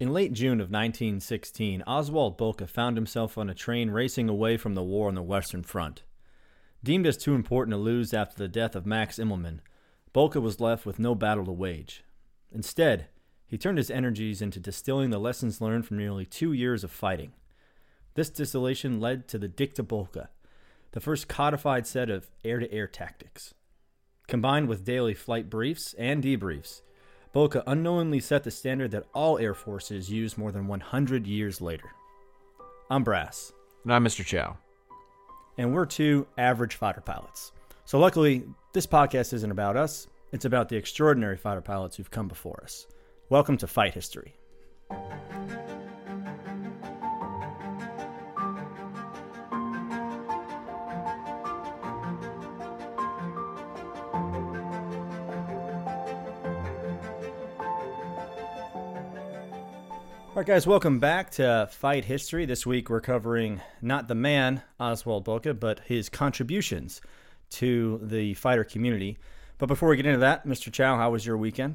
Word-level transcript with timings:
In 0.00 0.12
late 0.12 0.32
June 0.32 0.60
of 0.60 0.70
1916, 0.70 1.82
Oswald 1.82 2.38
Boelcke 2.38 2.68
found 2.68 2.96
himself 2.96 3.36
on 3.36 3.50
a 3.50 3.54
train 3.54 3.90
racing 3.90 4.28
away 4.28 4.56
from 4.56 4.76
the 4.76 4.82
war 4.82 5.08
on 5.08 5.16
the 5.16 5.22
Western 5.22 5.64
Front. 5.64 6.04
Deemed 6.84 7.04
as 7.04 7.16
too 7.16 7.34
important 7.34 7.72
to 7.72 7.78
lose 7.78 8.14
after 8.14 8.38
the 8.38 8.46
death 8.46 8.76
of 8.76 8.86
Max 8.86 9.18
Immelmann, 9.18 9.58
Boelcke 10.14 10.40
was 10.40 10.60
left 10.60 10.86
with 10.86 11.00
no 11.00 11.16
battle 11.16 11.44
to 11.46 11.50
wage. 11.50 12.04
Instead, 12.52 13.08
he 13.44 13.58
turned 13.58 13.78
his 13.78 13.90
energies 13.90 14.40
into 14.40 14.60
distilling 14.60 15.10
the 15.10 15.18
lessons 15.18 15.60
learned 15.60 15.84
from 15.84 15.98
nearly 15.98 16.24
two 16.24 16.52
years 16.52 16.84
of 16.84 16.92
fighting. 16.92 17.32
This 18.14 18.30
distillation 18.30 19.00
led 19.00 19.26
to 19.28 19.38
the 19.38 19.48
Dicta 19.48 19.82
Boelcke, 19.82 20.28
the 20.92 21.00
first 21.00 21.26
codified 21.26 21.88
set 21.88 22.08
of 22.08 22.30
air 22.44 22.60
to 22.60 22.72
air 22.72 22.86
tactics. 22.86 23.52
Combined 24.28 24.68
with 24.68 24.84
daily 24.84 25.14
flight 25.14 25.50
briefs 25.50 25.92
and 25.98 26.22
debriefs, 26.22 26.82
Boelcke 27.34 27.62
unknowingly 27.66 28.20
set 28.20 28.44
the 28.44 28.50
standard 28.50 28.90
that 28.92 29.06
all 29.12 29.38
air 29.38 29.54
forces 29.54 30.10
use 30.10 30.38
more 30.38 30.50
than 30.50 30.66
100 30.66 31.26
years 31.26 31.60
later. 31.60 31.90
I'm 32.90 33.04
Brass. 33.04 33.52
And 33.84 33.92
I'm 33.92 34.04
Mr. 34.04 34.24
Chow. 34.24 34.56
And 35.58 35.74
we're 35.74 35.84
two 35.86 36.26
average 36.38 36.76
fighter 36.76 37.02
pilots. 37.02 37.52
So, 37.84 37.98
luckily, 37.98 38.44
this 38.72 38.86
podcast 38.86 39.32
isn't 39.34 39.50
about 39.50 39.76
us, 39.76 40.06
it's 40.32 40.44
about 40.44 40.68
the 40.68 40.76
extraordinary 40.76 41.36
fighter 41.36 41.60
pilots 41.60 41.96
who've 41.96 42.10
come 42.10 42.28
before 42.28 42.60
us. 42.62 42.86
Welcome 43.28 43.58
to 43.58 43.66
Fight 43.66 43.94
History. 43.94 44.34
All 60.38 60.42
right, 60.42 60.46
guys, 60.46 60.68
welcome 60.68 61.00
back 61.00 61.32
to 61.32 61.68
Fight 61.68 62.04
History. 62.04 62.46
This 62.46 62.64
week 62.64 62.88
we're 62.88 63.00
covering 63.00 63.60
not 63.82 64.06
the 64.06 64.14
man, 64.14 64.62
Oswald 64.78 65.24
Boelcke, 65.24 65.58
but 65.58 65.80
his 65.80 66.08
contributions 66.08 67.00
to 67.50 67.98
the 68.04 68.34
fighter 68.34 68.62
community. 68.62 69.18
But 69.58 69.66
before 69.66 69.88
we 69.88 69.96
get 69.96 70.06
into 70.06 70.20
that, 70.20 70.46
Mr. 70.46 70.72
Chow, 70.72 70.96
how 70.96 71.10
was 71.10 71.26
your 71.26 71.36
weekend? 71.36 71.74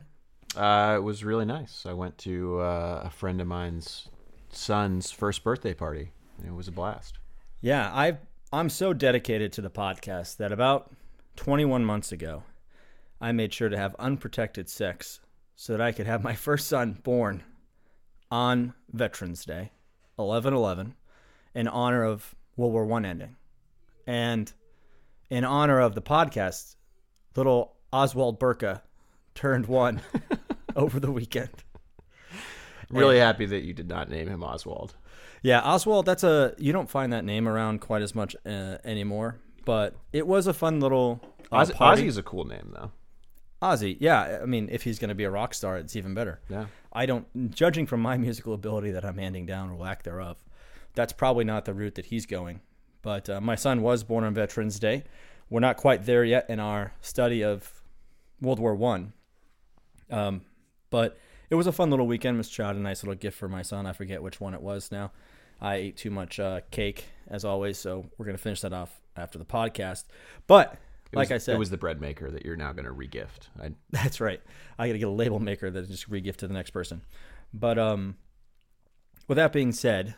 Uh, 0.55 0.94
it 0.95 1.03
was 1.03 1.25
really 1.25 1.44
nice. 1.44 1.86
I 1.86 1.92
went 1.92 2.17
to 2.20 2.61
uh, 2.61 3.02
a 3.03 3.09
friend 3.09 3.42
of 3.42 3.47
mine's 3.47 4.08
son's 4.53 5.11
first 5.11 5.44
birthday 5.44 5.73
party. 5.73 6.14
It 6.48 6.53
was 6.53 6.70
a 6.70 6.72
blast. 6.72 7.20
Yeah, 7.59 7.92
I 7.94 8.17
I'm 8.53 8.70
so 8.70 8.94
dedicated 8.94 9.52
to 9.52 9.61
the 9.61 9.70
podcast 9.70 10.38
that 10.38 10.53
about 10.53 10.89
21 11.36 11.83
months 11.83 12.14
ago, 12.14 12.44
I 13.20 13.33
made 13.33 13.53
sure 13.53 13.67
to 13.67 13.77
have 13.77 13.94
unprotected 14.00 14.70
sex 14.70 15.20
so 15.58 15.73
that 15.73 15.81
I 15.81 15.92
could 15.92 16.08
have 16.08 16.23
my 16.23 16.33
first 16.33 16.70
son 16.70 16.98
born 17.03 17.44
on 18.34 18.73
Veterans 18.92 19.45
Day, 19.45 19.70
11 20.17 20.56
11, 20.56 20.95
in 21.53 21.67
honor 21.67 22.03
of 22.03 22.34
World 22.58 22.73
War 22.73 22.84
One 22.84 23.06
ending. 23.06 23.36
And 24.08 24.52
in 25.30 25.45
honor 25.45 25.80
of 25.80 25.94
the 25.94 26.02
podcast, 26.02 26.76
little 27.36 27.76
Oswald 27.92 28.39
Boelcke 28.39 28.81
turned 29.36 29.67
one 29.67 30.02
over 30.76 31.00
the 31.00 31.11
weekend. 31.11 31.52
Really 32.89 33.20
and, 33.20 33.23
happy 33.23 33.45
that 33.45 33.61
you 33.61 33.73
did 33.76 33.88
not 33.88 34.09
name 34.09 34.28
him 34.28 34.44
Oswald. 34.44 34.95
Yeah, 35.44 35.61
Oswald, 35.61 36.08
that's 36.08 36.23
a, 36.23 36.56
you 36.58 36.73
don't 36.73 36.89
find 36.89 37.14
that 37.14 37.23
name 37.23 37.48
around 37.48 37.81
quite 37.81 38.02
as 38.02 38.16
much 38.16 38.36
uh, 38.48 38.78
anymore, 38.84 39.38
but 39.64 39.95
it 40.11 40.26
was 40.26 40.48
a 40.48 40.56
fun 40.56 40.80
little. 40.80 41.22
Uh, 41.52 41.66
Ozzy 41.66 42.08
is 42.08 42.17
a 42.17 42.23
cool 42.23 42.45
name, 42.45 42.73
though. 42.73 42.92
Ozzy, 43.61 43.95
yeah. 44.00 44.39
I 44.42 44.45
mean, 44.45 44.70
if 44.72 44.84
he's 44.84 44.98
going 44.98 45.09
to 45.09 45.16
be 45.16 45.23
a 45.23 45.30
rock 45.30 45.54
star, 45.54 45.78
it's 45.78 45.95
even 45.95 46.16
better. 46.16 46.42
Yeah. 46.50 46.66
I 46.94 47.05
don't, 47.05 47.52
judging 47.52 47.86
from 47.86 48.02
my 48.02 48.17
musical 48.27 48.53
ability 48.53 48.91
that 48.91 49.03
I'm 49.03 49.17
handing 49.17 49.45
down 49.45 49.69
or 49.69 49.75
lack 49.75 50.03
thereof, 50.03 50.38
that's 50.95 51.13
probably 51.13 51.44
not 51.44 51.66
the 51.66 51.73
route 51.73 51.95
that 51.95 52.05
he's 52.05 52.25
going. 52.25 52.61
But 53.02 53.30
uh, 53.30 53.41
my 53.41 53.55
son 53.55 53.81
was 53.81 54.03
born 54.03 54.23
on 54.23 54.33
Veterans 54.33 54.80
Day. 54.80 55.04
We're 55.49 55.59
not 55.59 55.77
quite 55.77 56.05
there 56.05 56.23
yet 56.23 56.49
in 56.49 56.59
our 56.59 56.93
study 57.02 57.43
of 57.43 57.81
World 58.42 58.59
War 58.59 58.76
One. 58.76 59.14
Um, 60.09 60.42
but 60.89 61.17
it 61.49 61.55
was 61.55 61.67
a 61.67 61.71
fun 61.71 61.89
little 61.89 62.08
weekend. 62.08 62.37
Miss 62.37 62.49
Chad, 62.49 62.76
a 62.76 62.80
nice 62.80 63.04
little 63.04 63.15
gift 63.15 63.37
for 63.37 63.49
my 63.49 63.61
son. 63.61 63.86
I 63.86 63.93
forget 63.93 64.23
which 64.23 64.39
one 64.39 64.54
it 64.54 64.61
was 64.61 64.92
now. 64.92 65.11
I 65.60 65.75
ate 65.75 65.98
too 65.98 66.11
much 66.11 66.39
uh, 66.39 66.61
cake 66.71 67.05
as 67.27 67.43
always, 67.43 67.77
so 67.77 68.05
we're 68.17 68.25
gonna 68.25 68.37
finish 68.37 68.61
that 68.61 68.73
off 68.73 69.02
after 69.15 69.37
the 69.37 69.45
podcast. 69.45 70.05
But 70.48 70.77
like 71.15 71.31
I 71.31 71.37
said, 71.37 71.55
it 71.55 71.59
was 71.59 71.69
the 71.69 71.77
bread 71.77 72.01
maker 72.01 72.31
that 72.31 72.45
you're 72.45 72.55
now 72.55 72.71
going 72.73 72.85
to 72.85 72.91
regift. 72.91 73.49
I... 73.61 73.71
That's 73.91 74.19
right. 74.19 74.41
I 74.77 74.87
got 74.87 74.93
to 74.93 74.99
get 74.99 75.07
a 75.07 75.11
label 75.11 75.39
maker 75.39 75.69
that 75.69 75.87
just 75.87 76.09
regift 76.09 76.37
to 76.37 76.47
the 76.47 76.53
next 76.53 76.71
person. 76.71 77.01
But 77.53 77.77
um, 77.77 78.15
with 79.27 79.37
that 79.37 79.53
being 79.53 79.71
said, 79.71 80.15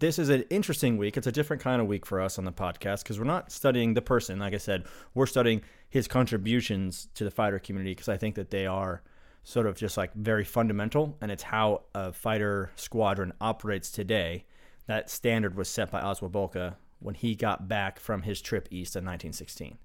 this 0.00 0.18
is 0.18 0.30
an 0.30 0.44
interesting 0.50 0.96
week. 0.96 1.16
It's 1.16 1.26
a 1.26 1.32
different 1.32 1.62
kind 1.62 1.80
of 1.80 1.86
week 1.86 2.06
for 2.06 2.20
us 2.20 2.38
on 2.38 2.44
the 2.44 2.52
podcast 2.52 3.02
because 3.02 3.18
we're 3.18 3.26
not 3.26 3.52
studying 3.52 3.94
the 3.94 4.02
person. 4.02 4.38
Like 4.38 4.54
I 4.54 4.58
said, 4.58 4.84
we're 5.14 5.26
studying 5.26 5.62
his 5.88 6.08
contributions 6.08 7.08
to 7.14 7.24
the 7.24 7.30
fighter 7.30 7.58
community 7.58 7.92
because 7.92 8.08
I 8.08 8.16
think 8.16 8.34
that 8.36 8.50
they 8.50 8.66
are 8.66 9.02
sort 9.42 9.66
of 9.66 9.76
just 9.76 9.96
like 9.96 10.12
very 10.14 10.44
fundamental, 10.44 11.16
and 11.20 11.30
it's 11.30 11.42
how 11.42 11.82
a 11.94 12.12
fighter 12.12 12.70
squadron 12.76 13.32
operates 13.40 13.90
today. 13.90 14.44
That 14.86 15.10
standard 15.10 15.54
was 15.54 15.68
set 15.68 15.90
by 15.90 16.00
Oswald 16.00 16.32
Boelcke 16.32 16.74
when 16.98 17.14
he 17.14 17.34
got 17.34 17.68
back 17.68 18.00
from 18.00 18.22
his 18.22 18.40
trip 18.40 18.68
east 18.70 18.96
in 18.96 19.04
1916. 19.04 19.78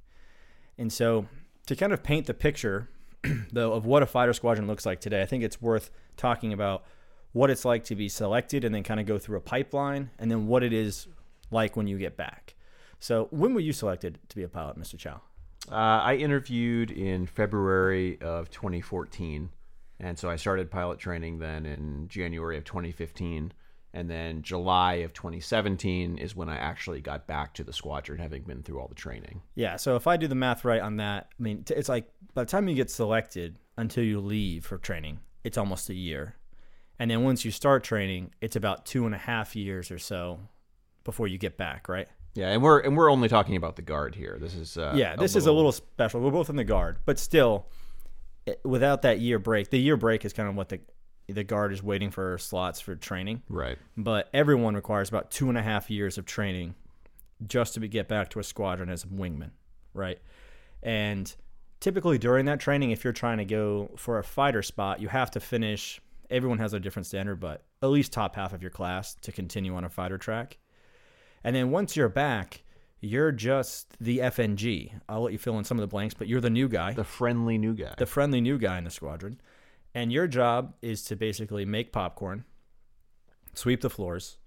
And 0.77 0.91
so, 0.91 1.27
to 1.67 1.75
kind 1.75 1.93
of 1.93 2.03
paint 2.03 2.27
the 2.27 2.33
picture, 2.33 2.89
though, 3.51 3.73
of 3.73 3.85
what 3.85 4.03
a 4.03 4.05
fighter 4.05 4.33
squadron 4.33 4.67
looks 4.67 4.85
like 4.85 4.99
today, 4.99 5.21
I 5.21 5.25
think 5.25 5.43
it's 5.43 5.61
worth 5.61 5.89
talking 6.17 6.53
about 6.53 6.83
what 7.31 7.49
it's 7.49 7.65
like 7.65 7.83
to 7.85 7.95
be 7.95 8.07
selected 8.07 8.63
and 8.63 8.73
then 8.73 8.83
kind 8.83 8.99
of 8.99 9.05
go 9.05 9.17
through 9.17 9.37
a 9.37 9.41
pipeline 9.41 10.09
and 10.19 10.31
then 10.31 10.47
what 10.47 10.63
it 10.63 10.71
is 10.73 11.07
like 11.51 11.75
when 11.75 11.87
you 11.87 11.97
get 11.97 12.17
back. 12.17 12.55
So, 12.99 13.27
when 13.31 13.53
were 13.53 13.59
you 13.59 13.73
selected 13.73 14.19
to 14.29 14.35
be 14.35 14.43
a 14.43 14.49
pilot, 14.49 14.77
Mr. 14.77 14.97
Chow? 14.97 15.21
Uh, 15.71 15.75
I 15.75 16.15
interviewed 16.15 16.91
in 16.91 17.25
February 17.25 18.21
of 18.21 18.49
2014. 18.51 19.49
And 19.99 20.19
so 20.19 20.29
I 20.29 20.35
started 20.35 20.69
pilot 20.69 20.99
training 20.99 21.39
then 21.39 21.65
in 21.65 22.07
January 22.07 22.57
of 22.57 22.65
2015 22.65 23.53
and 23.95 24.09
then 24.09 24.41
July 24.41 24.95
of 24.95 25.13
2017 25.13 26.17
is 26.17 26.35
when 26.35 26.49
I 26.49 26.57
actually 26.57 26.99
got 26.99 27.27
back 27.27 27.53
to 27.53 27.63
the 27.63 27.71
squadron, 27.71 28.19
having 28.19 28.43
been 28.43 28.61
through 28.61 28.79
all 28.81 28.89
the 28.89 28.93
training. 28.93 29.41
Yeah. 29.55 29.77
So 29.77 29.95
if 29.95 30.05
I 30.05 30.17
do 30.17 30.27
the 30.27 30.35
math 30.35 30.65
right 30.65 30.81
on 30.81 30.97
that, 30.97 31.29
I 31.39 31.41
mean, 31.41 31.63
it's 31.69 31.87
like 31.87 32.09
by 32.33 32.43
the 32.43 32.49
time 32.51 32.67
you 32.67 32.75
get 32.75 32.91
selected 32.91 33.57
until 33.77 34.03
you 34.03 34.19
leave 34.19 34.65
for 34.65 34.77
training, 34.77 35.21
it's 35.45 35.57
almost 35.57 35.89
a 35.89 35.93
year. 35.93 36.35
And 36.99 37.09
then 37.09 37.23
once 37.23 37.45
you 37.45 37.51
start 37.51 37.85
training, 37.85 38.31
it's 38.41 38.57
about 38.57 38.85
two 38.85 39.05
and 39.05 39.15
a 39.15 39.17
half 39.17 39.55
years 39.55 39.89
or 39.91 39.97
so 39.97 40.39
before 41.05 41.29
you 41.29 41.37
get 41.37 41.57
back, 41.57 41.87
right? 41.87 42.09
Yeah, 42.33 42.49
and 42.49 42.61
we're 42.61 42.79
and 42.79 42.97
we're 42.97 43.09
only 43.09 43.29
talking 43.29 43.55
about 43.55 43.77
the 43.77 43.81
guard 43.81 44.13
here. 44.13 44.37
This 44.41 44.55
is 44.55 44.77
uh, 44.77 44.93
yeah, 44.93 45.15
this 45.15 45.35
a 45.35 45.37
is 45.37 45.45
a 45.45 45.53
little 45.53 45.71
special. 45.71 46.19
We're 46.19 46.31
both 46.31 46.49
in 46.49 46.57
the 46.57 46.65
guard, 46.65 46.97
but 47.05 47.17
still, 47.17 47.67
without 48.65 49.03
that 49.03 49.21
year 49.21 49.39
break, 49.39 49.69
the 49.69 49.79
year 49.79 49.95
break 49.95 50.25
is 50.25 50.33
kind 50.33 50.49
of 50.49 50.55
what 50.55 50.67
the 50.67 50.81
the 51.27 51.43
guard 51.43 51.73
is 51.73 51.81
waiting 51.81 52.11
for 52.11 52.37
slots 52.37 52.79
for 52.79 52.95
training. 52.95 53.41
Right. 53.49 53.77
But 53.97 54.29
everyone 54.33 54.75
requires 54.75 55.09
about 55.09 55.31
two 55.31 55.49
and 55.49 55.57
a 55.57 55.61
half 55.61 55.89
years 55.89 56.17
of 56.17 56.25
training 56.25 56.75
just 57.47 57.73
to 57.73 57.79
be, 57.79 57.87
get 57.87 58.07
back 58.07 58.29
to 58.31 58.39
a 58.39 58.43
squadron 58.43 58.89
as 58.89 59.03
a 59.03 59.07
wingman. 59.07 59.51
Right. 59.93 60.19
And 60.83 61.33
typically 61.79 62.17
during 62.17 62.45
that 62.45 62.59
training, 62.59 62.91
if 62.91 63.03
you're 63.03 63.13
trying 63.13 63.37
to 63.39 63.45
go 63.45 63.91
for 63.97 64.19
a 64.19 64.23
fighter 64.23 64.61
spot, 64.61 65.01
you 65.01 65.07
have 65.07 65.31
to 65.31 65.39
finish. 65.39 65.99
Everyone 66.29 66.59
has 66.59 66.73
a 66.73 66.79
different 66.79 67.05
standard, 67.05 67.39
but 67.39 67.63
at 67.81 67.87
least 67.87 68.13
top 68.13 68.35
half 68.35 68.53
of 68.53 68.61
your 68.61 68.71
class 68.71 69.15
to 69.21 69.31
continue 69.31 69.75
on 69.75 69.83
a 69.83 69.89
fighter 69.89 70.17
track. 70.17 70.57
And 71.43 71.55
then 71.55 71.69
once 71.71 71.95
you're 71.95 72.09
back, 72.09 72.63
you're 73.01 73.31
just 73.31 73.95
the 73.99 74.19
FNG. 74.19 74.91
I'll 75.07 75.21
let 75.21 75.33
you 75.33 75.37
fill 75.37 75.59
in 75.59 75.63
some 75.63 75.77
of 75.77 75.81
the 75.81 75.87
blanks, 75.87 76.15
but 76.15 76.27
you're 76.27 76.41
the 76.41 76.49
new 76.49 76.67
guy. 76.67 76.93
The 76.93 77.03
friendly 77.03 77.57
new 77.57 77.73
guy. 77.73 77.93
The 77.97 78.07
friendly 78.07 78.41
new 78.41 78.57
guy 78.57 78.77
in 78.77 78.83
the 78.83 78.89
squadron. 78.89 79.39
And 79.95 80.11
your 80.11 80.27
job 80.27 80.73
is 80.81 81.03
to 81.05 81.15
basically 81.15 81.63
make 81.63 81.93
popcorn, 81.93 82.43
sweep 83.53 83.79
the 83.79 83.89
floors, 83.89 84.37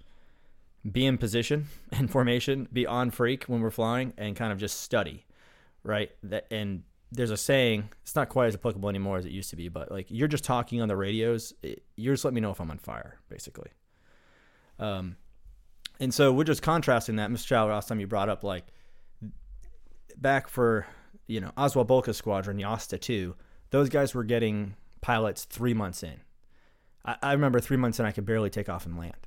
be 0.88 1.06
in 1.06 1.16
position 1.16 1.68
and 1.92 2.10
formation, 2.10 2.68
be 2.70 2.86
on 2.86 3.10
freak 3.10 3.44
when 3.44 3.62
we're 3.62 3.70
flying, 3.70 4.12
and 4.18 4.36
kind 4.36 4.52
of 4.52 4.58
just 4.58 4.82
study, 4.82 5.24
right? 5.82 6.10
That 6.22 6.46
and 6.50 6.82
there's 7.10 7.30
a 7.30 7.36
saying. 7.38 7.88
It's 8.02 8.14
not 8.14 8.28
quite 8.28 8.48
as 8.48 8.54
applicable 8.54 8.90
anymore 8.90 9.16
as 9.16 9.24
it 9.24 9.32
used 9.32 9.48
to 9.50 9.56
be, 9.56 9.68
but 9.68 9.90
like 9.90 10.06
you're 10.10 10.28
just 10.28 10.44
talking 10.44 10.82
on 10.82 10.88
the 10.88 10.96
radios. 10.96 11.54
It, 11.62 11.82
you're 11.96 12.12
just 12.12 12.26
letting 12.26 12.34
me 12.34 12.42
know 12.42 12.50
if 12.50 12.60
I'm 12.60 12.70
on 12.70 12.78
fire, 12.78 13.18
basically. 13.30 13.70
Um, 14.78 15.16
and 15.98 16.12
so 16.12 16.30
we're 16.30 16.44
just 16.44 16.60
contrasting 16.60 17.16
that, 17.16 17.30
Mr. 17.30 17.46
Chow. 17.46 17.68
Last 17.68 17.88
time 17.88 18.00
you 18.00 18.06
brought 18.06 18.28
up 18.28 18.44
like 18.44 18.66
back 20.18 20.48
for 20.48 20.86
you 21.26 21.40
know 21.40 21.52
Oswald 21.56 21.88
Boelcke's 21.88 22.18
squadron, 22.18 22.58
Jasta 22.58 23.00
two. 23.00 23.34
Those 23.70 23.88
guys 23.88 24.14
were 24.14 24.24
getting 24.24 24.74
pilots 25.00 25.44
three 25.44 25.74
months 25.74 26.02
in. 26.02 26.20
I, 27.04 27.16
I 27.22 27.32
remember 27.32 27.60
three 27.60 27.76
months 27.76 27.98
in, 27.98 28.06
I 28.06 28.12
could 28.12 28.26
barely 28.26 28.50
take 28.50 28.68
off 28.68 28.86
and 28.86 28.98
land. 28.98 29.26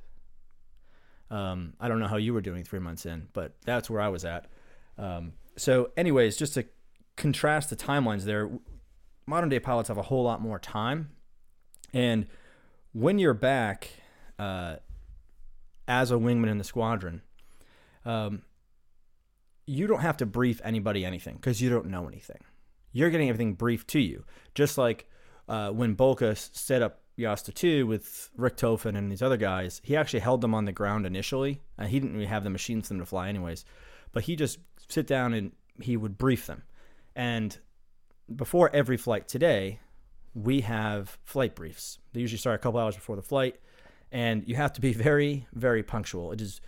Um, 1.30 1.74
I 1.80 1.88
don't 1.88 1.98
know 1.98 2.08
how 2.08 2.18
you 2.18 2.34
were 2.34 2.42
doing 2.42 2.62
three 2.62 2.78
months 2.78 3.06
in, 3.06 3.28
but 3.32 3.54
that's 3.64 3.88
where 3.88 4.00
I 4.00 4.08
was 4.08 4.24
at. 4.24 4.46
Um, 4.98 5.32
so, 5.56 5.90
anyways, 5.96 6.36
just 6.36 6.54
to 6.54 6.66
contrast 7.16 7.70
the 7.70 7.76
timelines 7.76 8.24
there, 8.24 8.50
modern 9.26 9.48
day 9.48 9.58
pilots 9.58 9.88
have 9.88 9.98
a 9.98 10.02
whole 10.02 10.22
lot 10.24 10.40
more 10.40 10.58
time. 10.58 11.10
And 11.94 12.26
when 12.92 13.18
you're 13.18 13.34
back 13.34 13.90
uh, 14.38 14.76
as 15.88 16.10
a 16.10 16.14
wingman 16.14 16.50
in 16.50 16.58
the 16.58 16.64
squadron, 16.64 17.22
um, 18.04 18.42
you 19.66 19.86
don't 19.86 20.00
have 20.00 20.16
to 20.18 20.26
brief 20.26 20.60
anybody 20.64 21.04
anything 21.04 21.36
because 21.36 21.62
you 21.62 21.70
don't 21.70 21.86
know 21.86 22.08
anything. 22.08 22.40
You're 22.92 23.10
getting 23.10 23.28
everything 23.28 23.54
briefed 23.54 23.88
to 23.88 24.00
you. 24.00 24.24
Just 24.54 24.76
like 24.76 25.08
uh, 25.52 25.70
when 25.70 25.94
Boelcke 25.94 26.34
set 26.56 26.80
up 26.80 27.02
Jasta 27.18 27.52
2 27.52 27.86
with 27.86 28.30
Richthofen 28.38 28.96
and 28.96 29.12
these 29.12 29.20
other 29.20 29.36
guys, 29.36 29.82
he 29.84 29.94
actually 29.94 30.20
held 30.20 30.40
them 30.40 30.54
on 30.54 30.64
the 30.64 30.72
ground 30.72 31.04
initially. 31.04 31.60
Uh, 31.78 31.84
he 31.84 32.00
didn't 32.00 32.14
really 32.14 32.26
have 32.26 32.42
the 32.42 32.48
machines 32.48 32.88
for 32.88 32.94
them 32.94 33.00
to 33.00 33.06
fly, 33.06 33.28
anyways. 33.28 33.66
But 34.12 34.22
he 34.24 34.34
just 34.34 34.60
sit 34.88 35.06
down 35.06 35.34
and 35.34 35.52
he 35.78 35.98
would 35.98 36.16
brief 36.16 36.46
them. 36.46 36.62
And 37.14 37.58
before 38.34 38.74
every 38.74 38.96
flight 38.96 39.28
today, 39.28 39.80
we 40.32 40.62
have 40.62 41.18
flight 41.22 41.54
briefs. 41.54 41.98
They 42.14 42.20
usually 42.20 42.38
start 42.38 42.54
a 42.54 42.62
couple 42.62 42.80
hours 42.80 42.94
before 42.94 43.16
the 43.16 43.22
flight, 43.22 43.56
and 44.10 44.48
you 44.48 44.56
have 44.56 44.72
to 44.72 44.80
be 44.80 44.92
very, 44.94 45.46
very 45.52 45.82
punctual. 45.82 46.32
It 46.32 46.40
is 46.40 46.62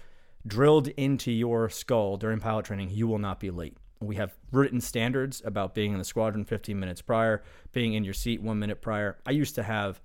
drilled 0.47 0.89
into 0.89 1.33
your 1.33 1.71
skull 1.71 2.19
during 2.19 2.39
pilot 2.39 2.67
training. 2.67 2.91
You 2.91 3.07
will 3.07 3.19
not 3.19 3.41
be 3.41 3.51
late. 3.51 3.79
We 4.01 4.17
have 4.17 4.35
written 4.53 4.81
standards 4.81 5.41
about 5.45 5.75
being 5.75 5.93
in 5.93 5.99
the 5.99 6.05
squadron 6.05 6.45
15 6.45 6.79
minutes 6.79 7.01
prior, 7.01 7.43
being 7.73 7.95
in 7.95 8.05
your 8.05 8.15
seat 8.15 8.43
one 8.43 8.59
minute 8.59 8.83
prior. 8.83 9.19
I 9.25 9.31
used 9.31 9.55
to 9.55 9.63
have 9.63 10.01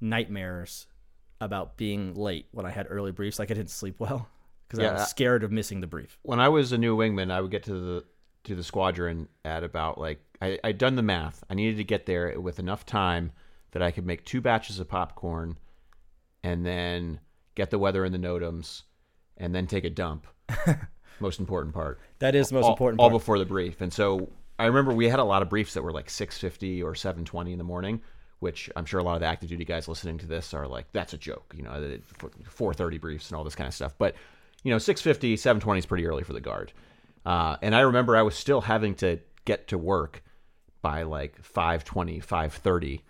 nightmares 0.00 0.86
about 1.40 1.76
being 1.76 2.14
late 2.14 2.46
when 2.52 2.66
I 2.66 2.70
had 2.70 2.86
early 2.88 3.12
briefs. 3.12 3.38
Like 3.38 3.50
I 3.50 3.54
didn't 3.54 3.70
sleep 3.70 3.98
well 3.98 4.28
because 4.68 4.82
Yeah, 4.82 4.90
I 4.90 4.92
was 4.94 5.08
scared 5.08 5.42
of 5.42 5.50
missing 5.50 5.80
the 5.80 5.86
brief. 5.86 6.18
when 6.22 6.38
I 6.40 6.48
was 6.48 6.72
a 6.72 6.78
new 6.78 6.96
wingman, 6.96 7.30
I 7.30 7.40
would 7.40 7.50
get 7.50 7.64
to 7.64 7.72
the 7.74 8.04
to 8.44 8.54
the 8.54 8.64
squadron 8.64 9.28
at 9.44 9.64
about 9.64 9.98
like 9.98 10.20
I, 10.40 10.58
I'd 10.64 10.78
done 10.78 10.96
the 10.96 11.02
math. 11.02 11.42
I 11.50 11.54
needed 11.54 11.76
to 11.78 11.84
get 11.84 12.06
there 12.06 12.38
with 12.40 12.58
enough 12.58 12.86
time 12.86 13.32
that 13.72 13.82
I 13.82 13.90
could 13.90 14.06
make 14.06 14.24
two 14.24 14.40
batches 14.40 14.80
of 14.80 14.88
popcorn, 14.88 15.58
and 16.42 16.64
then 16.64 17.20
get 17.54 17.70
the 17.70 17.78
weather 17.78 18.04
in 18.04 18.12
the 18.12 18.18
NOTAMs, 18.18 18.82
and 19.36 19.54
then 19.54 19.66
take 19.66 19.84
a 19.84 19.90
dump. 19.90 20.26
most 21.18 21.40
important 21.40 21.74
part. 21.74 21.98
That 22.18 22.34
is 22.34 22.48
the 22.48 22.54
most 22.54 22.64
all, 22.64 22.70
important 22.72 23.00
all 23.00 23.10
before 23.10 23.38
the 23.38 23.44
brief. 23.44 23.80
And 23.80 23.92
so 23.92 24.30
I 24.58 24.66
remember 24.66 24.92
we 24.92 25.08
had 25.08 25.18
a 25.18 25.24
lot 25.24 25.42
of 25.42 25.48
briefs 25.48 25.74
that 25.74 25.82
were 25.82 25.92
like 25.92 26.08
6:50 26.08 26.82
or 26.82 26.94
7:20 26.94 27.52
in 27.52 27.58
the 27.58 27.64
morning, 27.64 28.00
which 28.38 28.70
I'm 28.76 28.84
sure 28.84 29.00
a 29.00 29.02
lot 29.02 29.14
of 29.14 29.20
the 29.20 29.26
active 29.26 29.48
duty 29.48 29.64
guys 29.64 29.88
listening 29.88 30.18
to 30.18 30.26
this 30.26 30.54
are 30.54 30.66
like, 30.66 30.92
"That's 30.92 31.12
a 31.12 31.18
joke," 31.18 31.54
you 31.56 31.62
know, 31.62 31.98
4:30 32.48 32.98
briefs 32.98 33.30
and 33.30 33.36
all 33.36 33.44
this 33.44 33.54
kind 33.54 33.68
of 33.68 33.74
stuff. 33.74 33.94
But 33.98 34.14
you 34.62 34.70
know, 34.70 34.78
6:50, 34.78 35.36
7:20 35.36 35.78
is 35.78 35.86
pretty 35.86 36.06
early 36.06 36.22
for 36.22 36.32
the 36.32 36.40
guard. 36.40 36.72
Uh, 37.24 37.56
and 37.62 37.74
I 37.74 37.80
remember 37.80 38.16
I 38.16 38.22
was 38.22 38.34
still 38.34 38.60
having 38.62 38.94
to 38.96 39.20
get 39.44 39.68
to 39.68 39.78
work 39.78 40.22
by 40.82 41.02
like 41.02 41.42
5:20, 41.42 42.20
5:30. 42.20 43.02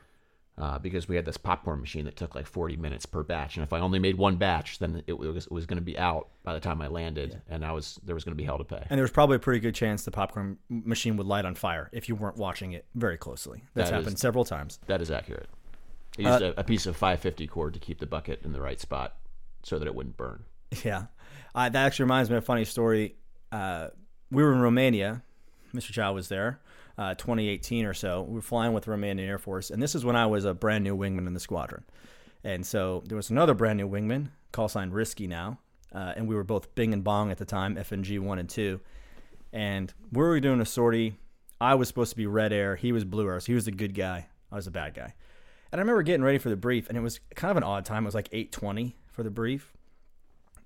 Uh, 0.59 0.79
because 0.79 1.09
we 1.09 1.17
had 1.17 1.25
this 1.25 1.39
popcorn 1.39 1.81
machine 1.81 2.05
that 2.05 2.17
took 2.17 2.35
like 2.35 2.47
40 2.47 2.77
minutes 2.77 3.07
per 3.07 3.23
batch, 3.23 3.57
and 3.57 3.65
if 3.65 3.73
I 3.73 3.79
only 3.81 3.99
made 3.99 4.19
one 4.19 4.37
batch, 4.37 4.79
then 4.79 5.03
it 5.07 5.19
was 5.19 5.47
it 5.47 5.51
was 5.53 5.65
going 5.65 5.79
to 5.79 5.85
be 5.85 5.97
out 5.99 6.29
by 6.43 6.53
the 6.53 6.61
time 6.61 6.83
I 6.83 6.89
landed, 6.89 7.41
and 7.49 7.65
I 7.65 7.73
was 7.73 7.99
there 8.05 8.15
was 8.15 8.25
going 8.25 8.33
to 8.33 8.37
be 8.37 8.45
hell 8.45 8.59
to 8.59 8.65
pay. 8.65 8.85
And 8.91 8.99
there 8.99 9.03
was 9.05 9.11
probably 9.11 9.37
a 9.37 9.39
pretty 9.39 9.61
good 9.61 9.75
chance 9.75 10.05
the 10.05 10.11
popcorn 10.11 10.59
machine 10.69 11.17
would 11.17 11.27
light 11.27 11.47
on 11.47 11.55
fire 11.55 11.89
if 11.93 12.11
you 12.11 12.15
weren't 12.15 12.37
watching 12.37 12.73
it 12.73 12.85
very 12.95 13.17
closely. 13.17 13.63
That's 13.75 13.89
That 13.89 13.97
is- 14.01 14.05
happened 14.05 14.19
several 14.19 14.45
times. 14.45 14.81
That 14.87 15.01
is 15.01 15.11
accurate. 15.11 15.49
I 16.19 16.25
Uh, 16.25 16.31
used 16.33 16.43
a, 16.43 16.61
a 16.61 16.65
piece 16.65 16.85
of 16.85 16.95
550 16.95 17.47
cord 17.47 17.73
to 17.73 17.81
keep 17.81 17.99
the 17.99 18.07
bucket 18.07 18.43
in 18.45 18.53
the 18.53 18.61
right 18.61 18.81
spot 18.81 19.17
so 19.63 19.79
that 19.79 19.87
it 19.87 19.95
wouldn't 19.95 20.17
burn. 20.19 20.45
Yeah. 20.85 21.05
Uh, 21.55 21.69
that 21.71 21.87
actually 21.87 22.05
reminds 22.05 22.29
me 22.29 22.37
of 22.37 22.43
a 22.43 22.47
funny 22.47 22.65
story. 22.67 23.17
Uh, 23.51 23.89
we 24.31 24.43
were 24.43 24.53
in 24.53 24.61
Romania. 24.61 25.23
Mr. 25.75 25.93
Chow 25.93 26.13
was 26.13 26.29
there, 26.29 26.61
uh, 27.01 27.15
2018 27.15 27.87
or 27.87 27.95
so. 27.95 28.23
We 28.23 28.35
were 28.35 28.43
flying 28.43 28.75
with 28.75 28.85
the 28.85 28.91
Romanian 28.91 29.27
Air 29.27 29.39
Force, 29.39 29.71
and 29.71 29.83
this 29.83 29.95
is 29.95 30.05
when 30.05 30.17
I 30.17 30.27
was 30.27 30.45
a 30.45 30.53
brand 30.53 30.85
new 30.85 30.95
wingman 30.95 31.27
in 31.27 31.33
the 31.33 31.41
squadron. 31.41 31.83
And 32.45 32.65
so 32.65 33.03
there 33.07 33.17
was 33.17 33.31
another 33.31 33.55
brand 33.55 33.79
new 33.79 33.89
wingman, 33.89 34.29
call 34.53 34.69
sign 34.69 34.91
Risky 34.91 35.27
now, 35.27 35.59
uh, 35.95 36.13
and 36.15 36.29
we 36.29 36.35
were 36.35 36.45
both 36.45 36.75
Bing 36.75 36.93
and 36.93 37.03
Bong 37.03 37.31
at 37.31 37.39
the 37.39 37.47
time, 37.47 37.77
FNG 37.77 38.21
1 38.21 38.39
and 38.39 38.49
2. 38.51 38.81
And 39.51 39.93
we 40.13 40.23
were 40.23 40.39
doing 40.41 40.61
a 40.61 40.67
sortie. 40.67 41.15
I 41.59 41.75
was 41.75 41.89
supposed 41.89 42.11
to 42.11 42.17
be 42.17 42.27
red 42.27 42.53
air. 42.53 42.77
He 42.77 42.93
was 42.93 43.05
blue 43.05 43.27
air. 43.29 43.41
So 43.41 43.47
he 43.47 43.55
was 43.55 43.65
the 43.65 43.71
good 43.71 43.95
guy. 43.95 44.27
I 44.53 44.57
was 44.57 44.67
the 44.67 44.71
bad 44.71 44.93
guy. 44.93 45.15
And 45.73 45.81
I 45.81 45.83
remember 45.83 46.03
getting 46.03 46.23
ready 46.23 46.39
for 46.39 46.51
the 46.51 46.57
brief, 46.57 46.89
and 46.89 46.99
it 46.99 47.01
was 47.01 47.19
kind 47.35 47.51
of 47.51 47.57
an 47.57 47.63
odd 47.63 47.87
time. 47.87 48.05
It 48.05 48.09
was 48.09 48.15
like 48.15 48.29
8:20 48.31 48.95
for 49.07 49.23
the 49.23 49.31
brief, 49.31 49.73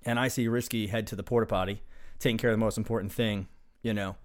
and 0.03 0.19
I 0.19 0.27
see 0.27 0.47
Risky 0.47 0.87
head 0.87 1.07
to 1.07 1.15
the 1.15 1.23
porta 1.23 1.45
potty, 1.45 1.83
taking 2.19 2.37
care 2.37 2.49
of 2.49 2.55
the 2.55 2.65
most 2.65 2.77
important 2.77 3.11
thing, 3.11 3.47
you 3.83 3.93
know, 3.93 4.15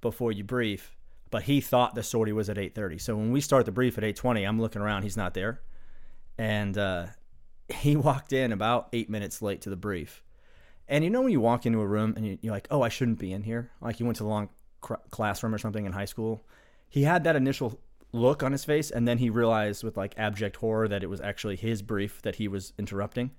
before 0.00 0.30
you 0.30 0.44
brief. 0.44 0.97
But 1.30 1.44
he 1.44 1.60
thought 1.60 1.94
the 1.94 2.02
sortie 2.02 2.32
was 2.32 2.48
at 2.48 2.56
8:30. 2.56 3.00
So 3.00 3.16
when 3.16 3.32
we 3.32 3.40
start 3.40 3.66
the 3.66 3.72
brief 3.72 3.98
at 3.98 4.04
8:20, 4.04 4.46
I'm 4.46 4.60
looking 4.60 4.82
around. 4.82 5.02
He's 5.02 5.16
not 5.16 5.34
there, 5.34 5.60
and 6.36 6.76
uh, 6.76 7.06
he 7.68 7.96
walked 7.96 8.32
in 8.32 8.52
about 8.52 8.88
eight 8.92 9.10
minutes 9.10 9.42
late 9.42 9.60
to 9.62 9.70
the 9.70 9.76
brief. 9.76 10.22
And 10.88 11.04
you 11.04 11.10
know 11.10 11.20
when 11.20 11.32
you 11.32 11.40
walk 11.40 11.66
into 11.66 11.80
a 11.80 11.86
room 11.86 12.14
and 12.16 12.26
you, 12.26 12.38
you're 12.40 12.54
like, 12.54 12.68
"Oh, 12.70 12.82
I 12.82 12.88
shouldn't 12.88 13.18
be 13.18 13.32
in 13.32 13.42
here." 13.42 13.70
Like 13.80 14.00
you 14.00 14.06
went 14.06 14.16
to 14.18 14.22
the 14.24 14.28
long 14.28 14.48
cr- 14.80 14.94
classroom 15.10 15.54
or 15.54 15.58
something 15.58 15.84
in 15.84 15.92
high 15.92 16.06
school. 16.06 16.46
He 16.88 17.02
had 17.02 17.24
that 17.24 17.36
initial 17.36 17.78
look 18.12 18.42
on 18.42 18.52
his 18.52 18.64
face, 18.64 18.90
and 18.90 19.06
then 19.06 19.18
he 19.18 19.28
realized 19.28 19.84
with 19.84 19.96
like 19.96 20.14
abject 20.16 20.56
horror 20.56 20.88
that 20.88 21.02
it 21.02 21.10
was 21.10 21.20
actually 21.20 21.56
his 21.56 21.82
brief 21.82 22.22
that 22.22 22.36
he 22.36 22.48
was 22.48 22.72
interrupting. 22.78 23.32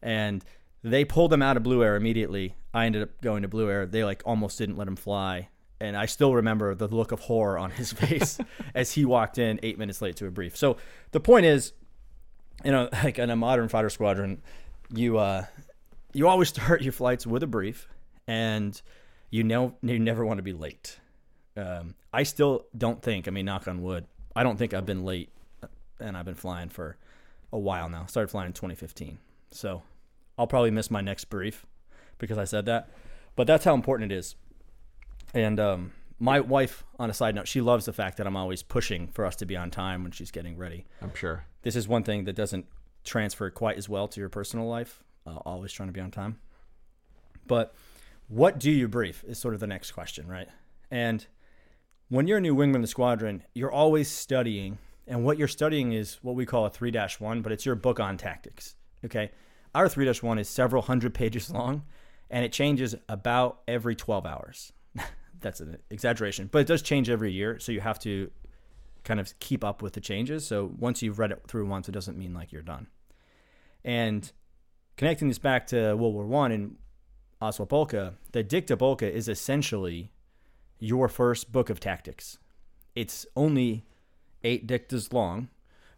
And 0.00 0.44
they 0.82 1.04
pulled 1.04 1.32
him 1.32 1.42
out 1.42 1.56
of 1.56 1.64
Blue 1.64 1.82
Air 1.82 1.96
immediately. 1.96 2.54
I 2.72 2.86
ended 2.86 3.02
up 3.02 3.20
going 3.20 3.42
to 3.42 3.48
Blue 3.48 3.68
Air. 3.68 3.86
They 3.86 4.04
like 4.04 4.22
almost 4.24 4.58
didn't 4.58 4.76
let 4.76 4.86
him 4.86 4.96
fly. 4.96 5.48
And 5.80 5.96
I 5.96 6.06
still 6.06 6.34
remember 6.34 6.74
the 6.74 6.88
look 6.88 7.12
of 7.12 7.20
horror 7.20 7.58
on 7.58 7.70
his 7.70 7.92
face 8.04 8.38
as 8.74 8.92
he 8.92 9.04
walked 9.04 9.38
in 9.38 9.60
eight 9.62 9.78
minutes 9.78 10.00
late 10.00 10.16
to 10.16 10.26
a 10.26 10.30
brief. 10.30 10.56
So 10.56 10.76
the 11.12 11.20
point 11.20 11.46
is, 11.46 11.72
you 12.64 12.72
know, 12.72 12.88
like 13.04 13.18
in 13.18 13.30
a 13.30 13.36
modern 13.36 13.68
fighter 13.68 13.90
squadron, 13.90 14.42
you 14.90 15.18
uh, 15.18 15.44
you 16.12 16.28
always 16.28 16.48
start 16.50 16.82
your 16.82 16.92
flights 16.92 17.26
with 17.26 17.42
a 17.42 17.46
brief, 17.46 17.88
and 18.26 18.80
you 19.30 19.44
know 19.44 19.74
you 19.82 19.98
never 19.98 20.24
want 20.24 20.38
to 20.38 20.42
be 20.42 20.52
late. 20.52 20.98
Um, 21.56 21.94
I 22.12 22.22
still 22.22 22.66
don't 22.76 23.02
think. 23.02 23.28
I 23.28 23.30
mean, 23.30 23.46
knock 23.46 23.68
on 23.68 23.82
wood. 23.82 24.06
I 24.34 24.42
don't 24.42 24.58
think 24.58 24.74
I've 24.74 24.86
been 24.86 25.04
late, 25.04 25.30
and 25.98 26.16
I've 26.16 26.24
been 26.24 26.34
flying 26.34 26.68
for 26.68 26.96
a 27.52 27.58
while 27.58 27.88
now. 27.88 28.06
Started 28.06 28.28
flying 28.28 28.48
in 28.48 28.52
2015, 28.52 29.18
so 29.50 29.82
I'll 30.38 30.46
probably 30.46 30.70
miss 30.70 30.90
my 30.90 31.00
next 31.00 31.26
brief 31.26 31.66
because 32.18 32.38
I 32.38 32.44
said 32.44 32.66
that. 32.66 32.88
But 33.34 33.46
that's 33.46 33.64
how 33.64 33.74
important 33.74 34.12
it 34.12 34.16
is. 34.16 34.36
And 35.36 35.60
um, 35.60 35.92
my 36.18 36.40
wife, 36.40 36.82
on 36.98 37.10
a 37.10 37.14
side 37.14 37.34
note, 37.34 37.46
she 37.46 37.60
loves 37.60 37.84
the 37.84 37.92
fact 37.92 38.16
that 38.16 38.26
I'm 38.26 38.36
always 38.36 38.62
pushing 38.62 39.08
for 39.08 39.26
us 39.26 39.36
to 39.36 39.46
be 39.46 39.54
on 39.54 39.70
time 39.70 40.02
when 40.02 40.12
she's 40.12 40.30
getting 40.30 40.56
ready 40.56 40.86
I'm 41.02 41.14
sure. 41.14 41.44
this 41.62 41.76
is 41.76 41.86
one 41.86 42.04
thing 42.04 42.24
that 42.24 42.32
doesn't 42.32 42.64
transfer 43.04 43.50
quite 43.50 43.76
as 43.76 43.86
well 43.86 44.08
to 44.08 44.20
your 44.20 44.30
personal 44.30 44.66
life. 44.66 45.04
Uh, 45.26 45.36
always 45.44 45.72
trying 45.72 45.88
to 45.88 45.92
be 45.92 46.00
on 46.00 46.10
time. 46.10 46.38
But 47.46 47.74
what 48.28 48.58
do 48.58 48.70
you 48.70 48.88
brief 48.88 49.24
is 49.24 49.38
sort 49.38 49.52
of 49.52 49.60
the 49.60 49.66
next 49.66 49.92
question, 49.92 50.26
right? 50.26 50.48
And 50.90 51.26
when 52.08 52.26
you're 52.26 52.38
a 52.38 52.40
new 52.40 52.54
wingman 52.54 52.76
in 52.76 52.80
the 52.80 52.86
squadron, 52.86 53.42
you're 53.54 53.70
always 53.70 54.10
studying. 54.10 54.78
And 55.06 55.22
what 55.22 55.36
you're 55.36 55.48
studying 55.48 55.92
is 55.92 56.14
what 56.22 56.34
we 56.34 56.46
call 56.46 56.64
a 56.64 56.70
3 56.70 56.92
1, 57.18 57.42
but 57.42 57.52
it's 57.52 57.66
your 57.66 57.74
book 57.74 58.00
on 58.00 58.16
tactics. 58.16 58.74
Okay. 59.04 59.32
Our 59.74 59.88
3 59.88 60.10
1 60.10 60.38
is 60.38 60.48
several 60.48 60.80
hundred 60.80 61.12
pages 61.12 61.50
long 61.52 61.82
and 62.30 62.42
it 62.42 62.52
changes 62.52 62.94
about 63.08 63.60
every 63.68 63.94
12 63.94 64.24
hours. 64.24 64.72
That's 65.40 65.60
an 65.60 65.78
exaggeration, 65.90 66.48
but 66.50 66.60
it 66.60 66.66
does 66.66 66.82
change 66.82 67.10
every 67.10 67.32
year. 67.32 67.58
So 67.58 67.72
you 67.72 67.80
have 67.80 67.98
to 68.00 68.30
kind 69.04 69.20
of 69.20 69.38
keep 69.38 69.62
up 69.62 69.82
with 69.82 69.92
the 69.92 70.00
changes. 70.00 70.46
So 70.46 70.72
once 70.78 71.02
you've 71.02 71.18
read 71.18 71.30
it 71.30 71.42
through 71.46 71.66
once, 71.66 71.88
it 71.88 71.92
doesn't 71.92 72.18
mean 72.18 72.34
like 72.34 72.52
you're 72.52 72.62
done. 72.62 72.88
And 73.84 74.30
connecting 74.96 75.28
this 75.28 75.38
back 75.38 75.66
to 75.68 75.94
World 75.94 76.14
War 76.14 76.26
One 76.26 76.52
and 76.52 76.76
Oswald 77.40 77.90
the 78.32 78.42
Dicta 78.42 78.76
Boelcke 78.76 79.10
is 79.10 79.28
essentially 79.28 80.10
your 80.78 81.08
first 81.08 81.52
book 81.52 81.70
of 81.70 81.80
tactics. 81.80 82.38
It's 82.94 83.26
only 83.36 83.84
eight 84.42 84.66
dictas 84.66 85.12
long, 85.12 85.48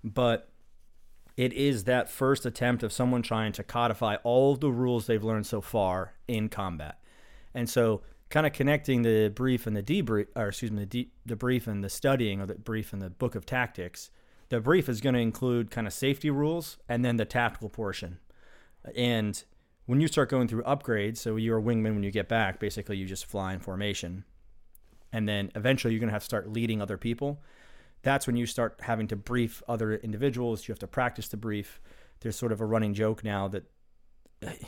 but 0.03 0.51
it 1.37 1.53
is 1.53 1.85
that 1.85 2.11
first 2.11 2.45
attempt 2.45 2.83
of 2.83 2.93
someone 2.93 3.23
trying 3.23 3.53
to 3.53 3.63
codify 3.63 4.17
all 4.25 4.53
of 4.53 4.61
the 4.61 4.73
rules 4.73 5.07
they've 5.07 5.23
learned 5.23 5.47
so 5.47 5.61
far 5.61 6.15
in 6.27 6.49
combat. 6.49 7.01
And 7.55 7.71
so, 7.71 8.03
kind 8.31 8.47
of 8.47 8.53
connecting 8.53 9.03
the 9.03 9.29
brief 9.29 9.67
and 9.67 9.77
the 9.77 9.83
debrief, 9.83 10.27
or 10.37 10.49
excuse 10.49 10.71
me, 10.71 10.81
the, 10.81 10.87
de- 10.87 11.11
the 11.25 11.37
brief 11.37 11.67
and 11.67 11.83
the 11.83 11.89
studying, 11.89 12.41
or 12.41 12.47
the 12.47 12.55
brief 12.55 12.93
and 12.93 13.01
the 13.01 13.11
book 13.11 13.35
of 13.35 13.47
tactics. 13.47 14.11
The 14.51 14.61
brief 14.61 14.89
is 14.89 15.01
going 15.01 15.15
to 15.15 15.21
include 15.21 15.71
kind 15.71 15.87
of 15.87 15.93
safety 15.93 16.31
rules 16.31 16.79
and 16.89 17.05
then 17.05 17.17
the 17.17 17.25
tactical 17.25 17.69
portion. 17.69 18.19
And 18.97 19.43
when 19.87 20.01
you 20.01 20.09
start 20.09 20.29
going 20.29 20.49
through 20.49 20.63
upgrades, 20.63 21.19
so 21.19 21.37
you're 21.37 21.59
a 21.59 21.63
wingman 21.63 21.95
when 21.95 22.03
you 22.03 22.11
get 22.11 22.29
back, 22.29 22.59
basically 22.59 22.97
you 22.97 23.07
just 23.07 23.27
fly 23.27 23.53
in 23.53 23.61
formation. 23.61 24.25
And 25.13 25.29
then 25.29 25.51
eventually 25.55 25.95
you're 25.95 26.01
going 26.01 26.09
to 26.09 26.15
have 26.15 26.23
to 26.23 26.27
start 26.27 26.53
leading 26.53 26.83
other 26.83 26.99
people. 26.99 27.43
That's 28.03 28.27
when 28.27 28.37
you 28.37 28.47
start 28.47 28.81
having 28.83 29.07
to 29.09 29.17
brief 29.17 29.63
other 29.69 29.95
individuals. 29.95 30.69
You 30.69 30.73
have 30.73 30.79
to 30.81 30.87
practice 30.87 31.29
the 31.29 31.37
brief. 31.37 31.81
There's 32.21 32.37
sort 32.37 32.53
of 32.53 32.61
a 32.61 32.67
running 32.67 32.95
joke 32.95 33.25
now 33.25 33.49
that 33.49 33.65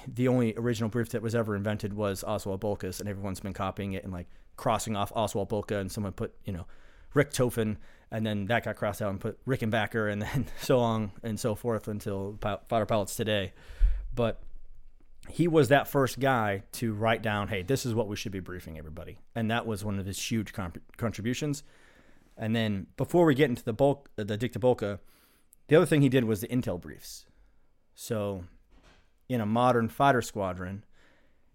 the 0.07 0.29
only 0.29 0.55
original 0.57 0.89
brief 0.89 1.11
that 1.11 1.23
was 1.23 1.35
ever 1.35 1.55
invented 1.55 1.95
was 1.95 2.25
Oswald 2.25 2.61
Boelcke's, 2.61 3.01
and 3.01 3.09
everyone's 3.09 3.41
been 3.41 3.53
copying 3.53 3.93
it 3.93 4.05
and 4.05 4.13
like 4.13 4.29
crossing 4.57 4.97
off 4.97 5.13
Oswald 5.15 5.49
Boelcke, 5.49 5.81
and 5.81 5.91
someone 5.91 6.13
put, 6.13 6.35
you 6.45 6.53
know, 6.53 6.67
Richthofen, 7.15 7.77
and 8.11 8.27
then 8.27 8.47
that 8.47 8.65
got 8.65 8.77
crossed 8.77 9.03
out 9.03 9.11
and 9.11 9.21
put 9.21 9.45
Rickenbacker, 9.47 10.13
and 10.13 10.23
then 10.23 10.47
so 10.61 10.81
on 10.81 11.13
and 11.23 11.39
so 11.39 11.55
forth 11.55 11.89
until 11.89 12.39
fighter 12.69 12.87
pilots 12.87 13.17
today. 13.17 13.53
But 14.15 14.43
he 15.29 15.47
was 15.47 15.69
that 15.69 15.87
first 15.87 16.19
guy 16.19 16.63
to 16.73 16.93
write 16.93 17.23
down, 17.23 17.49
hey, 17.49 17.63
this 17.63 17.87
is 17.87 17.95
what 17.95 18.09
we 18.09 18.17
should 18.17 18.33
be 18.33 18.41
briefing 18.41 18.79
everybody. 18.79 19.19
And 19.35 19.51
that 19.51 19.67
was 19.67 19.85
one 19.85 19.99
of 19.99 20.07
his 20.07 20.21
huge 20.21 20.53
comp- 20.53 20.83
contributions. 20.97 21.63
And 22.37 22.57
then 22.57 22.87
before 22.97 23.27
we 23.27 23.35
get 23.35 23.51
into 23.51 23.63
the 23.63 23.73
bulk, 23.73 24.11
the 24.17 24.37
Dicta 24.37 24.59
Boelcke, 24.59 24.99
the 25.69 25.77
other 25.77 25.87
thing 25.87 26.03
he 26.03 26.09
did 26.09 26.25
was 26.25 26.41
the 26.41 26.49
intel 26.49 26.81
briefs. 26.81 27.27
So 27.95 28.45
in 29.31 29.41
a 29.41 29.47
modern 29.47 29.89
fighter 29.89 30.23
squadron, 30.23 30.85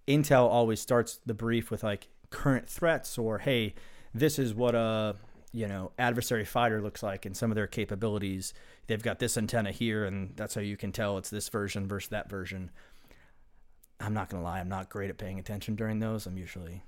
intel 0.07 0.47
always 0.49 0.79
starts 0.79 1.19
the 1.25 1.33
brief 1.33 1.69
with 1.69 1.83
like 1.83 2.07
current 2.29 2.67
threats 2.67 3.17
or, 3.17 3.39
hey, 3.39 3.75
this 4.13 4.39
is 4.39 4.53
what 4.53 4.75
a 4.75 5.15
you 5.51 5.67
know 5.67 5.91
adversary 5.97 6.43
fighter 6.43 6.81
looks 6.81 7.01
like 7.01 7.25
and 7.25 7.35
some 7.35 7.51
of 7.51 7.55
their 7.55 7.67
capabilities. 7.67 8.53
They've 8.87 9.01
got 9.01 9.19
this 9.19 9.37
antenna 9.37 9.71
here, 9.71 10.05
and 10.05 10.35
that's 10.35 10.55
how 10.55 10.61
you 10.61 10.77
can 10.77 10.91
tell 10.91 11.17
it's 11.17 11.29
this 11.29 11.49
version 11.49 11.87
versus 11.87 12.09
that 12.09 12.29
version 12.29 12.71
I'm 13.99 14.13
not 14.13 14.29
gonna 14.29 14.43
lie, 14.43 14.59
I'm 14.59 14.69
not 14.69 14.89
great 14.89 15.09
at 15.09 15.17
paying 15.17 15.39
attention 15.39 15.75
during 15.75 15.99
those. 15.99 16.25
I'm 16.25 16.37
usually 16.37 16.83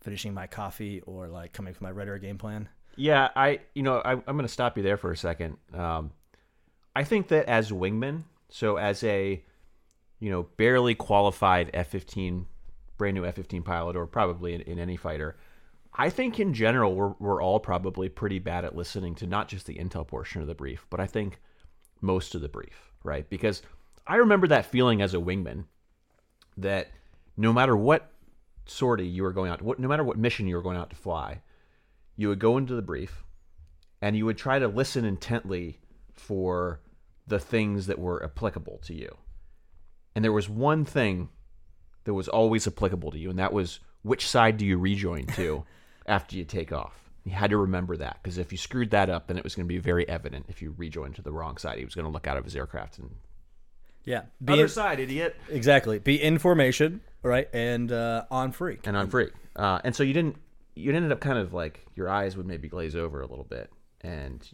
finishing 0.00 0.34
my 0.34 0.46
coffee 0.46 1.02
or 1.06 1.28
like 1.28 1.52
coming 1.52 1.72
with 1.72 1.80
my 1.80 1.90
Red 1.90 2.20
game 2.20 2.38
plan. 2.38 2.68
Yeah, 2.96 3.28
I 3.36 3.60
you 3.74 3.82
know 3.82 4.00
I, 4.04 4.12
am 4.12 4.38
to 4.38 4.48
stop 4.48 4.76
you 4.76 4.82
there 4.82 4.96
for 4.96 5.12
a 5.12 5.16
second. 5.16 5.58
Um, 5.74 6.12
I 6.94 7.04
think 7.04 7.28
that 7.28 7.46
as 7.46 7.70
wingman, 7.70 8.22
so 8.48 8.76
as 8.76 9.04
a 9.04 9.42
you 10.20 10.30
know 10.30 10.44
barely 10.56 10.94
qualified 10.94 11.70
F-15, 11.74 12.46
brand 12.96 13.14
new 13.14 13.24
F-15 13.24 13.64
pilot, 13.64 13.96
or 13.96 14.06
probably 14.06 14.54
in, 14.54 14.60
in 14.62 14.78
any 14.78 14.96
fighter, 14.96 15.36
I 15.94 16.10
think 16.10 16.38
in 16.38 16.54
general 16.54 16.94
we're 16.94 17.14
we're 17.18 17.42
all 17.42 17.60
probably 17.60 18.08
pretty 18.08 18.38
bad 18.38 18.64
at 18.64 18.76
listening 18.76 19.14
to 19.16 19.26
not 19.26 19.48
just 19.48 19.66
the 19.66 19.76
intel 19.76 20.06
portion 20.06 20.40
of 20.42 20.48
the 20.48 20.54
brief, 20.54 20.86
but 20.90 21.00
I 21.00 21.06
think 21.06 21.40
most 22.00 22.34
of 22.34 22.40
the 22.40 22.48
brief, 22.48 22.92
right? 23.02 23.28
Because 23.28 23.62
I 24.06 24.16
remember 24.16 24.46
that 24.48 24.66
feeling 24.66 25.02
as 25.02 25.14
a 25.14 25.18
wingman 25.18 25.64
that 26.56 26.90
no 27.36 27.52
matter 27.52 27.76
what 27.76 28.12
sortie 28.66 29.06
you 29.06 29.22
were 29.22 29.32
going 29.32 29.50
out, 29.50 29.62
what, 29.62 29.78
no 29.78 29.88
matter 29.88 30.04
what 30.04 30.18
mission 30.18 30.46
you 30.46 30.56
were 30.56 30.62
going 30.62 30.76
out 30.76 30.90
to 30.90 30.96
fly, 30.96 31.40
you 32.16 32.28
would 32.28 32.38
go 32.38 32.56
into 32.56 32.74
the 32.74 32.82
brief 32.82 33.24
and 34.00 34.16
you 34.16 34.24
would 34.24 34.38
try 34.38 34.58
to 34.58 34.68
listen 34.68 35.04
intently 35.04 35.80
for 36.12 36.80
the 37.26 37.38
things 37.38 37.86
that 37.86 37.98
were 37.98 38.22
applicable 38.24 38.78
to 38.84 38.94
you. 38.94 39.16
And 40.16 40.24
there 40.24 40.32
was 40.32 40.48
one 40.48 40.86
thing 40.86 41.28
that 42.04 42.14
was 42.14 42.26
always 42.26 42.66
applicable 42.66 43.10
to 43.10 43.18
you, 43.18 43.28
and 43.28 43.38
that 43.38 43.52
was 43.52 43.80
which 44.02 44.26
side 44.26 44.56
do 44.56 44.64
you 44.64 44.78
rejoin 44.78 45.26
to 45.26 45.64
after 46.06 46.36
you 46.36 46.44
take 46.44 46.72
off? 46.72 47.10
You 47.24 47.32
had 47.32 47.50
to 47.50 47.58
remember 47.58 47.98
that 47.98 48.20
because 48.22 48.38
if 48.38 48.50
you 48.50 48.56
screwed 48.56 48.90
that 48.92 49.10
up, 49.10 49.26
then 49.26 49.36
it 49.36 49.44
was 49.44 49.54
going 49.54 49.66
to 49.66 49.68
be 49.68 49.78
very 49.78 50.08
evident 50.08 50.46
if 50.48 50.62
you 50.62 50.74
rejoined 50.78 51.16
to 51.16 51.22
the 51.22 51.32
wrong 51.32 51.58
side. 51.58 51.78
He 51.78 51.84
was 51.84 51.94
going 51.94 52.06
to 52.06 52.10
look 52.10 52.26
out 52.26 52.38
of 52.38 52.44
his 52.44 52.56
aircraft 52.56 52.98
and 52.98 53.10
yeah. 54.04 54.22
Be 54.42 54.54
Other 54.54 54.62
in, 54.62 54.68
side, 54.68 55.00
idiot. 55.00 55.36
Exactly. 55.50 55.98
Be 55.98 56.22
in 56.22 56.38
formation, 56.38 57.02
right, 57.22 57.48
and 57.52 57.92
uh, 57.92 58.24
on 58.30 58.52
freak. 58.52 58.86
And 58.86 58.96
on 58.96 59.10
freak. 59.10 59.32
Uh, 59.54 59.80
and 59.84 59.94
so 59.94 60.02
you 60.02 60.14
didn't. 60.14 60.36
You 60.74 60.92
ended 60.92 61.12
up 61.12 61.20
kind 61.20 61.38
of 61.38 61.52
like 61.52 61.84
your 61.94 62.08
eyes 62.08 62.36
would 62.36 62.46
maybe 62.46 62.68
glaze 62.68 62.96
over 62.96 63.20
a 63.20 63.26
little 63.26 63.44
bit, 63.44 63.70
and 64.00 64.48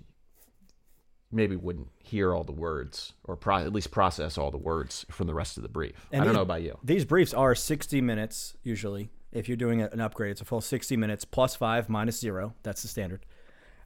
maybe 1.33 1.57
wouldn't 1.57 1.89
hear 1.99 2.35
all 2.35 2.45
the 2.45 2.53
words 2.53 3.15
or 3.25 3.37
pro- 3.37 3.59
at 3.59 3.73
least 3.73 3.91
process 3.91 4.37
all 4.37 4.51
the 4.51 4.59
words 4.59 5.07
from 5.11 5.27
the 5.27 5.35
rest 5.35 5.57
of 5.57 5.63
the 5.63 5.69
brief. 5.69 6.07
And 6.13 6.21
I 6.21 6.25
don't 6.25 6.33
these, 6.33 6.37
know 6.37 6.43
about 6.43 6.63
you. 6.63 6.79
These 6.85 7.05
briefs 7.05 7.35
are 7.35 7.55
60 7.55 8.01
minutes 8.01 8.57
usually. 8.63 9.11
If 9.33 9.49
you're 9.49 9.57
doing 9.57 9.81
an 9.81 10.01
upgrade, 10.01 10.33
it's 10.33 10.43
a 10.43 10.45
full 10.45 10.61
60 10.61 10.97
minutes 10.97 11.25
plus 11.25 11.57
five 11.57 11.89
minus 11.89 12.21
zero. 12.21 12.55
That's 12.63 12.83
the 12.83 12.89
standard. 12.89 13.25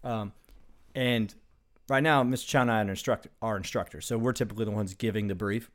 Um, 0.02 0.32
and 0.94 1.32
right 1.88 2.02
now, 2.02 2.24
Mr. 2.24 2.48
Chow 2.48 2.62
and 2.62 2.70
I 2.70 2.82
are, 2.82 2.90
instructor, 2.90 3.30
are 3.40 3.56
instructors, 3.56 4.06
so 4.06 4.18
we're 4.18 4.32
typically 4.32 4.64
the 4.64 4.72
ones 4.72 4.94
giving 4.94 5.28
the 5.28 5.34
brief. 5.36 5.70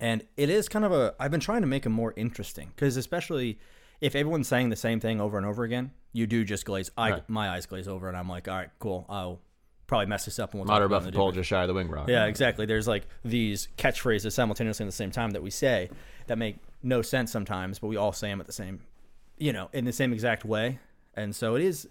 And 0.00 0.24
it 0.36 0.48
is 0.48 0.68
kind 0.68 0.84
of 0.84 0.92
a, 0.92 1.14
I've 1.18 1.32
been 1.32 1.40
trying 1.40 1.62
to 1.62 1.66
make 1.66 1.82
them 1.82 1.92
more 1.92 2.14
interesting 2.16 2.70
because, 2.74 2.96
especially 2.96 3.58
if 4.00 4.14
everyone's 4.14 4.46
saying 4.46 4.68
the 4.68 4.76
same 4.76 5.00
thing 5.00 5.20
over 5.20 5.36
and 5.36 5.46
over 5.46 5.64
again, 5.64 5.90
you 6.12 6.28
do 6.28 6.44
just 6.44 6.64
glaze, 6.64 6.90
I, 6.96 7.10
right. 7.10 7.28
my 7.28 7.50
eyes 7.50 7.66
glaze 7.66 7.88
over, 7.88 8.06
and 8.06 8.16
I'm 8.16 8.28
like, 8.28 8.46
all 8.46 8.54
right, 8.54 8.70
cool, 8.78 9.06
I'll 9.08 9.40
probably 9.88 10.06
mess 10.06 10.26
this 10.26 10.38
up 10.38 10.52
and 10.52 10.60
we'll 10.60 10.68
Motor 10.68 10.84
about 10.84 11.02
the 11.02 11.10
pole 11.10 11.32
just 11.32 11.48
shy 11.48 11.62
of 11.62 11.68
the 11.68 11.74
wing 11.74 11.88
rock. 11.88 12.08
Yeah, 12.08 12.26
exactly. 12.26 12.66
There's 12.66 12.86
like 12.86 13.08
these 13.24 13.68
catchphrases 13.76 14.32
simultaneously 14.32 14.84
at 14.84 14.88
the 14.88 14.92
same 14.92 15.10
time 15.10 15.30
that 15.30 15.42
we 15.42 15.50
say 15.50 15.90
that 16.28 16.38
make 16.38 16.58
no 16.82 17.02
sense 17.02 17.32
sometimes, 17.32 17.80
but 17.80 17.88
we 17.88 17.96
all 17.96 18.12
say 18.12 18.28
them 18.28 18.38
at 18.38 18.46
the 18.46 18.52
same, 18.52 18.82
you 19.38 19.52
know, 19.52 19.70
in 19.72 19.86
the 19.86 19.92
same 19.92 20.12
exact 20.12 20.44
way. 20.44 20.78
And 21.14 21.34
so 21.34 21.56
it 21.56 21.62
is, 21.62 21.88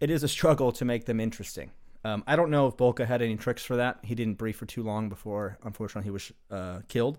it 0.00 0.10
is 0.10 0.22
a 0.22 0.28
struggle 0.28 0.72
to 0.72 0.84
make 0.84 1.06
them 1.06 1.20
interesting. 1.20 1.70
Um, 2.04 2.24
I 2.26 2.34
don't 2.34 2.50
know 2.50 2.66
if 2.66 2.76
Boelcke 2.76 3.06
had 3.06 3.22
any 3.22 3.36
tricks 3.36 3.64
for 3.64 3.76
that. 3.76 4.00
He 4.02 4.16
didn't 4.16 4.34
brief 4.34 4.56
for 4.56 4.66
too 4.66 4.82
long 4.82 5.08
before, 5.08 5.58
unfortunately, 5.62 6.04
he 6.04 6.10
was 6.10 6.32
uh, 6.50 6.80
killed 6.88 7.18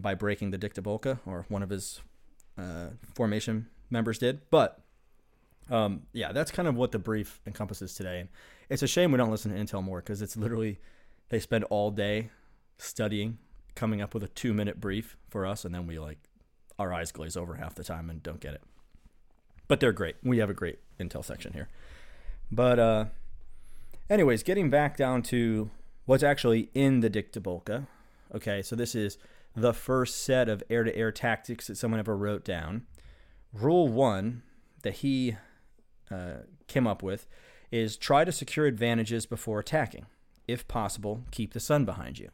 by 0.00 0.14
breaking 0.16 0.50
the 0.50 0.58
dicta 0.58 0.82
Boelcke, 0.82 1.20
or 1.24 1.46
one 1.48 1.62
of 1.62 1.70
his 1.70 2.00
uh, 2.58 2.88
formation 3.14 3.68
members 3.88 4.18
did. 4.18 4.40
But 4.50 4.81
um, 5.70 6.02
yeah, 6.12 6.32
that's 6.32 6.50
kind 6.50 6.68
of 6.68 6.76
what 6.76 6.92
the 6.92 6.98
brief 6.98 7.40
encompasses 7.46 7.94
today. 7.94 8.20
And 8.20 8.28
it's 8.68 8.82
a 8.82 8.86
shame 8.86 9.12
we 9.12 9.18
don't 9.18 9.30
listen 9.30 9.52
to 9.52 9.58
Intel 9.58 9.82
more 9.82 10.00
because 10.00 10.22
it's 10.22 10.36
literally 10.36 10.80
they 11.28 11.40
spend 11.40 11.64
all 11.64 11.90
day 11.90 12.30
studying, 12.78 13.38
coming 13.74 14.00
up 14.02 14.14
with 14.14 14.22
a 14.22 14.28
two 14.28 14.52
minute 14.52 14.80
brief 14.80 15.16
for 15.28 15.46
us, 15.46 15.64
and 15.64 15.74
then 15.74 15.86
we 15.86 15.98
like 15.98 16.18
our 16.78 16.92
eyes 16.92 17.12
glaze 17.12 17.36
over 17.36 17.54
half 17.54 17.74
the 17.74 17.84
time 17.84 18.10
and 18.10 18.22
don't 18.22 18.40
get 18.40 18.54
it. 18.54 18.62
But 19.68 19.80
they're 19.80 19.92
great. 19.92 20.16
We 20.22 20.38
have 20.38 20.50
a 20.50 20.54
great 20.54 20.78
Intel 20.98 21.24
section 21.24 21.52
here. 21.52 21.68
But 22.50 22.78
uh, 22.78 23.04
Anyways, 24.12 24.42
getting 24.42 24.68
back 24.68 24.98
down 24.98 25.22
to 25.22 25.70
what's 26.04 26.22
actually 26.22 26.68
in 26.74 27.00
the 27.00 27.08
Dicta 27.08 27.40
Boelcke. 27.40 27.86
Okay, 28.34 28.60
so 28.60 28.76
this 28.76 28.94
is 28.94 29.16
the 29.56 29.72
first 29.72 30.22
set 30.22 30.50
of 30.50 30.62
air 30.68 30.84
to 30.84 30.94
air 30.94 31.10
tactics 31.10 31.68
that 31.68 31.78
someone 31.78 31.98
ever 31.98 32.14
wrote 32.14 32.44
down. 32.44 32.82
Rule 33.54 33.88
one 33.88 34.42
that 34.82 34.96
he 34.96 35.36
uh, 36.12 36.42
came 36.66 36.86
up 36.86 37.02
with 37.02 37.26
is 37.70 37.96
try 37.96 38.24
to 38.24 38.32
secure 38.32 38.66
advantages 38.66 39.26
before 39.26 39.58
attacking. 39.58 40.06
If 40.46 40.68
possible, 40.68 41.22
keep 41.30 41.52
the 41.54 41.60
sun 41.60 41.84
behind 41.84 42.18
you. 42.18 42.30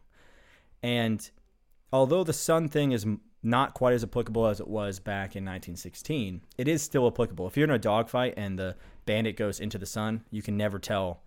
And 0.83 1.29
although 1.93 2.25
the 2.25 2.33
sun 2.33 2.69
thing 2.69 2.93
is 2.93 3.07
not 3.43 3.75
quite 3.75 3.95
as 3.95 4.03
applicable 4.03 4.47
as 4.47 4.61
it 4.61 4.69
was 4.69 4.99
back 4.99 5.37
in 5.37 5.45
1916, 5.45 6.43
it 6.57 6.67
is 6.67 6.83
still 6.83 7.07
applicable. 7.07 7.47
If 7.47 7.57
you're 7.57 7.69
in 7.69 7.71
a 7.71 7.79
dogfight 7.79 8.35
and 8.37 8.59
the 8.59 8.75
bandit 9.07 9.37
goes 9.37 9.61
into 9.61 9.79
the 9.79 9.87
sun, 9.87 10.25
you 10.31 10.43
can 10.43 10.57
never 10.57 10.79
tell 10.79 11.23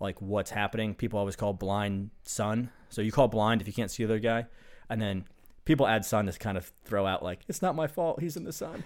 like 0.00 0.20
what's 0.20 0.50
happening. 0.50 0.94
People 0.94 1.18
always 1.18 1.36
call 1.36 1.52
blind 1.52 2.10
sun. 2.22 2.70
So 2.90 3.02
you 3.02 3.12
call 3.12 3.28
blind 3.28 3.60
if 3.60 3.66
you 3.66 3.72
can't 3.72 3.90
see 3.90 4.04
the 4.04 4.12
other 4.12 4.20
guy, 4.20 4.46
and 4.88 5.00
then 5.00 5.24
people 5.64 5.86
add 5.86 6.04
sun 6.04 6.26
to 6.26 6.32
kind 6.32 6.56
of 6.56 6.70
throw 6.84 7.06
out 7.06 7.22
like 7.22 7.40
it's 7.48 7.62
not 7.62 7.74
my 7.74 7.86
fault. 7.86 8.20
He's 8.20 8.36
in 8.36 8.44
the 8.44 8.52
sun. 8.52 8.84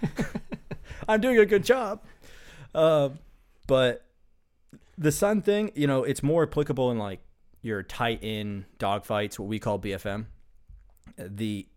I'm 1.07 1.21
doing 1.21 1.37
a 1.37 1.45
good 1.45 1.63
job. 1.63 2.01
Uh, 2.73 3.09
but 3.67 4.05
the 4.97 5.11
sun 5.11 5.41
thing, 5.41 5.71
you 5.75 5.87
know, 5.87 6.03
it's 6.03 6.23
more 6.23 6.43
applicable 6.43 6.91
in 6.91 6.97
like 6.97 7.19
your 7.61 7.83
tight 7.83 8.23
in 8.23 8.65
dogfights, 8.79 9.39
what 9.39 9.47
we 9.47 9.59
call 9.59 9.79
BFM. 9.79 10.25
The 11.17 11.67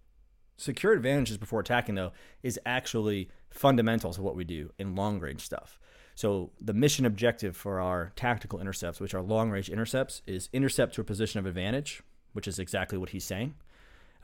secure 0.56 0.92
advantages 0.92 1.36
before 1.36 1.60
attacking 1.60 1.94
though 1.94 2.12
is 2.42 2.58
actually 2.64 3.30
fundamental 3.50 4.12
to 4.12 4.22
what 4.22 4.36
we 4.36 4.44
do 4.44 4.72
in 4.78 4.94
long 4.94 5.20
range 5.20 5.42
stuff. 5.42 5.78
So 6.14 6.50
the 6.60 6.72
mission 6.72 7.04
objective 7.04 7.56
for 7.56 7.78
our 7.78 8.12
tactical 8.16 8.58
intercepts, 8.58 9.00
which 9.00 9.14
are 9.14 9.20
long 9.20 9.50
range 9.50 9.68
intercepts, 9.68 10.22
is 10.26 10.48
intercept 10.52 10.94
to 10.94 11.02
a 11.02 11.04
position 11.04 11.38
of 11.38 11.46
advantage, 11.46 12.02
which 12.32 12.48
is 12.48 12.58
exactly 12.58 12.96
what 12.96 13.10
he's 13.10 13.24
saying. 13.24 13.54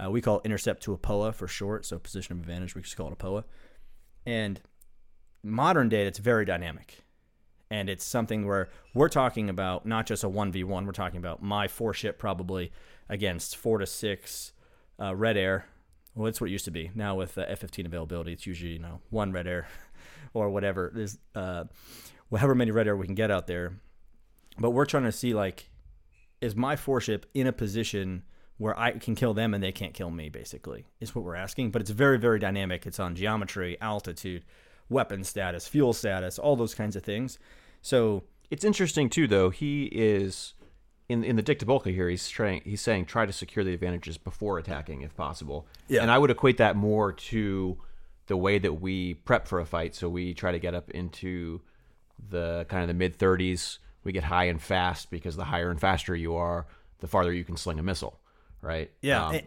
Uh, 0.02 0.11
we 0.11 0.23
call 0.23 0.41
intercept 0.43 0.83
to 0.85 0.95
a 0.95 0.99
POA 0.99 1.33
for 1.33 1.47
short, 1.47 1.85
so 1.85 1.99
position 1.99 2.33
of 2.33 2.41
advantage. 2.41 2.75
We 2.75 2.81
just 2.81 2.97
call 2.97 3.09
it 3.09 3.12
a 3.12 3.17
POA. 3.17 3.45
And 4.25 4.61
modern 5.43 5.89
day, 5.89 6.07
it's 6.07 6.19
very 6.19 6.45
dynamic. 6.45 7.05
And 7.71 7.89
it's 7.89 8.05
something 8.05 8.47
where 8.47 8.69
we're 8.95 9.09
talking 9.09 9.49
about 9.49 9.87
not 9.87 10.07
just 10.07 10.25
a 10.25 10.29
1v1, 10.29 10.85
we're 10.85 10.93
talking 10.93 11.19
about 11.19 11.43
my 11.43 11.69
four 11.69 11.95
ship 11.95 12.19
probably 12.19 12.71
against 13.09 13.57
four 13.57 13.79
to 13.79 13.87
six 13.87 14.53
uh, 15.01 15.15
red 15.15 15.37
air. 15.37 15.67
Well, 16.15 16.27
that's 16.27 16.41
what 16.41 16.51
it 16.51 16.53
used 16.53 16.67
to 16.67 16.71
be. 16.71 16.91
Now 16.95 17.15
with 17.15 17.39
uh, 17.39 17.47
F 17.49 17.61
15 17.61 17.87
availability, 17.87 18.35
it's 18.35 18.47
usually, 18.47 18.73
you 18.73 18.79
know, 18.79 19.01
one 19.09 19.33
red 19.33 19.47
air 19.47 19.69
or 20.35 20.51
whatever. 20.51 20.93
There's 20.95 21.19
uh, 21.35 21.65
however 22.31 22.55
many 22.55 22.71
red 22.71 22.87
air 22.87 22.97
we 22.97 23.07
can 23.07 23.15
get 23.15 23.31
out 23.31 23.47
there. 23.47 23.79
But 24.59 24.71
we're 24.71 24.85
trying 24.85 25.05
to 25.05 25.13
see 25.13 25.33
like, 25.33 25.71
is 26.43 26.55
my 26.55 26.77
four 26.77 27.01
ship 27.01 27.25
in 27.33 27.47
a 27.47 27.53
position 27.53 28.25
where 28.59 28.79
I 28.79 28.93
can 28.93 29.15
kill 29.15 29.33
them 29.33 29.55
and 29.55 29.63
they 29.63 29.73
can't 29.73 29.95
kill 29.95 30.11
me? 30.11 30.29
Basically, 30.29 30.85
is 31.01 31.15
what 31.15 31.25
we're 31.25 31.37
asking. 31.37 31.71
But 31.71 31.81
it's 31.81 31.91
very 31.91 32.19
very 32.19 32.39
dynamic. 32.39 32.87
It's 32.87 33.01
on 33.01 33.15
geometry, 33.15 33.79
altitude, 33.81 34.45
weapon 34.89 35.25
status, 35.25 35.67
fuel 35.67 35.93
status, 35.93 36.39
all 36.39 36.57
those 36.57 36.75
kinds 36.75 36.97
of 36.97 37.03
things. 37.03 37.39
So 37.81 38.25
it's 38.51 38.65
interesting 38.65 39.09
too, 39.09 39.27
though. 39.27 39.51
He 39.51 39.85
is 39.93 40.55
in 41.09 41.25
in 41.25 41.37
the 41.37 41.43
Dicta 41.43 41.67
Boelcke 41.67 41.93
here. 41.95 42.09
He's 42.09 42.29
trying. 42.29 42.62
He's 42.65 42.81
saying 42.81 43.07
try 43.07 43.27
to 43.27 43.33
secure 43.33 43.65
the 43.65 43.75
advantages 43.75 44.19
before 44.19 44.59
attacking 44.59 45.03
if 45.03 45.17
possible. 45.17 45.67
Yeah. 45.89 46.03
And 46.03 46.11
I 46.11 46.19
would 46.19 46.31
equate 46.31 46.59
that 46.59 46.77
more 46.77 47.12
to 47.12 47.79
the 48.27 48.37
way 48.37 48.59
that 48.59 48.75
we 48.75 49.15
prep 49.15 49.49
for 49.49 49.61
a 49.61 49.67
fight. 49.67 49.95
So 49.95 50.09
we 50.09 50.33
try 50.35 50.53
to 50.53 50.59
get 50.59 50.75
up 50.75 50.91
into 50.91 51.61
the 52.31 52.67
kind 52.69 52.83
of 52.83 52.89
the 52.89 52.95
mid 52.95 53.19
30s, 53.19 53.79
we 54.05 54.12
get 54.12 54.25
high 54.25 54.45
and 54.45 54.62
fast 54.62 55.11
because 55.11 55.37
the 55.37 55.45
higher 55.45 55.71
and 55.71 55.81
faster 55.81 56.15
you 56.15 56.37
are, 56.37 56.67
the 57.01 57.09
farther 57.09 57.33
you 57.33 57.45
can 57.45 57.57
sling 57.57 57.79
a 57.79 57.83
missile, 57.83 58.21
right? 58.61 58.91
Yeah, 59.01 59.27
Um, 59.27 59.35
and, 59.35 59.47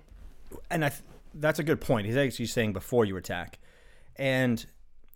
and 0.69 0.85
I 0.85 0.89
th- 0.89 1.01
that's 1.35 1.59
a 1.59 1.63
good 1.63 1.79
point. 1.79 2.05
He's 2.05 2.17
actually 2.17 2.47
saying 2.47 2.73
before 2.73 3.05
you 3.05 3.15
attack, 3.17 3.59
and 4.17 4.65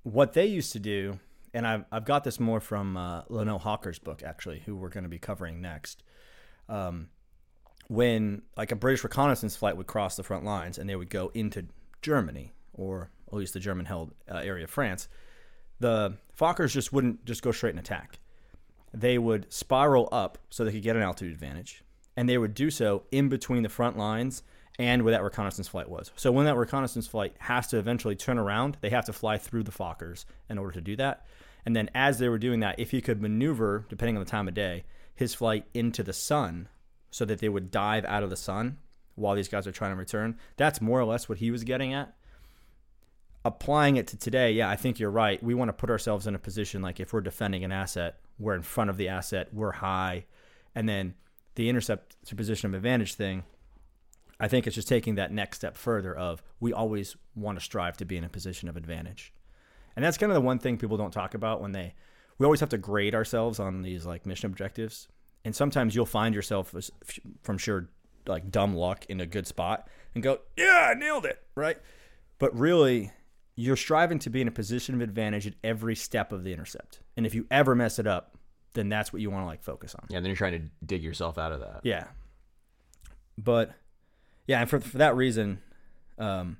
what 0.04 0.34
they 0.34 0.46
used 0.46 0.72
to 0.74 0.80
do, 0.80 1.20
and 1.54 1.68
I've 1.68 1.86
I've 1.92 2.06
got 2.06 2.24
this 2.24 2.40
more 2.40 2.60
from 2.60 2.98
uh, 2.98 3.24
Lanoe 3.30 3.60
Hawker's 3.60 4.00
book 4.00 4.24
actually, 4.24 4.60
who 4.66 4.76
we're 4.76 4.90
going 4.90 5.04
to 5.04 5.10
be 5.10 5.20
covering 5.20 5.62
next. 5.62 6.04
Um, 6.68 7.10
when 7.88 8.44
like 8.56 8.72
a 8.72 8.76
British 8.76 9.04
reconnaissance 9.04 9.56
flight 9.56 9.76
would 9.76 9.88
cross 9.88 10.16
the 10.16 10.24
front 10.24 10.46
lines 10.46 10.78
and 10.78 10.88
they 10.88 10.96
would 10.96 11.10
go 11.10 11.32
into 11.34 11.66
Germany 12.04 12.54
or 12.74 13.10
at 13.28 13.34
least 13.34 13.54
the 13.54 13.60
German-held 13.60 14.14
uh, 14.32 14.38
area 14.38 14.64
of 14.64 14.70
France, 14.70 15.08
the 15.80 16.14
Fokkers 16.40 16.72
just 16.72 16.94
wouldn't 16.94 17.26
just 17.26 17.42
go 17.42 17.52
straight 17.52 17.72
and 17.72 17.80
attack. 17.80 18.20
They 18.94 19.18
would 19.18 19.52
spiral 19.52 20.08
up 20.12 20.38
so 20.50 20.64
they 20.64 20.72
could 20.72 20.84
get 20.84 20.96
an 20.96 21.02
altitude 21.02 21.34
advantage, 21.34 21.84
and 22.16 22.28
they 22.28 22.38
would 22.38 22.54
do 22.54 22.70
so 22.70 23.04
in 23.12 23.30
between 23.30 23.64
the 23.64 23.70
front 23.70 23.98
lines 23.98 24.44
and 24.80 25.04
where 25.04 25.12
that 25.12 25.24
reconnaissance 25.24 25.68
flight 25.68 25.90
was. 25.90 26.12
So 26.16 26.32
when 26.32 26.46
that 26.46 26.56
reconnaissance 26.56 27.06
flight 27.06 27.36
has 27.40 27.68
to 27.68 27.78
eventually 27.78 28.16
turn 28.16 28.40
around, 28.40 28.78
they 28.82 28.90
have 28.90 29.06
to 29.06 29.14
fly 29.14 29.38
through 29.38 29.64
the 29.64 29.72
Fokkers 29.72 30.26
in 30.50 30.58
order 30.58 30.72
to 30.72 30.82
do 30.82 30.96
that. 30.96 31.28
And 31.66 31.76
then 31.76 31.92
as 31.94 32.18
they 32.18 32.30
were 32.30 32.40
doing 32.40 32.62
that, 32.62 32.80
if 32.80 32.92
he 32.92 33.02
could 33.02 33.22
maneuver, 33.22 33.86
depending 33.90 34.18
on 34.18 34.24
the 34.24 34.30
time 34.30 34.48
of 34.48 34.56
day, 34.56 34.86
his 35.14 35.36
flight 35.36 35.66
into 35.74 36.02
the 36.02 36.14
sun 36.14 36.70
so 37.12 37.26
that 37.26 37.40
they 37.40 37.50
would 37.50 37.70
dive 37.70 38.06
out 38.06 38.24
of 38.24 38.32
the 38.32 38.36
sun 38.36 38.78
while 39.16 39.36
these 39.36 39.50
guys 39.50 39.68
are 39.68 39.72
trying 39.72 39.92
to 39.92 39.98
return, 39.98 40.38
that's 40.56 40.80
more 40.80 41.00
or 41.00 41.06
less 41.06 41.28
what 41.28 41.40
he 41.40 41.52
was 41.52 41.64
getting 41.66 41.94
at 41.94 42.16
applying 43.46 43.96
it 43.96 44.08
to 44.08 44.18
today, 44.18 44.52
yeah, 44.52 44.70
I 44.70 44.76
think 44.76 45.00
you're 45.00 45.10
right. 45.10 45.42
We 45.42 45.54
want 45.54 45.70
to 45.70 45.74
put 45.74 45.90
ourselves 45.90 46.28
in 46.28 46.36
a 46.36 46.40
position 46.40 46.82
like 46.82 47.00
if 47.00 47.14
we're 47.14 47.22
defending 47.22 47.64
an 47.64 47.72
asset, 47.72 48.20
we're 48.38 48.56
in 48.56 48.64
front 48.64 48.90
of 48.90 48.98
the 48.98 49.08
asset, 49.08 49.54
we're 49.54 49.72
high, 49.72 50.26
and 50.76 50.88
then 50.88 51.16
the 51.56 51.70
intercept 51.70 52.16
position 52.36 52.68
of 52.68 52.74
advantage 52.74 53.16
thing. 53.16 53.44
I 54.40 54.48
think 54.48 54.68
it's 54.68 54.76
just 54.76 54.88
taking 54.88 55.16
that 55.16 55.32
next 55.32 55.58
step 55.58 55.76
further 55.76 56.16
of 56.16 56.42
we 56.60 56.72
always 56.72 57.16
want 57.36 57.58
to 57.60 57.64
strive 57.64 57.98
to 57.98 58.06
be 58.06 58.18
in 58.18 58.24
a 58.24 58.30
position 58.30 58.70
of 58.70 58.78
advantage. 58.78 59.34
And 59.96 60.06
that's 60.06 60.18
kind 60.18 60.32
of 60.32 60.36
the 60.36 60.42
one 60.42 60.60
thing 60.60 60.78
people 60.78 60.98
don't 60.98 61.12
talk 61.12 61.34
about 61.34 61.62
when 61.62 61.74
they 61.74 61.94
we 62.38 62.46
always 62.46 62.62
have 62.62 62.70
to 62.70 62.78
grade 62.78 63.14
ourselves 63.14 63.60
on 63.60 63.82
these 63.82 64.06
like 64.06 64.26
mission 64.26 64.50
objectives. 64.50 65.10
And 65.44 65.56
sometimes 65.56 65.94
you'll 65.94 66.06
find 66.06 66.34
yourself 66.34 66.74
from 67.42 67.58
sure 67.58 67.90
like 68.28 68.50
dumb 68.52 68.76
luck 68.76 69.06
in 69.10 69.20
a 69.20 69.26
good 69.26 69.46
spot 69.48 69.90
and 70.14 70.24
go, 70.24 70.40
"Yeah, 70.56 70.92
I 70.92 70.94
nailed 70.94 71.26
it." 71.26 71.44
Right? 71.56 71.78
But 72.38 72.58
really 72.58 73.12
you're 73.56 73.76
striving 73.76 74.20
to 74.20 74.30
be 74.30 74.40
in 74.40 74.48
a 74.48 74.52
position 74.52 74.96
of 74.96 75.02
advantage 75.02 75.46
at 75.46 75.54
every 75.66 75.94
step 75.96 76.32
of 76.32 76.46
the 76.46 76.54
intercept. 76.54 77.02
And 77.18 77.26
if 77.26 77.36
you 77.36 77.46
ever 77.52 77.76
mess 77.76 78.00
it 78.00 78.08
up, 78.08 78.38
then 78.74 78.88
that's 78.88 79.12
what 79.12 79.22
you 79.22 79.30
want 79.30 79.44
to 79.44 79.48
like 79.48 79.62
focus 79.64 79.94
on. 79.96 80.08
yeah, 80.10 80.18
and 80.18 80.26
then 80.26 80.30
you're 80.30 80.38
trying 80.38 80.54
to 80.62 80.86
dig 80.86 81.04
yourself 81.04 81.38
out 81.38 81.52
of 81.52 81.60
that. 81.60 81.82
Yeah. 81.84 82.06
But 83.38 83.74
yeah, 84.50 84.62
and 84.62 84.70
for 84.70 84.80
for 84.80 84.98
that 84.98 85.16
reason, 85.16 85.62
um, 86.18 86.58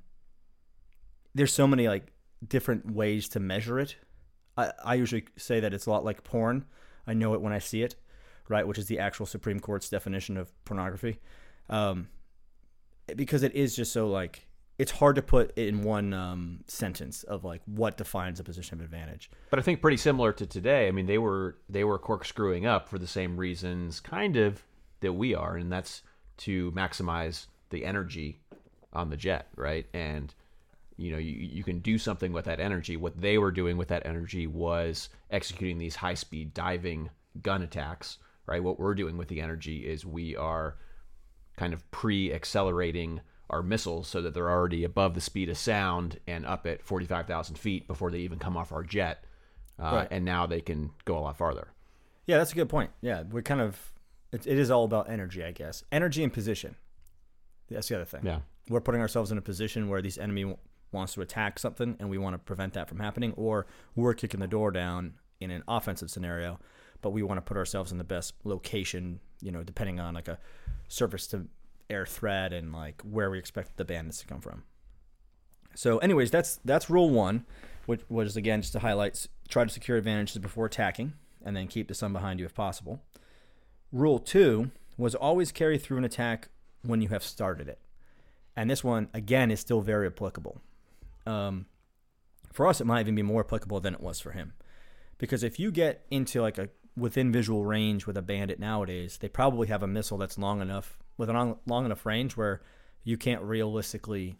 there's 1.34 1.52
so 1.52 1.66
many 1.66 1.88
like 1.88 2.12
different 2.46 2.88
ways 2.88 3.28
to 3.30 3.40
measure 3.40 3.80
it. 3.80 3.96
I, 4.56 4.70
I 4.84 4.94
usually 4.94 5.24
say 5.36 5.58
that 5.58 5.74
it's 5.74 5.86
a 5.86 5.90
lot 5.90 6.04
like 6.04 6.22
porn. 6.22 6.66
I 7.04 7.14
know 7.14 7.34
it 7.34 7.40
when 7.40 7.52
I 7.52 7.58
see 7.58 7.82
it, 7.82 7.96
right? 8.48 8.64
Which 8.64 8.78
is 8.78 8.86
the 8.86 9.00
actual 9.00 9.26
Supreme 9.26 9.58
Court's 9.58 9.88
definition 9.88 10.36
of 10.36 10.52
pornography. 10.64 11.18
Um, 11.68 12.06
because 13.16 13.42
it 13.42 13.56
is 13.56 13.74
just 13.74 13.92
so 13.92 14.06
like 14.06 14.46
it's 14.78 14.92
hard 14.92 15.16
to 15.16 15.22
put 15.22 15.58
in 15.58 15.82
one 15.82 16.14
um, 16.14 16.60
sentence 16.68 17.24
of 17.24 17.42
like 17.42 17.60
what 17.66 17.96
defines 17.96 18.38
a 18.38 18.44
position 18.44 18.78
of 18.78 18.84
advantage. 18.84 19.32
But 19.50 19.58
I 19.58 19.62
think 19.62 19.80
pretty 19.80 19.96
similar 19.96 20.32
to 20.34 20.46
today. 20.46 20.86
I 20.86 20.92
mean, 20.92 21.06
they 21.06 21.18
were 21.18 21.56
they 21.68 21.82
were 21.82 21.98
corkscrewing 21.98 22.66
up 22.66 22.88
for 22.88 23.00
the 23.00 23.08
same 23.08 23.36
reasons, 23.36 23.98
kind 23.98 24.36
of 24.36 24.62
that 25.00 25.14
we 25.14 25.34
are, 25.34 25.56
and 25.56 25.72
that's 25.72 26.02
to 26.36 26.70
maximize 26.70 27.48
the 27.70 27.84
energy 27.84 28.40
on 28.92 29.10
the 29.10 29.16
jet, 29.16 29.48
right? 29.56 29.86
And 29.94 30.34
you 30.96 31.10
know, 31.12 31.18
you, 31.18 31.32
you 31.32 31.64
can 31.64 31.78
do 31.78 31.96
something 31.96 32.30
with 32.30 32.44
that 32.44 32.60
energy. 32.60 32.96
What 32.98 33.18
they 33.18 33.38
were 33.38 33.50
doing 33.50 33.78
with 33.78 33.88
that 33.88 34.04
energy 34.04 34.46
was 34.46 35.08
executing 35.30 35.78
these 35.78 35.96
high 35.96 36.14
speed 36.14 36.52
diving 36.52 37.08
gun 37.42 37.62
attacks, 37.62 38.18
right? 38.46 38.62
What 38.62 38.78
we're 38.78 38.94
doing 38.94 39.16
with 39.16 39.28
the 39.28 39.40
energy 39.40 39.86
is 39.88 40.04
we 40.04 40.36
are 40.36 40.76
kind 41.56 41.72
of 41.72 41.90
pre 41.90 42.32
accelerating 42.34 43.22
our 43.48 43.62
missiles 43.62 44.08
so 44.08 44.20
that 44.22 44.34
they're 44.34 44.50
already 44.50 44.84
above 44.84 45.14
the 45.14 45.20
speed 45.20 45.48
of 45.48 45.56
sound 45.56 46.20
and 46.26 46.44
up 46.44 46.66
at 46.66 46.82
45,000 46.82 47.56
feet 47.58 47.86
before 47.88 48.10
they 48.10 48.18
even 48.18 48.38
come 48.38 48.56
off 48.56 48.70
our 48.70 48.82
jet. 48.82 49.24
Uh, 49.78 49.90
Right. 49.92 50.08
And 50.10 50.24
now 50.26 50.46
they 50.46 50.60
can 50.60 50.90
go 51.06 51.16
a 51.16 51.20
lot 51.20 51.38
farther. 51.38 51.68
Yeah, 52.26 52.36
that's 52.36 52.52
a 52.52 52.54
good 52.54 52.68
point. 52.68 52.90
Yeah, 53.00 53.22
we're 53.22 53.42
kind 53.42 53.62
of 53.62 53.92
it, 54.32 54.46
it 54.46 54.58
is 54.58 54.70
all 54.70 54.84
about 54.84 55.08
energy, 55.10 55.42
I 55.42 55.52
guess. 55.52 55.82
Energy 55.90 56.22
and 56.22 56.32
position. 56.32 56.76
That's 57.70 57.88
the 57.88 57.96
other 57.96 58.04
thing. 58.04 58.22
Yeah. 58.24 58.40
We're 58.68 58.80
putting 58.80 59.00
ourselves 59.00 59.32
in 59.32 59.38
a 59.38 59.42
position 59.42 59.88
where 59.88 60.02
these 60.02 60.18
enemy 60.18 60.42
w- 60.42 60.58
wants 60.92 61.14
to 61.14 61.20
attack 61.20 61.58
something 61.58 61.96
and 61.98 62.10
we 62.10 62.18
want 62.18 62.34
to 62.34 62.38
prevent 62.38 62.74
that 62.74 62.88
from 62.88 62.98
happening 62.98 63.32
or 63.36 63.66
we're 63.94 64.14
kicking 64.14 64.40
the 64.40 64.46
door 64.46 64.70
down 64.70 65.14
in 65.40 65.50
an 65.50 65.62
offensive 65.66 66.10
scenario, 66.10 66.58
but 67.00 67.10
we 67.10 67.22
want 67.22 67.38
to 67.38 67.42
put 67.42 67.56
ourselves 67.56 67.92
in 67.92 67.98
the 67.98 68.04
best 68.04 68.34
location, 68.44 69.20
you 69.40 69.50
know, 69.50 69.62
depending 69.62 69.98
on 70.00 70.14
like 70.14 70.28
a 70.28 70.38
surface 70.88 71.26
to 71.28 71.46
air 71.88 72.06
threat 72.06 72.52
and 72.52 72.72
like 72.72 73.00
where 73.02 73.30
we 73.30 73.38
expect 73.38 73.76
the 73.76 73.84
bandits 73.84 74.18
to 74.18 74.26
come 74.26 74.40
from. 74.40 74.64
So, 75.74 75.98
anyways, 75.98 76.30
that's 76.30 76.58
that's 76.64 76.90
rule 76.90 77.10
one, 77.10 77.46
which 77.86 78.02
was 78.08 78.36
again 78.36 78.60
just 78.60 78.72
to 78.72 78.80
highlight: 78.80 79.26
try 79.48 79.64
to 79.64 79.70
secure 79.70 79.96
advantages 79.96 80.38
before 80.38 80.66
attacking, 80.66 81.12
and 81.44 81.56
then 81.56 81.68
keep 81.68 81.88
the 81.88 81.94
sun 81.94 82.12
behind 82.12 82.40
you 82.40 82.46
if 82.46 82.54
possible. 82.54 83.00
Rule 83.92 84.18
two 84.18 84.70
was 84.96 85.14
always 85.14 85.52
carry 85.52 85.78
through 85.78 85.98
an 85.98 86.04
attack 86.04 86.48
when 86.82 87.00
you 87.00 87.08
have 87.08 87.22
started 87.22 87.68
it, 87.68 87.78
and 88.56 88.70
this 88.70 88.84
one 88.84 89.08
again 89.14 89.50
is 89.50 89.60
still 89.60 89.80
very 89.80 90.06
applicable. 90.06 90.60
Um, 91.26 91.66
for 92.52 92.66
us, 92.66 92.80
it 92.80 92.86
might 92.86 93.00
even 93.00 93.14
be 93.14 93.22
more 93.22 93.44
applicable 93.44 93.80
than 93.80 93.94
it 93.94 94.00
was 94.00 94.20
for 94.20 94.32
him, 94.32 94.54
because 95.18 95.42
if 95.42 95.58
you 95.58 95.70
get 95.70 96.04
into 96.10 96.40
like 96.40 96.58
a 96.58 96.68
within 96.96 97.32
visual 97.32 97.64
range 97.64 98.06
with 98.06 98.16
a 98.16 98.22
bandit 98.22 98.58
nowadays, 98.58 99.18
they 99.18 99.28
probably 99.28 99.68
have 99.68 99.82
a 99.82 99.86
missile 99.86 100.18
that's 100.18 100.38
long 100.38 100.60
enough 100.60 100.98
with 101.16 101.30
a 101.30 101.56
long, 101.66 101.84
enough 101.84 102.06
range 102.06 102.36
where 102.36 102.62
you 103.04 103.16
can't 103.16 103.42
realistically 103.42 104.36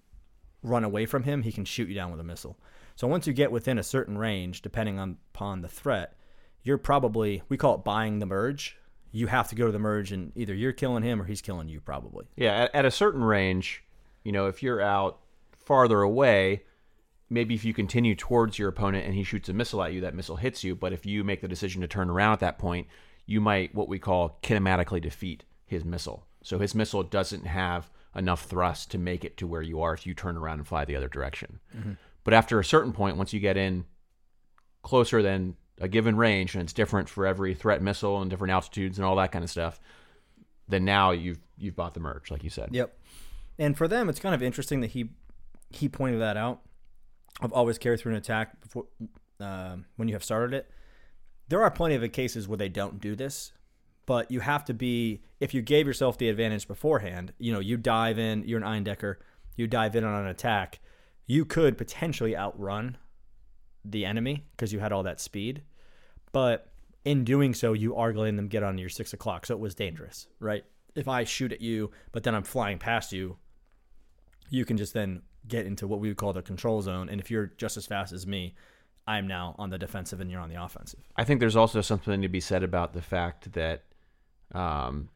run 0.62 0.84
away 0.84 1.06
from 1.06 1.22
him, 1.22 1.42
he 1.42 1.52
can 1.52 1.64
shoot 1.64 1.88
you 1.88 1.94
down 1.94 2.10
with 2.10 2.20
a 2.20 2.24
missile. 2.24 2.58
So 2.96 3.06
once 3.06 3.26
you 3.26 3.32
get 3.32 3.52
within 3.52 3.78
a 3.78 3.82
certain 3.82 4.18
range, 4.18 4.62
depending 4.62 4.98
on 4.98 5.16
upon 5.34 5.62
the 5.62 5.68
threat, 5.68 6.16
you're 6.62 6.78
probably 6.78 7.42
we 7.48 7.56
call 7.56 7.76
it 7.76 7.84
buying 7.84 8.18
the 8.18 8.26
merge. 8.26 8.76
You 9.12 9.26
have 9.26 9.48
to 9.48 9.54
go 9.54 9.66
to 9.66 9.72
the 9.72 9.78
merge, 9.78 10.12
and 10.12 10.32
either 10.36 10.54
you're 10.54 10.72
killing 10.72 11.02
him 11.02 11.20
or 11.20 11.24
he's 11.24 11.40
killing 11.40 11.68
you, 11.68 11.80
probably. 11.80 12.26
Yeah, 12.36 12.64
at, 12.64 12.74
at 12.74 12.84
a 12.84 12.90
certain 12.90 13.24
range, 13.24 13.82
you 14.24 14.32
know, 14.32 14.46
if 14.46 14.62
you're 14.62 14.80
out 14.80 15.18
farther 15.52 16.02
away, 16.02 16.64
maybe 17.28 17.54
if 17.54 17.64
you 17.64 17.72
continue 17.72 18.14
towards 18.14 18.58
your 18.58 18.68
opponent 18.68 19.06
and 19.06 19.14
he 19.14 19.22
shoots 19.22 19.48
a 19.48 19.52
missile 19.52 19.82
at 19.82 19.92
you, 19.92 20.00
that 20.02 20.14
missile 20.14 20.36
hits 20.36 20.62
you. 20.64 20.74
But 20.74 20.92
if 20.92 21.06
you 21.06 21.24
make 21.24 21.40
the 21.40 21.48
decision 21.48 21.80
to 21.80 21.88
turn 21.88 22.10
around 22.10 22.34
at 22.34 22.40
that 22.40 22.58
point, 22.58 22.88
you 23.26 23.40
might 23.40 23.74
what 23.74 23.88
we 23.88 23.98
call 23.98 24.38
kinematically 24.42 25.00
defeat 25.00 25.44
his 25.66 25.84
missile. 25.84 26.26
So 26.42 26.58
his 26.58 26.74
missile 26.74 27.02
doesn't 27.02 27.46
have 27.46 27.90
enough 28.16 28.44
thrust 28.44 28.90
to 28.90 28.98
make 28.98 29.24
it 29.24 29.36
to 29.36 29.46
where 29.46 29.62
you 29.62 29.80
are 29.80 29.94
if 29.94 30.06
you 30.06 30.14
turn 30.14 30.36
around 30.36 30.58
and 30.58 30.66
fly 30.66 30.84
the 30.84 30.96
other 30.96 31.08
direction. 31.08 31.60
Mm-hmm. 31.76 31.92
But 32.24 32.34
after 32.34 32.58
a 32.58 32.64
certain 32.64 32.92
point, 32.92 33.16
once 33.16 33.32
you 33.32 33.40
get 33.40 33.56
in 33.56 33.84
closer 34.82 35.22
than 35.22 35.56
a 35.80 35.88
given 35.88 36.16
range, 36.16 36.54
and 36.54 36.62
it's 36.62 36.72
different 36.72 37.08
for 37.08 37.26
every 37.26 37.54
threat 37.54 37.82
missile 37.82 38.20
and 38.20 38.30
different 38.30 38.52
altitudes 38.52 38.98
and 38.98 39.06
all 39.06 39.16
that 39.16 39.32
kind 39.32 39.42
of 39.42 39.50
stuff, 39.50 39.80
then 40.68 40.84
now 40.84 41.10
you've 41.10 41.40
you've 41.58 41.74
bought 41.74 41.94
the 41.94 42.00
merge, 42.00 42.30
like 42.30 42.44
you 42.44 42.50
said. 42.50 42.68
Yep. 42.72 42.96
And 43.58 43.76
for 43.76 43.88
them, 43.88 44.08
it's 44.08 44.20
kind 44.20 44.34
of 44.34 44.42
interesting 44.42 44.80
that 44.80 44.90
he 44.90 45.10
he 45.70 45.88
pointed 45.88 46.20
that 46.20 46.36
out. 46.36 46.60
Of 47.40 47.52
always 47.52 47.78
carry 47.78 47.96
through 47.96 48.12
an 48.12 48.18
attack 48.18 48.60
before 48.60 48.86
um, 49.40 49.86
when 49.96 50.08
you 50.08 50.14
have 50.14 50.24
started 50.24 50.54
it. 50.54 50.70
There 51.48 51.62
are 51.62 51.70
plenty 51.70 51.94
of 51.94 52.12
cases 52.12 52.46
where 52.46 52.58
they 52.58 52.68
don't 52.68 53.00
do 53.00 53.16
this, 53.16 53.52
but 54.04 54.30
you 54.30 54.40
have 54.40 54.64
to 54.66 54.74
be 54.74 55.22
if 55.40 55.54
you 55.54 55.62
gave 55.62 55.86
yourself 55.86 56.18
the 56.18 56.28
advantage 56.28 56.68
beforehand. 56.68 57.32
You 57.38 57.52
know, 57.52 57.60
you 57.60 57.76
dive 57.76 58.18
in. 58.18 58.44
You're 58.46 58.62
an 58.62 58.84
Eindecker. 58.84 59.16
You 59.56 59.66
dive 59.66 59.96
in 59.96 60.04
on 60.04 60.20
an 60.22 60.26
attack. 60.26 60.80
You 61.26 61.44
could 61.44 61.78
potentially 61.78 62.36
outrun 62.36 62.98
the 63.84 64.04
enemy 64.04 64.44
because 64.52 64.72
you 64.72 64.80
had 64.80 64.92
all 64.92 65.02
that 65.04 65.20
speed, 65.20 65.62
but 66.32 66.70
in 67.04 67.24
doing 67.24 67.54
so, 67.54 67.72
you 67.72 67.96
are 67.96 68.12
letting 68.12 68.36
them 68.36 68.48
get 68.48 68.62
on 68.62 68.78
your 68.78 68.88
six 68.88 69.12
o'clock. 69.12 69.46
So 69.46 69.54
it 69.54 69.60
was 69.60 69.74
dangerous, 69.74 70.26
right? 70.38 70.64
If 70.94 71.08
I 71.08 71.24
shoot 71.24 71.52
at 71.52 71.60
you, 71.60 71.90
but 72.12 72.24
then 72.24 72.34
I'm 72.34 72.42
flying 72.42 72.78
past 72.78 73.12
you, 73.12 73.36
you 74.50 74.64
can 74.64 74.76
just 74.76 74.92
then 74.92 75.22
get 75.46 75.66
into 75.66 75.86
what 75.86 76.00
we 76.00 76.08
would 76.08 76.16
call 76.16 76.32
the 76.32 76.42
control 76.42 76.82
zone. 76.82 77.08
And 77.08 77.20
if 77.20 77.30
you're 77.30 77.52
just 77.56 77.76
as 77.76 77.86
fast 77.86 78.12
as 78.12 78.26
me, 78.26 78.54
I'm 79.06 79.26
now 79.26 79.54
on 79.58 79.70
the 79.70 79.78
defensive 79.78 80.20
and 80.20 80.30
you're 80.30 80.40
on 80.40 80.50
the 80.50 80.62
offensive. 80.62 81.00
I 81.16 81.24
think 81.24 81.40
there's 81.40 81.56
also 81.56 81.80
something 81.80 82.22
to 82.22 82.28
be 82.28 82.40
said 82.40 82.62
about 82.62 82.92
the 82.92 83.02
fact 83.02 83.52
that 83.52 83.84
um, 84.52 85.08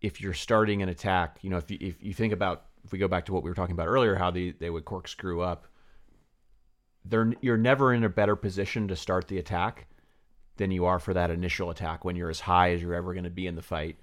if 0.00 0.20
you're 0.20 0.34
starting 0.34 0.82
an 0.82 0.88
attack, 0.88 1.38
you 1.42 1.50
know, 1.50 1.58
if 1.58 1.70
you, 1.70 1.78
if 1.80 2.02
you 2.02 2.12
think 2.12 2.32
about 2.32 2.64
if 2.84 2.92
we 2.92 2.98
go 2.98 3.08
back 3.08 3.26
to 3.26 3.32
what 3.32 3.42
we 3.42 3.50
were 3.50 3.54
talking 3.54 3.74
about 3.74 3.86
earlier, 3.86 4.16
how 4.16 4.30
they, 4.30 4.52
they 4.52 4.70
would 4.70 4.84
corkscrew 4.84 5.40
up, 5.40 5.66
they're 7.04 7.32
you're 7.40 7.56
never 7.56 7.94
in 7.94 8.04
a 8.04 8.08
better 8.08 8.36
position 8.36 8.88
to 8.88 8.96
start 8.96 9.28
the 9.28 9.38
attack 9.38 9.86
than 10.56 10.70
you 10.70 10.84
are 10.84 10.98
for 10.98 11.14
that 11.14 11.30
initial 11.30 11.70
attack 11.70 12.04
when 12.04 12.16
you're 12.16 12.30
as 12.30 12.40
high 12.40 12.72
as 12.72 12.82
you're 12.82 12.94
ever 12.94 13.12
going 13.14 13.24
to 13.24 13.30
be 13.30 13.46
in 13.46 13.56
the 13.56 13.62
fight 13.62 13.96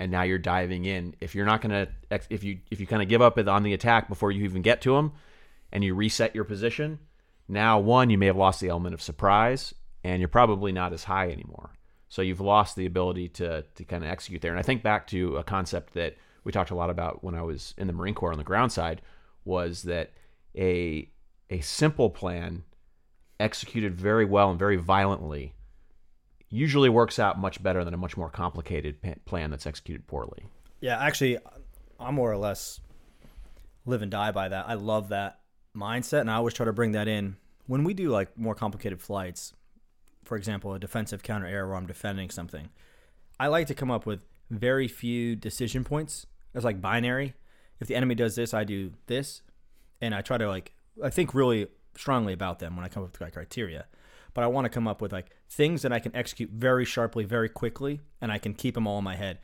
and 0.00 0.10
now 0.10 0.22
you're 0.22 0.38
diving 0.38 0.86
in. 0.86 1.14
If 1.20 1.34
you're 1.34 1.46
not 1.46 1.60
going 1.60 1.86
to 1.86 2.20
if 2.30 2.42
you 2.42 2.60
if 2.70 2.80
you 2.80 2.86
kind 2.86 3.02
of 3.02 3.08
give 3.08 3.22
up 3.22 3.38
on 3.38 3.62
the 3.62 3.74
attack 3.74 4.08
before 4.08 4.32
you 4.32 4.44
even 4.44 4.62
get 4.62 4.80
to 4.82 4.94
them 4.94 5.12
and 5.70 5.84
you 5.84 5.94
reset 5.94 6.34
your 6.34 6.44
position 6.44 6.98
now 7.46 7.78
one 7.78 8.10
you 8.10 8.18
may 8.18 8.26
have 8.26 8.36
lost 8.36 8.60
the 8.60 8.68
element 8.68 8.94
of 8.94 9.02
surprise 9.02 9.74
and 10.02 10.20
you're 10.20 10.28
probably 10.28 10.72
not 10.72 10.92
as 10.92 11.04
high 11.04 11.30
anymore. 11.30 11.70
So 12.08 12.22
you've 12.22 12.40
lost 12.40 12.74
the 12.74 12.86
ability 12.86 13.28
to 13.28 13.62
to 13.62 13.84
kind 13.84 14.02
of 14.02 14.10
execute 14.10 14.40
there. 14.40 14.50
And 14.50 14.58
i 14.58 14.62
think 14.62 14.82
back 14.82 15.06
to 15.08 15.36
a 15.36 15.44
concept 15.44 15.94
that 15.94 16.16
we 16.44 16.52
talked 16.52 16.70
a 16.70 16.74
lot 16.74 16.90
about 16.90 17.22
when 17.22 17.34
i 17.34 17.42
was 17.42 17.74
in 17.76 17.86
the 17.86 17.92
marine 17.92 18.14
corps 18.14 18.32
on 18.32 18.38
the 18.38 18.44
ground 18.44 18.72
side 18.72 19.02
was 19.44 19.82
that 19.82 20.12
a 20.56 21.08
a 21.50 21.60
simple 21.60 22.10
plan 22.10 22.64
executed 23.38 23.94
very 23.94 24.24
well 24.24 24.50
and 24.50 24.58
very 24.58 24.76
violently 24.76 25.54
usually 26.50 26.88
works 26.88 27.18
out 27.18 27.38
much 27.38 27.62
better 27.62 27.84
than 27.84 27.94
a 27.94 27.96
much 27.96 28.16
more 28.16 28.28
complicated 28.28 28.96
plan 29.24 29.50
that's 29.50 29.66
executed 29.66 30.06
poorly. 30.06 30.44
Yeah, 30.80 30.98
actually, 30.98 31.38
I 31.98 32.10
more 32.10 32.30
or 32.30 32.36
less 32.36 32.80
live 33.86 34.02
and 34.02 34.10
die 34.10 34.32
by 34.32 34.48
that. 34.48 34.68
I 34.68 34.74
love 34.74 35.08
that 35.10 35.40
mindset, 35.76 36.22
and 36.22 36.30
I 36.30 36.34
always 36.34 36.54
try 36.54 36.66
to 36.66 36.72
bring 36.72 36.92
that 36.92 37.08
in 37.08 37.36
when 37.66 37.84
we 37.84 37.94
do 37.94 38.10
like 38.10 38.36
more 38.36 38.54
complicated 38.54 39.00
flights. 39.00 39.52
For 40.24 40.36
example, 40.36 40.74
a 40.74 40.78
defensive 40.78 41.22
counter 41.22 41.46
air 41.46 41.66
where 41.66 41.76
I'm 41.76 41.86
defending 41.86 42.30
something. 42.30 42.68
I 43.38 43.46
like 43.46 43.66
to 43.68 43.74
come 43.74 43.90
up 43.90 44.06
with 44.06 44.20
very 44.50 44.88
few 44.88 45.34
decision 45.36 45.84
points. 45.84 46.26
It's 46.54 46.64
like 46.64 46.80
binary. 46.80 47.34
If 47.80 47.88
the 47.88 47.94
enemy 47.94 48.14
does 48.14 48.36
this, 48.36 48.52
I 48.52 48.64
do 48.64 48.92
this, 49.06 49.42
and 50.00 50.14
I 50.14 50.20
try 50.20 50.36
to 50.36 50.48
like 50.48 50.72
I 51.02 51.10
think 51.10 51.34
really 51.34 51.68
strongly 51.96 52.32
about 52.32 52.58
them 52.58 52.76
when 52.76 52.84
I 52.84 52.88
come 52.88 53.02
up 53.02 53.18
with 53.18 53.32
criteria 53.32 53.86
but 54.34 54.44
I 54.44 54.46
want 54.46 54.64
to 54.64 54.68
come 54.68 54.86
up 54.88 55.00
with 55.00 55.12
like 55.12 55.30
things 55.48 55.82
that 55.82 55.92
I 55.92 55.98
can 55.98 56.14
execute 56.14 56.50
very 56.50 56.84
sharply, 56.84 57.24
very 57.24 57.48
quickly, 57.48 58.00
and 58.20 58.30
I 58.32 58.38
can 58.38 58.54
keep 58.54 58.74
them 58.74 58.86
all 58.86 58.98
in 58.98 59.04
my 59.04 59.16
head. 59.16 59.38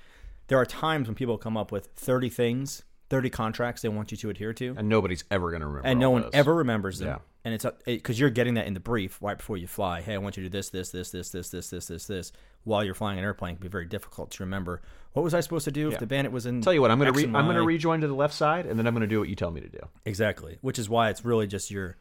There 0.48 0.58
are 0.58 0.66
times 0.66 1.08
when 1.08 1.14
people 1.14 1.38
come 1.38 1.56
up 1.56 1.72
with 1.72 1.86
30 1.96 2.28
things, 2.30 2.82
30 3.10 3.30
contracts 3.30 3.82
they 3.82 3.88
want 3.88 4.10
you 4.12 4.16
to 4.18 4.30
adhere 4.30 4.52
to, 4.54 4.74
and 4.76 4.88
nobody's 4.88 5.24
ever 5.30 5.50
going 5.50 5.60
to 5.60 5.66
remember. 5.66 5.88
And 5.88 5.98
no 6.00 6.10
one 6.10 6.22
those. 6.22 6.30
ever 6.34 6.54
remembers 6.54 6.98
them. 6.98 7.08
Yeah. 7.08 7.18
And 7.44 7.54
it's 7.54 7.64
because 7.84 8.18
you're 8.18 8.30
getting 8.30 8.54
that 8.54 8.66
in 8.66 8.74
the 8.74 8.80
brief 8.80 9.18
right 9.22 9.38
before 9.38 9.56
you 9.56 9.68
fly. 9.68 10.00
Hey, 10.00 10.14
I 10.14 10.18
want 10.18 10.36
you 10.36 10.42
to 10.42 10.48
do 10.48 10.52
this, 10.58 10.70
this, 10.70 10.90
this, 10.90 11.12
this, 11.12 11.30
this, 11.30 11.48
this, 11.50 11.70
this, 11.70 11.86
this, 11.86 12.06
this. 12.08 12.32
While 12.64 12.82
you're 12.82 12.94
flying 12.94 13.18
an 13.18 13.24
airplane, 13.24 13.52
it 13.52 13.58
can 13.58 13.62
be 13.62 13.68
very 13.68 13.86
difficult 13.86 14.32
to 14.32 14.42
remember. 14.42 14.82
What 15.12 15.22
was 15.22 15.32
I 15.32 15.38
supposed 15.38 15.64
to 15.66 15.70
do 15.70 15.86
Yeah. 15.86 15.94
if 15.94 16.00
the 16.00 16.06
bandit 16.08 16.32
was 16.32 16.46
in? 16.46 16.60
Tell 16.60 16.74
you 16.74 16.80
what, 16.80 16.90
I'm 16.90 16.98
going 16.98 17.12
to 17.12 17.16
re- 17.16 17.24
I'm 17.26 17.44
going 17.44 17.54
to 17.54 17.62
rejoin 17.62 18.00
to 18.00 18.08
the 18.08 18.14
left 18.16 18.34
side, 18.34 18.66
and 18.66 18.76
then 18.76 18.84
I'm 18.88 18.94
going 18.94 19.02
to 19.02 19.06
do 19.06 19.20
what 19.20 19.28
you 19.28 19.36
tell 19.36 19.52
me 19.52 19.60
to 19.60 19.68
do. 19.68 19.78
Exactly. 20.04 20.58
Which 20.60 20.76
is 20.80 20.88
why 20.88 21.08
it's 21.10 21.24
really 21.24 21.46
just 21.46 21.70
your 21.70 21.96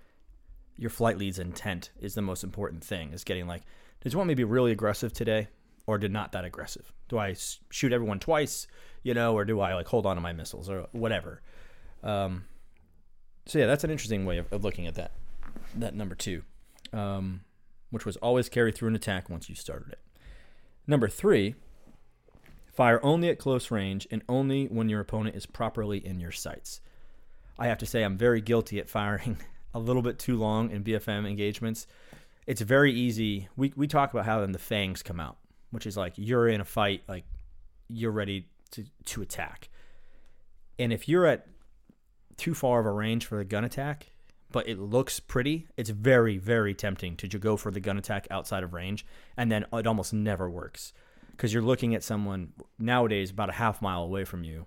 your 0.77 0.89
flight 0.89 1.17
lead's 1.17 1.39
intent 1.39 1.91
is 1.99 2.15
the 2.15 2.21
most 2.21 2.43
important 2.43 2.83
thing. 2.83 3.11
Is 3.13 3.23
getting 3.23 3.47
like, 3.47 3.63
did 4.01 4.13
you 4.13 4.17
want 4.17 4.27
me 4.27 4.33
to 4.33 4.37
be 4.37 4.43
really 4.43 4.71
aggressive 4.71 5.13
today, 5.13 5.47
or 5.87 5.97
did 5.97 6.11
not 6.11 6.31
that 6.33 6.45
aggressive? 6.45 6.91
Do 7.07 7.17
i 7.17 7.35
shoot 7.69 7.93
everyone 7.93 8.19
twice, 8.19 8.67
you 9.03 9.13
know, 9.13 9.33
or 9.35 9.45
do 9.45 9.59
I 9.59 9.73
like 9.73 9.87
hold 9.87 10.05
on 10.05 10.15
to 10.15 10.21
my 10.21 10.33
missiles 10.33 10.69
or 10.69 10.87
whatever? 10.91 11.41
Um, 12.03 12.45
so 13.45 13.59
yeah, 13.59 13.67
that's 13.67 13.83
an 13.83 13.91
interesting 13.91 14.25
way 14.25 14.37
of, 14.37 14.51
of 14.51 14.63
looking 14.63 14.87
at 14.87 14.95
that. 14.95 15.11
That 15.75 15.95
number 15.95 16.15
two, 16.15 16.43
um, 16.91 17.41
which 17.89 18.05
was 18.05 18.17
always 18.17 18.49
carry 18.49 18.71
through 18.71 18.89
an 18.89 18.95
attack 18.95 19.29
once 19.29 19.49
you 19.49 19.55
started 19.55 19.91
it. 19.93 19.99
Number 20.87 21.07
three, 21.07 21.55
fire 22.73 22.99
only 23.03 23.29
at 23.29 23.39
close 23.39 23.71
range 23.71 24.07
and 24.11 24.23
only 24.27 24.65
when 24.65 24.89
your 24.89 24.99
opponent 24.99 25.35
is 25.35 25.45
properly 25.45 26.05
in 26.05 26.19
your 26.19 26.31
sights. 26.31 26.81
I 27.57 27.67
have 27.67 27.77
to 27.79 27.85
say 27.85 28.03
I'm 28.03 28.17
very 28.17 28.41
guilty 28.41 28.79
at 28.79 28.89
firing 28.89 29.37
a 29.75 29.79
little 29.79 30.01
bit 30.01 30.17
too 30.17 30.37
long 30.37 30.71
in 30.71 30.83
BFM 30.83 31.27
engagements. 31.27 31.85
It's 32.47 32.61
very 32.61 32.93
easy. 32.93 33.49
We 33.55 33.73
we 33.75 33.87
talk 33.87 34.13
about 34.13 34.25
how 34.25 34.39
then 34.39 34.53
the 34.53 34.59
fangs 34.59 35.03
come 35.03 35.19
out, 35.19 35.37
which 35.69 35.85
is 35.85 35.97
like 35.97 36.13
you're 36.15 36.47
in 36.47 36.61
a 36.61 36.65
fight, 36.65 37.03
like 37.07 37.25
you're 37.89 38.11
ready 38.11 38.47
to, 38.71 38.85
to 39.05 39.21
attack. 39.21 39.69
And 40.79 40.93
if 40.93 41.07
you're 41.09 41.25
at 41.25 41.47
too 42.37 42.53
far 42.53 42.79
of 42.79 42.85
a 42.85 42.91
range 42.91 43.25
for 43.25 43.37
the 43.37 43.45
gun 43.45 43.65
attack, 43.65 44.11
but 44.51 44.67
it 44.67 44.79
looks 44.79 45.19
pretty, 45.19 45.67
it's 45.77 45.89
very, 45.89 46.37
very 46.37 46.73
tempting 46.73 47.17
to 47.17 47.27
go 47.39 47.57
for 47.57 47.71
the 47.71 47.79
gun 47.79 47.97
attack 47.97 48.27
outside 48.31 48.63
of 48.63 48.73
range, 48.73 49.05
and 49.37 49.51
then 49.51 49.65
it 49.73 49.87
almost 49.87 50.13
never 50.13 50.49
works 50.49 50.93
because 51.31 51.53
you're 51.53 51.63
looking 51.63 51.93
at 51.95 52.03
someone 52.03 52.53
nowadays 52.79 53.31
about 53.31 53.49
a 53.49 53.53
half 53.53 53.81
mile 53.81 54.03
away 54.03 54.23
from 54.23 54.43
you, 54.43 54.65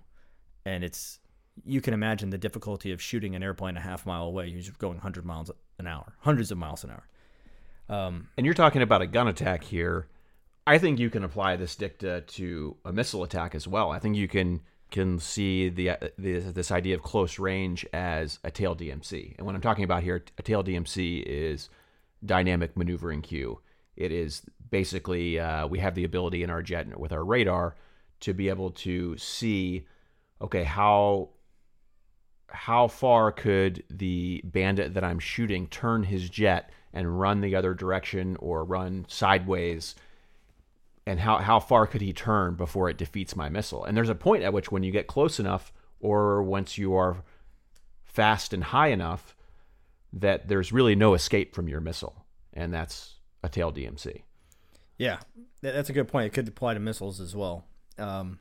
and 0.65 0.83
it's 0.83 1.19
you 1.65 1.81
can 1.81 1.93
imagine 1.93 2.29
the 2.29 2.37
difficulty 2.37 2.91
of 2.91 3.01
shooting 3.01 3.35
an 3.35 3.43
airplane 3.43 3.77
a 3.77 3.81
half 3.81 4.05
mile 4.05 4.23
away. 4.23 4.47
You're 4.47 4.73
going 4.77 4.95
100 4.95 5.25
miles 5.25 5.51
an 5.77 5.87
hour, 5.87 6.13
hundreds 6.19 6.51
of 6.51 6.57
miles 6.57 6.83
an 6.83 6.91
hour. 6.91 7.07
Um, 7.89 8.27
And 8.37 8.45
you're 8.45 8.55
talking 8.55 8.81
about 8.81 9.01
a 9.01 9.07
gun 9.07 9.27
attack 9.27 9.63
here. 9.63 10.07
I 10.67 10.77
think 10.77 10.99
you 10.99 11.09
can 11.09 11.23
apply 11.23 11.55
this 11.55 11.75
dicta 11.75 12.21
to 12.21 12.77
a 12.85 12.93
missile 12.93 13.23
attack 13.23 13.55
as 13.55 13.67
well. 13.67 13.91
I 13.91 13.99
think 13.99 14.15
you 14.15 14.27
can 14.27 14.61
can 14.91 15.19
see 15.19 15.69
the, 15.69 15.91
the 16.17 16.39
this 16.39 16.71
idea 16.71 16.95
of 16.95 17.01
close 17.01 17.39
range 17.39 17.85
as 17.93 18.39
a 18.43 18.51
tail 18.51 18.75
DMC. 18.75 19.35
And 19.37 19.45
what 19.45 19.55
I'm 19.55 19.61
talking 19.61 19.83
about 19.83 20.03
here, 20.03 20.23
a 20.37 20.41
tail 20.41 20.63
DMC 20.63 21.23
is 21.25 21.69
dynamic 22.23 22.75
maneuvering 22.75 23.21
cue. 23.21 23.59
It 23.95 24.11
is 24.11 24.43
basically 24.69 25.39
uh, 25.39 25.67
we 25.67 25.79
have 25.79 25.95
the 25.95 26.03
ability 26.03 26.43
in 26.43 26.49
our 26.49 26.61
jet 26.61 26.99
with 26.99 27.11
our 27.11 27.23
radar 27.23 27.75
to 28.21 28.33
be 28.33 28.49
able 28.49 28.71
to 28.71 29.17
see, 29.17 29.85
okay, 30.41 30.63
how 30.63 31.29
how 32.51 32.87
far 32.87 33.31
could 33.31 33.83
the 33.89 34.41
bandit 34.43 34.93
that 34.93 35.03
I'm 35.03 35.19
shooting 35.19 35.67
turn 35.67 36.03
his 36.03 36.29
jet 36.29 36.69
and 36.93 37.19
run 37.19 37.41
the 37.41 37.55
other 37.55 37.73
direction 37.73 38.35
or 38.39 38.63
run 38.63 39.05
sideways? 39.07 39.95
And 41.05 41.19
how, 41.19 41.37
how 41.37 41.59
far 41.59 41.87
could 41.87 42.01
he 42.01 42.13
turn 42.13 42.55
before 42.55 42.89
it 42.89 42.97
defeats 42.97 43.35
my 43.35 43.49
missile? 43.49 43.83
And 43.83 43.97
there's 43.97 44.09
a 44.09 44.15
point 44.15 44.43
at 44.43 44.53
which, 44.53 44.71
when 44.71 44.83
you 44.83 44.91
get 44.91 45.07
close 45.07 45.39
enough, 45.39 45.73
or 45.99 46.43
once 46.43 46.77
you 46.77 46.95
are 46.95 47.23
fast 48.05 48.53
and 48.53 48.63
high 48.65 48.89
enough, 48.89 49.35
that 50.13 50.47
there's 50.47 50.71
really 50.71 50.95
no 50.95 51.13
escape 51.13 51.55
from 51.55 51.67
your 51.67 51.81
missile. 51.81 52.25
And 52.53 52.73
that's 52.73 53.15
a 53.43 53.49
tail 53.49 53.71
DMC. 53.71 54.21
Yeah, 54.97 55.19
that's 55.61 55.89
a 55.89 55.93
good 55.93 56.07
point. 56.07 56.27
It 56.27 56.33
could 56.33 56.47
apply 56.47 56.73
to 56.73 56.79
missiles 56.79 57.19
as 57.19 57.35
well. 57.35 57.65
Um, 57.97 58.39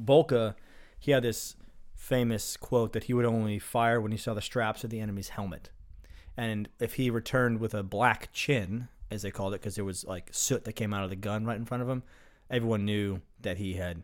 Boelcke, 0.00 0.54
he 0.98 1.10
had 1.10 1.22
this 1.22 1.56
famous 2.02 2.56
quote 2.56 2.92
that 2.92 3.04
he 3.04 3.14
would 3.14 3.24
only 3.24 3.60
fire 3.60 4.00
when 4.00 4.10
he 4.10 4.18
saw 4.18 4.34
the 4.34 4.42
straps 4.42 4.82
of 4.82 4.90
the 4.90 4.98
enemy's 4.98 5.28
helmet, 5.30 5.70
and 6.36 6.68
if 6.80 6.94
he 6.94 7.10
returned 7.10 7.60
with 7.60 7.74
a 7.74 7.82
black 7.84 8.32
chin, 8.32 8.88
as 9.08 9.22
they 9.22 9.30
called 9.30 9.54
it, 9.54 9.60
because 9.60 9.76
there 9.76 9.84
was 9.84 10.04
like 10.04 10.28
soot 10.32 10.64
that 10.64 10.72
came 10.72 10.92
out 10.92 11.04
of 11.04 11.10
the 11.10 11.16
gun 11.16 11.44
right 11.44 11.56
in 11.56 11.64
front 11.64 11.82
of 11.82 11.88
him, 11.88 12.02
everyone 12.50 12.84
knew 12.84 13.20
that 13.40 13.58
he 13.58 13.74
had, 13.74 14.02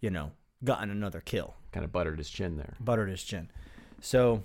you 0.00 0.08
know, 0.08 0.32
gotten 0.64 0.90
another 0.90 1.20
kill 1.20 1.54
Kind 1.72 1.84
of 1.84 1.92
buttered 1.92 2.16
his 2.16 2.30
chin 2.30 2.56
there. 2.56 2.74
buttered 2.80 3.10
his 3.10 3.22
chin. 3.22 3.50
So, 4.00 4.44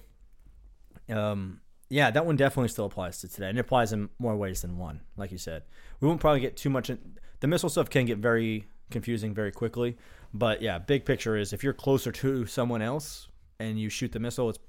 um, 1.09 1.61
yeah, 1.89 2.11
that 2.11 2.25
one 2.25 2.35
definitely 2.35 2.67
still 2.67 2.85
applies 2.85 3.21
to 3.21 3.29
today, 3.29 3.47
and 3.47 3.57
it 3.57 3.61
applies 3.61 3.93
in 3.93 4.09
more 4.19 4.35
ways 4.35 4.63
than 4.63 4.77
one. 4.77 4.99
Like 5.15 5.31
you 5.31 5.37
said, 5.37 5.63
we 6.01 6.09
won't 6.09 6.19
probably 6.19 6.41
get 6.41 6.57
too 6.57 6.69
much. 6.69 6.89
In, 6.89 6.99
the 7.39 7.47
missile 7.47 7.69
stuff 7.69 7.89
can 7.89 8.05
get 8.05 8.17
very 8.17 8.65
confusing 8.89 9.33
very 9.33 9.51
quickly, 9.51 9.97
but 10.33 10.61
yeah, 10.61 10.77
big 10.79 11.05
picture 11.05 11.35
is 11.35 11.53
if 11.53 11.63
you're 11.63 11.73
closer 11.73 12.11
to 12.11 12.45
someone 12.45 12.81
else 12.81 13.27
and 13.59 13.79
you 13.79 13.89
shoot 13.89 14.11
the 14.11 14.19
missile, 14.19 14.49
it's 14.49 14.59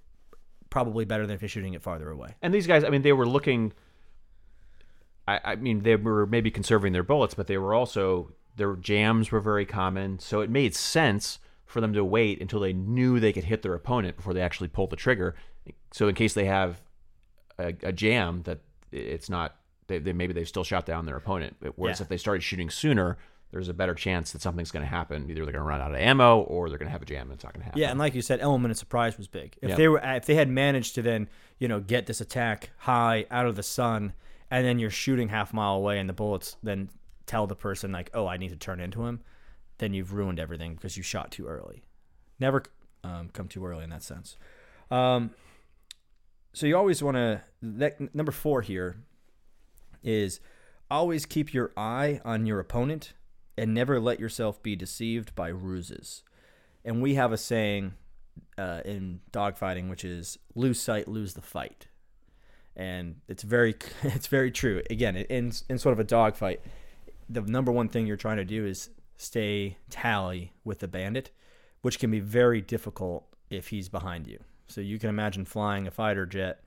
probably 0.71 1.05
better 1.05 1.27
than 1.27 1.35
if 1.35 1.43
you're 1.43 1.49
shooting 1.49 1.75
it 1.75 1.83
farther 1.83 2.11
away. 2.11 2.35
And 2.43 2.53
these 2.53 2.67
guys, 2.67 2.85
I 2.85 2.89
mean, 2.91 3.03
they 3.03 3.13
were 3.13 3.27
looking. 3.27 3.73
I, 5.29 5.41
I 5.45 5.57
mean, 5.57 5.83
they 5.83 5.97
were 5.97 6.27
maybe 6.27 6.51
conserving 6.51 6.93
their 6.93 7.03
bullets, 7.05 7.35
but 7.35 7.47
they 7.47 7.59
were 7.59 7.75
also 7.75 8.33
their 8.57 8.75
jams 8.77 9.31
were 9.31 9.41
very 9.41 9.65
common, 9.65 10.19
so 10.19 10.41
it 10.41 10.51
made 10.51 10.75
sense 10.75 11.39
for 11.65 11.81
them 11.81 11.95
to 11.95 12.05
wait 12.05 12.41
until 12.43 12.61
they 12.61 12.73
knew 12.73 13.19
they 13.19 13.33
could 13.33 13.45
hit 13.45 13.63
their 13.63 13.73
opponent 13.75 14.17
before 14.17 14.35
they 14.35 14.43
actually 14.43 14.69
pulled 14.69 14.91
the 14.91 14.97
trigger. 14.97 15.35
So 15.93 16.09
in 16.09 16.15
case 16.15 16.35
they 16.35 16.45
have 16.45 16.83
a, 17.59 17.73
a 17.83 17.93
jam, 17.93 18.43
that 18.45 18.59
it's 18.91 19.31
not 19.31 19.57
they, 19.87 19.99
they 19.99 20.13
maybe 20.13 20.33
they've 20.35 20.49
still 20.49 20.65
shot 20.65 20.85
down 20.87 21.07
their 21.07 21.17
opponent. 21.17 21.57
Whereas 21.77 22.01
Yeah. 22.01 22.05
if 22.05 22.09
they 22.09 22.17
started 22.19 22.43
shooting 22.43 22.69
sooner, 22.69 23.17
there's 23.53 23.69
a 23.69 23.75
better 23.75 23.95
chance 23.95 24.33
that 24.33 24.41
something's 24.41 24.71
going 24.71 24.83
to 24.83 24.89
happen. 24.89 25.31
Either 25.31 25.45
they're 25.45 25.53
going 25.53 25.57
to 25.57 25.63
run 25.63 25.81
out 25.81 25.91
of 25.91 25.99
ammo 25.99 26.41
or 26.41 26.71
they're 26.71 26.79
going 26.79 26.89
to 26.89 26.93
have 26.93 27.03
a 27.03 27.07
jam 27.07 27.27
and 27.27 27.33
it's 27.33 27.45
not 27.45 27.53
going 27.53 27.61
to 27.61 27.67
happen. 27.67 27.81
Yeah, 27.81 27.91
and 27.91 27.99
like 27.99 28.15
you 28.15 28.23
said, 28.23 28.41
element 28.41 28.73
of 28.73 28.79
surprise 28.79 29.19
was 29.19 29.29
big. 29.29 29.57
If 29.61 29.77
they 29.77 29.89
were, 29.89 30.01
if 30.03 30.25
they 30.25 30.35
had 30.35 30.49
managed 30.49 30.95
to 30.97 31.03
then, 31.03 31.29
you 31.59 31.69
know, 31.69 31.79
get 31.79 32.07
this 32.07 32.23
attack 32.23 32.71
high 32.79 33.27
out 33.31 33.47
of 33.47 33.55
the 33.55 33.63
sun, 33.63 34.15
and 34.51 34.67
then 34.67 34.79
you're 34.79 34.91
shooting 34.91 35.29
half 35.29 35.53
mile 35.53 35.75
away, 35.77 35.99
and 35.99 36.09
the 36.09 36.15
bullets 36.15 36.57
then 36.63 36.89
tell 37.27 37.47
the 37.47 37.55
person 37.55 37.93
like, 37.93 38.11
"Oh, 38.15 38.27
I 38.27 38.39
need 38.39 38.49
to 38.49 38.57
turn 38.57 38.81
into 38.81 39.05
him," 39.05 39.21
then 39.79 39.93
you've 39.93 40.15
ruined 40.15 40.41
everything 40.41 40.75
because 40.75 40.97
you 40.97 41.03
shot 41.03 41.31
too 41.31 41.47
early. 41.47 41.85
Never 42.41 42.63
um, 43.05 43.29
come 43.35 43.49
too 43.49 43.65
early 43.67 43.85
in 43.85 43.91
that 43.91 44.03
sense. 44.03 44.39
Um, 44.91 45.31
so 46.55 46.67
you 46.67 46.77
always 46.77 47.03
want 47.03 47.17
to. 47.19 47.43
That 47.61 48.15
number 48.15 48.33
four 48.33 48.63
here 48.63 48.97
is 50.03 50.41
always 50.91 51.27
keep 51.27 51.53
your 51.53 51.73
eye 51.77 52.21
on 52.25 52.47
your 52.47 52.59
opponent 52.61 53.13
and 53.57 53.75
never 53.75 54.01
let 54.01 54.21
yourself 54.21 54.63
be 54.63 54.77
deceived 54.77 55.35
by 55.35 55.49
ruses. 55.49 56.23
And 56.85 57.03
we 57.03 57.15
have 57.15 57.33
a 57.33 57.37
saying 57.37 57.95
uh, 58.59 58.81
in 58.85 59.21
dogfighting, 59.33 59.89
which 59.89 60.05
is 60.05 60.39
lose 60.55 60.81
sight, 60.81 61.09
lose 61.09 61.35
the 61.35 61.43
fight. 61.43 61.87
and 62.75 63.17
it's 63.29 63.43
very 63.43 63.75
it's 64.03 64.27
very 64.27 64.51
true. 64.51 64.83
Again, 64.91 65.17
in 65.17 65.53
in 65.69 65.79
sort 65.79 65.93
of 65.93 66.01
a 66.01 66.05
dogfight, 66.05 66.61
the 67.29 67.43
number 67.43 67.73
one 67.73 67.89
thing 67.89 68.07
you're 68.07 68.17
trying 68.17 68.39
to 68.39 68.45
do 68.45 68.67
is 68.67 68.91
stay 69.17 69.77
tally 69.91 70.53
with 70.65 70.81
the 70.81 70.89
bandit, 70.89 71.31
which 71.83 71.99
can 71.99 72.11
be 72.11 72.21
very 72.21 72.61
difficult 72.61 73.27
if 73.51 73.69
he's 73.69 73.89
behind 73.89 74.27
you. 74.27 74.39
So 74.67 74.81
you 74.81 74.99
can 74.99 75.11
imagine 75.11 75.45
flying 75.45 75.87
a 75.87 75.91
fighter 75.91 76.27
jet. 76.27 76.65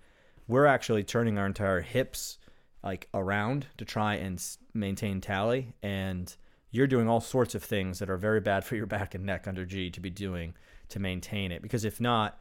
We're 0.48 0.68
actually 0.68 1.04
turning 1.04 1.38
our 1.38 1.48
entire 1.48 1.82
hips 1.82 2.38
like 2.84 3.10
around 3.16 3.66
to 3.78 3.86
try 3.86 4.16
and 4.16 4.42
maintain 4.74 5.20
tally 5.20 5.74
and 5.82 6.36
you're 6.72 6.88
doing 6.88 7.08
all 7.08 7.22
sorts 7.22 7.56
of 7.56 7.64
things 7.64 8.00
that 8.00 8.10
are 8.10 8.18
very 8.18 8.42
bad 8.42 8.64
for 8.64 8.76
your 8.76 8.86
back 8.86 9.16
and 9.16 9.26
neck 9.26 9.48
under 9.48 9.66
G 9.66 9.90
to 9.92 10.00
be 10.00 10.10
doing 10.10 10.54
to 10.90 11.00
maintain 11.00 11.52
it 11.52 11.62
because 11.62 11.86
if 11.86 12.00
not 12.00 12.38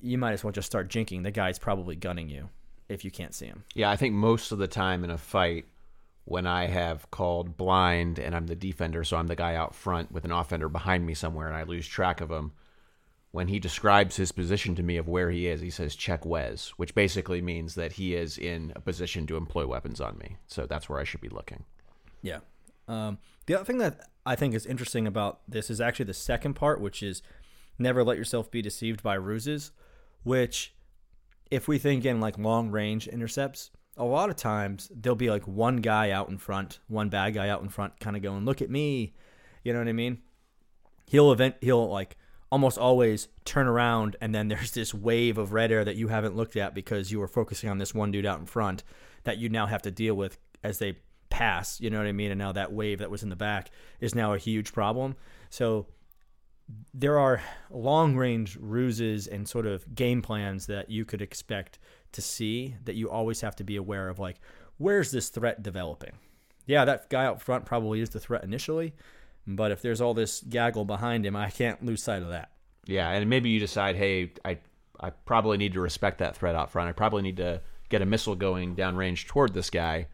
you 0.00 0.16
might 0.16 0.32
as 0.32 0.44
well 0.44 0.52
just 0.52 0.66
start 0.66 0.88
jinking 0.88 1.22
the 1.22 1.30
guy's 1.30 1.58
probably 1.58 1.96
gunning 1.96 2.28
you 2.28 2.48
if 2.88 3.04
you 3.04 3.10
can't 3.10 3.34
see 3.34 3.46
him. 3.46 3.64
Yeah, 3.74 3.90
I 3.90 3.96
think 3.96 4.14
most 4.14 4.52
of 4.52 4.58
the 4.58 4.68
time 4.68 5.04
in 5.04 5.10
a 5.10 5.18
fight 5.18 5.66
when 6.24 6.46
I 6.46 6.66
have 6.66 7.10
called 7.10 7.56
blind 7.56 8.18
and 8.18 8.34
I'm 8.34 8.46
the 8.46 8.56
defender, 8.56 9.04
so 9.04 9.16
I'm 9.16 9.26
the 9.26 9.36
guy 9.36 9.56
out 9.56 9.74
front 9.74 10.10
with 10.10 10.24
an 10.24 10.32
offender 10.32 10.68
behind 10.68 11.06
me 11.06 11.14
somewhere 11.14 11.48
and 11.48 11.56
I 11.56 11.64
lose 11.64 11.86
track 11.86 12.20
of 12.20 12.30
him, 12.30 12.52
when 13.30 13.48
he 13.48 13.58
describes 13.58 14.16
his 14.16 14.32
position 14.32 14.76
to 14.76 14.82
me 14.82 14.96
of 14.96 15.08
where 15.08 15.30
he 15.30 15.48
is, 15.48 15.60
he 15.60 15.70
says 15.70 15.96
check 15.96 16.24
Wes, 16.24 16.68
which 16.76 16.94
basically 16.94 17.42
means 17.42 17.74
that 17.74 17.92
he 17.92 18.14
is 18.14 18.38
in 18.38 18.72
a 18.76 18.80
position 18.80 19.26
to 19.26 19.36
employ 19.36 19.66
weapons 19.66 20.00
on 20.00 20.16
me. 20.18 20.36
So 20.46 20.66
that's 20.66 20.88
where 20.88 21.00
I 21.00 21.04
should 21.04 21.20
be 21.20 21.28
looking. 21.28 21.64
Yeah. 22.22 22.38
Um, 22.88 23.18
the 23.46 23.54
other 23.54 23.64
thing 23.64 23.78
that 23.78 24.08
I 24.26 24.36
think 24.36 24.54
is 24.54 24.66
interesting 24.66 25.06
about 25.06 25.40
this 25.48 25.70
is 25.70 25.80
actually 25.80 26.06
the 26.06 26.14
second 26.14 26.54
part, 26.54 26.80
which 26.80 27.02
is 27.02 27.22
never 27.78 28.04
let 28.04 28.18
yourself 28.18 28.50
be 28.50 28.62
deceived 28.62 29.02
by 29.02 29.14
ruses, 29.14 29.72
which, 30.22 30.74
if 31.50 31.68
we 31.68 31.78
think 31.78 32.04
in 32.04 32.20
like 32.20 32.38
long 32.38 32.70
range 32.70 33.08
intercepts, 33.08 33.70
a 33.96 34.04
lot 34.04 34.30
of 34.30 34.36
times 34.36 34.90
there'll 34.94 35.16
be 35.16 35.30
like 35.30 35.46
one 35.46 35.76
guy 35.76 36.10
out 36.10 36.28
in 36.28 36.38
front, 36.38 36.80
one 36.88 37.08
bad 37.08 37.34
guy 37.34 37.48
out 37.48 37.62
in 37.62 37.68
front, 37.68 37.98
kind 38.00 38.16
of 38.16 38.22
going, 38.22 38.44
"Look 38.44 38.62
at 38.62 38.70
me," 38.70 39.14
you 39.62 39.72
know 39.72 39.78
what 39.78 39.88
I 39.88 39.92
mean? 39.92 40.18
He'll 41.06 41.32
event, 41.32 41.56
he'll 41.60 41.88
like 41.88 42.16
almost 42.50 42.78
always 42.78 43.26
turn 43.44 43.66
around 43.66 44.14
and 44.20 44.32
then 44.32 44.46
there's 44.48 44.70
this 44.70 44.94
wave 44.94 45.38
of 45.38 45.52
red 45.52 45.72
air 45.72 45.84
that 45.84 45.96
you 45.96 46.06
haven't 46.06 46.36
looked 46.36 46.56
at 46.56 46.72
because 46.72 47.10
you 47.10 47.18
were 47.18 47.26
focusing 47.26 47.68
on 47.68 47.78
this 47.78 47.92
one 47.92 48.12
dude 48.12 48.24
out 48.24 48.38
in 48.38 48.46
front 48.46 48.84
that 49.24 49.38
you 49.38 49.48
now 49.48 49.66
have 49.66 49.82
to 49.82 49.90
deal 49.90 50.14
with 50.14 50.38
as 50.62 50.78
they 50.78 50.96
pass, 51.34 51.80
you 51.80 51.90
know 51.90 51.98
what 51.98 52.06
I 52.06 52.12
mean? 52.12 52.30
And 52.30 52.38
now 52.38 52.52
that 52.52 52.72
wave 52.72 53.00
that 53.00 53.10
was 53.10 53.24
in 53.24 53.28
the 53.28 53.34
back 53.34 53.72
is 53.98 54.14
now 54.14 54.34
a 54.34 54.38
huge 54.38 54.72
problem. 54.72 55.16
So 55.50 55.88
there 56.94 57.18
are 57.18 57.42
long 57.70 58.14
range 58.14 58.56
ruses 58.60 59.26
and 59.26 59.48
sort 59.48 59.66
of 59.66 59.96
game 59.96 60.22
plans 60.22 60.66
that 60.66 60.90
you 60.90 61.04
could 61.04 61.20
expect 61.20 61.80
to 62.12 62.22
see 62.22 62.76
that 62.84 62.94
you 62.94 63.10
always 63.10 63.40
have 63.40 63.56
to 63.56 63.64
be 63.64 63.74
aware 63.74 64.08
of 64.08 64.20
like 64.20 64.36
where's 64.78 65.10
this 65.10 65.28
threat 65.28 65.60
developing? 65.60 66.12
Yeah, 66.66 66.84
that 66.84 67.10
guy 67.10 67.24
out 67.24 67.42
front 67.42 67.66
probably 67.66 68.00
is 68.00 68.10
the 68.10 68.20
threat 68.20 68.44
initially, 68.44 68.94
but 69.44 69.72
if 69.72 69.82
there's 69.82 70.00
all 70.00 70.14
this 70.14 70.40
gaggle 70.40 70.84
behind 70.84 71.26
him, 71.26 71.34
I 71.34 71.50
can't 71.50 71.84
lose 71.84 72.02
sight 72.02 72.22
of 72.22 72.28
that. 72.28 72.52
Yeah, 72.86 73.10
and 73.10 73.28
maybe 73.28 73.50
you 73.50 73.58
decide, 73.58 73.96
hey, 73.96 74.32
I 74.44 74.58
I 75.00 75.10
probably 75.10 75.58
need 75.58 75.72
to 75.72 75.80
respect 75.80 76.18
that 76.18 76.36
threat 76.36 76.54
out 76.54 76.70
front. 76.70 76.88
I 76.88 76.92
probably 76.92 77.22
need 77.22 77.38
to 77.38 77.60
get 77.88 78.02
a 78.02 78.06
missile 78.06 78.36
going 78.36 78.76
downrange 78.76 79.26
toward 79.26 79.52
this 79.52 79.68
guy. 79.68 80.06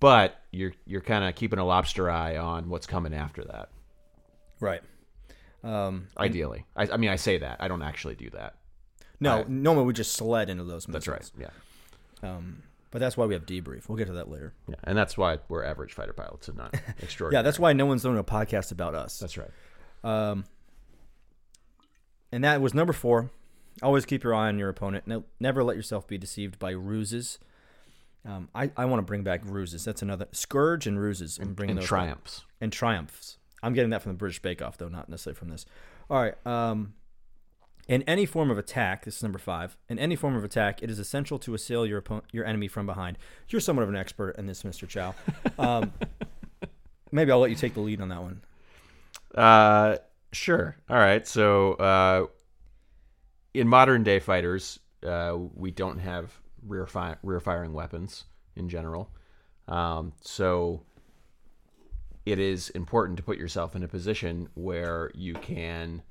But 0.00 0.40
you're 0.50 0.72
you're 0.86 1.00
kind 1.00 1.24
of 1.24 1.34
keeping 1.34 1.58
a 1.58 1.64
lobster 1.64 2.10
eye 2.10 2.36
on 2.36 2.68
what's 2.68 2.86
coming 2.86 3.14
after 3.14 3.44
that. 3.44 3.70
Right. 4.60 4.82
Um, 5.62 6.08
Ideally, 6.18 6.66
I, 6.76 6.88
I, 6.88 6.96
mean, 6.98 7.08
I 7.08 7.16
say 7.16 7.38
that 7.38 7.56
I 7.60 7.68
don't 7.68 7.82
actually 7.82 8.16
do 8.16 8.28
that. 8.30 8.56
No, 9.18 9.38
I, 9.38 9.44
normally 9.48 9.86
we 9.86 9.94
just 9.94 10.12
sled 10.12 10.50
into 10.50 10.64
those. 10.64 10.86
Missiles. 10.86 11.32
That's 11.32 11.38
right. 11.38 11.50
Yeah. 12.22 12.36
Um, 12.36 12.62
but 12.90 12.98
that's 12.98 13.16
why 13.16 13.26
we 13.26 13.34
have 13.34 13.46
debrief. 13.46 13.88
We'll 13.88 13.98
get 13.98 14.06
to 14.06 14.12
that 14.12 14.30
later. 14.30 14.52
Yeah, 14.68 14.76
and 14.84 14.96
that's 14.96 15.16
why 15.16 15.38
we're 15.48 15.64
average 15.64 15.94
fighter 15.94 16.12
pilots 16.12 16.48
and 16.48 16.58
not 16.58 16.74
extraordinary. 17.00 17.40
yeah, 17.40 17.42
that's 17.42 17.58
why 17.58 17.72
no 17.72 17.86
one's 17.86 18.02
doing 18.02 18.18
a 18.18 18.24
podcast 18.24 18.72
about 18.72 18.94
us. 18.94 19.18
That's 19.18 19.36
right. 19.38 19.50
Um, 20.04 20.44
and 22.30 22.44
that 22.44 22.60
was 22.60 22.74
number 22.74 22.92
four. 22.92 23.30
Always 23.82 24.04
keep 24.04 24.22
your 24.22 24.34
eye 24.34 24.48
on 24.48 24.58
your 24.58 24.68
opponent. 24.68 25.06
No, 25.06 25.24
never 25.40 25.64
let 25.64 25.76
yourself 25.76 26.06
be 26.06 26.18
deceived 26.18 26.58
by 26.58 26.70
ruses. 26.70 27.38
Um, 28.26 28.48
I, 28.54 28.70
I 28.76 28.86
want 28.86 29.00
to 29.00 29.04
bring 29.04 29.22
back 29.22 29.42
ruses. 29.44 29.84
That's 29.84 30.02
another 30.02 30.26
scourge 30.32 30.86
and 30.86 30.98
ruses. 30.98 31.38
I'm 31.38 31.54
bringing 31.54 31.72
and 31.72 31.82
those 31.82 31.88
triumphs 31.88 32.40
back. 32.40 32.48
and 32.60 32.72
triumphs. 32.72 33.38
I'm 33.62 33.74
getting 33.74 33.90
that 33.90 34.02
from 34.02 34.12
the 34.12 34.18
British 34.18 34.40
Bake 34.40 34.62
Off, 34.62 34.78
though, 34.78 34.88
not 34.88 35.08
necessarily 35.08 35.38
from 35.38 35.48
this. 35.48 35.66
All 36.10 36.20
right. 36.22 36.46
Um, 36.46 36.94
in 37.86 38.02
any 38.04 38.24
form 38.24 38.50
of 38.50 38.58
attack, 38.58 39.04
this 39.04 39.16
is 39.16 39.22
number 39.22 39.38
five. 39.38 39.76
In 39.88 39.98
any 39.98 40.16
form 40.16 40.36
of 40.36 40.44
attack, 40.44 40.82
it 40.82 40.90
is 40.90 40.98
essential 40.98 41.38
to 41.40 41.54
assail 41.54 41.84
your 41.84 41.98
opponent, 41.98 42.24
your 42.32 42.46
enemy 42.46 42.68
from 42.68 42.86
behind. 42.86 43.18
You're 43.48 43.60
somewhat 43.60 43.82
of 43.82 43.88
an 43.90 43.96
expert 43.96 44.36
in 44.38 44.46
this, 44.46 44.62
Mr. 44.62 44.88
Chow. 44.88 45.14
Um, 45.58 45.92
maybe 47.12 47.30
I'll 47.30 47.40
let 47.40 47.50
you 47.50 47.56
take 47.56 47.74
the 47.74 47.80
lead 47.80 48.00
on 48.00 48.08
that 48.08 48.22
one. 48.22 48.42
Uh, 49.34 49.96
sure. 50.32 50.76
All 50.88 50.96
right. 50.96 51.26
So, 51.26 51.74
uh, 51.74 52.26
in 53.52 53.68
modern 53.68 54.02
day 54.02 54.18
fighters, 54.18 54.78
uh, 55.06 55.36
we 55.54 55.70
don't 55.70 55.98
have 55.98 56.32
rear 56.66 56.86
fi- 56.86 57.16
rear 57.22 57.40
firing 57.40 57.72
weapons 57.72 58.24
in 58.56 58.68
general. 58.68 59.10
Um, 59.68 60.12
so, 60.20 60.82
it 62.26 62.38
is 62.38 62.70
important 62.70 63.16
to 63.18 63.22
put 63.22 63.38
yourself 63.38 63.74
in 63.76 63.82
a 63.82 63.88
position 63.88 64.48
where 64.54 65.10
you 65.14 65.34
can 65.34 66.02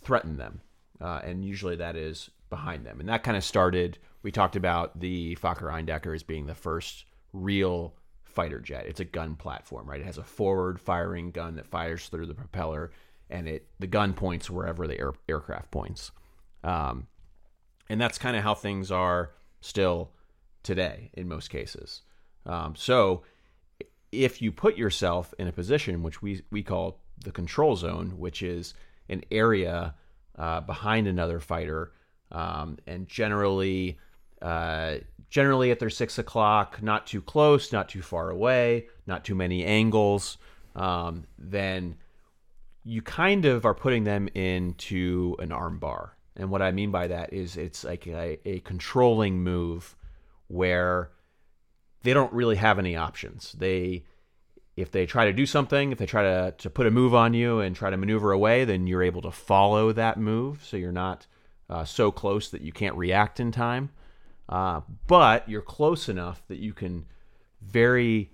threaten 0.00 0.36
them 0.36 0.60
uh, 1.00 1.20
and 1.24 1.44
usually 1.44 1.76
that 1.76 1.96
is 1.96 2.30
behind 2.50 2.86
them. 2.86 3.00
And 3.00 3.08
that 3.08 3.22
kind 3.22 3.36
of 3.36 3.44
started. 3.44 3.98
We 4.22 4.30
talked 4.30 4.56
about 4.56 5.00
the 5.00 5.36
Fokker 5.36 5.70
Eindecker 5.70 6.14
as 6.14 6.22
being 6.22 6.46
the 6.46 6.54
first 6.54 7.04
real 7.32 7.94
fighter 8.24 8.60
jet. 8.60 8.86
It's 8.86 9.00
a 9.00 9.04
gun 9.04 9.36
platform, 9.36 9.88
right? 9.88 10.00
It 10.00 10.06
has 10.06 10.18
a 10.18 10.24
forward 10.24 10.80
firing 10.80 11.30
gun 11.30 11.56
that 11.56 11.66
fires 11.66 12.08
through 12.08 12.26
the 12.26 12.34
propeller, 12.34 12.90
and 13.28 13.48
it 13.48 13.66
the 13.78 13.86
gun 13.86 14.12
points 14.12 14.48
wherever 14.48 14.86
the 14.86 14.98
air, 14.98 15.12
aircraft 15.28 15.70
points. 15.70 16.10
Um, 16.62 17.06
and 17.88 18.00
that's 18.00 18.18
kind 18.18 18.36
of 18.36 18.42
how 18.42 18.54
things 18.54 18.90
are 18.90 19.32
still 19.64 20.10
today 20.62 21.10
in 21.14 21.26
most 21.26 21.48
cases. 21.48 22.02
Um, 22.44 22.74
so 22.76 23.22
if 24.12 24.42
you 24.42 24.52
put 24.52 24.76
yourself 24.76 25.32
in 25.38 25.48
a 25.48 25.52
position 25.52 26.02
which 26.02 26.20
we 26.20 26.42
we 26.50 26.62
call 26.62 27.00
the 27.24 27.32
control 27.32 27.74
zone, 27.74 28.18
which 28.18 28.42
is 28.42 28.74
an 29.08 29.22
area 29.30 29.94
uh, 30.38 30.60
behind 30.60 31.06
another 31.06 31.40
fighter, 31.40 31.92
um, 32.30 32.76
and 32.86 33.08
generally, 33.08 33.98
uh, 34.42 34.96
generally 35.30 35.70
at 35.70 35.78
their 35.78 35.90
six 35.90 36.18
o'clock, 36.18 36.82
not 36.82 37.06
too 37.06 37.22
close, 37.22 37.72
not 37.72 37.88
too 37.88 38.02
far 38.02 38.30
away, 38.30 38.86
not 39.06 39.24
too 39.24 39.34
many 39.34 39.64
angles. 39.64 40.36
Um, 40.76 41.24
then 41.38 41.96
you 42.82 43.00
kind 43.00 43.46
of 43.46 43.64
are 43.64 43.74
putting 43.74 44.04
them 44.04 44.28
into 44.34 45.36
an 45.38 45.48
armbar. 45.48 46.10
And 46.36 46.50
what 46.50 46.62
I 46.62 46.72
mean 46.72 46.90
by 46.90 47.08
that 47.08 47.32
is 47.32 47.56
it's 47.56 47.84
like 47.84 48.06
a, 48.06 48.38
a 48.48 48.60
controlling 48.60 49.42
move 49.42 49.96
where 50.48 51.10
they 52.02 52.12
don't 52.12 52.32
really 52.32 52.56
have 52.56 52.78
any 52.78 52.96
options. 52.96 53.52
They 53.52 54.04
if 54.76 54.90
they 54.90 55.06
try 55.06 55.26
to 55.26 55.32
do 55.32 55.46
something, 55.46 55.92
if 55.92 55.98
they 55.98 56.06
try 56.06 56.22
to, 56.22 56.54
to 56.58 56.68
put 56.68 56.86
a 56.86 56.90
move 56.90 57.14
on 57.14 57.32
you 57.32 57.60
and 57.60 57.76
try 57.76 57.90
to 57.90 57.96
maneuver 57.96 58.32
away, 58.32 58.64
then 58.64 58.86
you're 58.86 59.04
able 59.04 59.22
to 59.22 59.30
follow 59.30 59.92
that 59.92 60.18
move. 60.18 60.64
So 60.64 60.76
you're 60.76 60.90
not 60.90 61.26
uh, 61.70 61.84
so 61.84 62.10
close 62.10 62.50
that 62.50 62.60
you 62.60 62.72
can't 62.72 62.96
react 62.96 63.38
in 63.38 63.52
time. 63.52 63.90
Uh, 64.48 64.80
but 65.06 65.48
you're 65.48 65.62
close 65.62 66.08
enough 66.08 66.42
that 66.48 66.58
you 66.58 66.72
can 66.72 67.06
very 67.62 68.30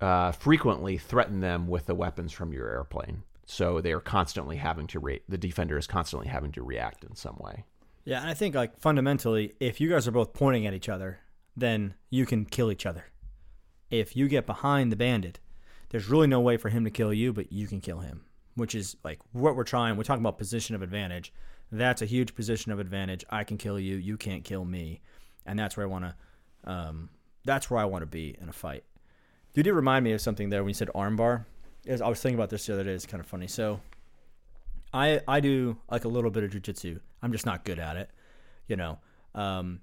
uh, 0.00 0.32
frequently 0.32 0.98
threaten 0.98 1.40
them 1.40 1.66
with 1.66 1.86
the 1.86 1.94
weapons 1.94 2.32
from 2.32 2.52
your 2.52 2.68
airplane. 2.68 3.22
So 3.50 3.80
they 3.80 3.90
are 3.90 4.00
constantly 4.00 4.58
having 4.58 4.86
to 4.86 5.00
re- 5.00 5.22
the 5.28 5.36
defender 5.36 5.76
is 5.76 5.88
constantly 5.88 6.28
having 6.28 6.52
to 6.52 6.62
react 6.62 7.02
in 7.02 7.16
some 7.16 7.36
way. 7.40 7.64
Yeah, 8.04 8.20
and 8.20 8.30
I 8.30 8.34
think 8.34 8.54
like 8.54 8.78
fundamentally, 8.78 9.54
if 9.58 9.80
you 9.80 9.88
guys 9.88 10.06
are 10.06 10.12
both 10.12 10.32
pointing 10.32 10.68
at 10.68 10.72
each 10.72 10.88
other, 10.88 11.18
then 11.56 11.94
you 12.10 12.26
can 12.26 12.44
kill 12.44 12.70
each 12.70 12.86
other. 12.86 13.06
If 13.90 14.14
you 14.14 14.28
get 14.28 14.46
behind 14.46 14.92
the 14.92 14.96
bandit, 14.96 15.40
there's 15.88 16.08
really 16.08 16.28
no 16.28 16.38
way 16.38 16.58
for 16.58 16.68
him 16.68 16.84
to 16.84 16.90
kill 16.90 17.12
you, 17.12 17.32
but 17.32 17.52
you 17.52 17.66
can 17.66 17.80
kill 17.80 17.98
him, 17.98 18.24
which 18.54 18.76
is 18.76 18.96
like 19.02 19.18
what 19.32 19.56
we're 19.56 19.64
trying. 19.64 19.96
We're 19.96 20.04
talking 20.04 20.22
about 20.22 20.38
position 20.38 20.76
of 20.76 20.82
advantage. 20.82 21.32
That's 21.72 22.02
a 22.02 22.06
huge 22.06 22.36
position 22.36 22.70
of 22.70 22.78
advantage. 22.78 23.24
I 23.30 23.42
can 23.42 23.58
kill 23.58 23.80
you, 23.80 23.96
you 23.96 24.16
can't 24.16 24.44
kill 24.44 24.64
me, 24.64 25.00
and 25.44 25.58
that's 25.58 25.76
where 25.76 25.86
I 25.86 25.90
want 25.90 26.04
to. 26.04 26.14
Um, 26.70 27.10
that's 27.44 27.68
where 27.68 27.80
I 27.80 27.84
want 27.84 28.02
to 28.02 28.06
be 28.06 28.36
in 28.40 28.48
a 28.48 28.52
fight. 28.52 28.84
You 29.54 29.64
did 29.64 29.72
remind 29.72 30.04
me 30.04 30.12
of 30.12 30.20
something 30.20 30.50
there 30.50 30.62
when 30.62 30.70
you 30.70 30.74
said 30.74 30.90
armbar. 30.94 31.46
I 31.88 32.08
was 32.08 32.20
thinking 32.20 32.38
about 32.38 32.50
this 32.50 32.66
the 32.66 32.74
other 32.74 32.84
day. 32.84 32.92
It's 32.92 33.06
kind 33.06 33.20
of 33.20 33.26
funny. 33.26 33.46
So, 33.46 33.80
I 34.92 35.20
I 35.26 35.40
do 35.40 35.78
like 35.90 36.04
a 36.04 36.08
little 36.08 36.30
bit 36.30 36.44
of 36.44 36.50
jujitsu. 36.50 37.00
I'm 37.22 37.32
just 37.32 37.46
not 37.46 37.64
good 37.64 37.78
at 37.78 37.96
it. 37.96 38.10
You 38.66 38.76
know, 38.76 38.98
um, 39.34 39.80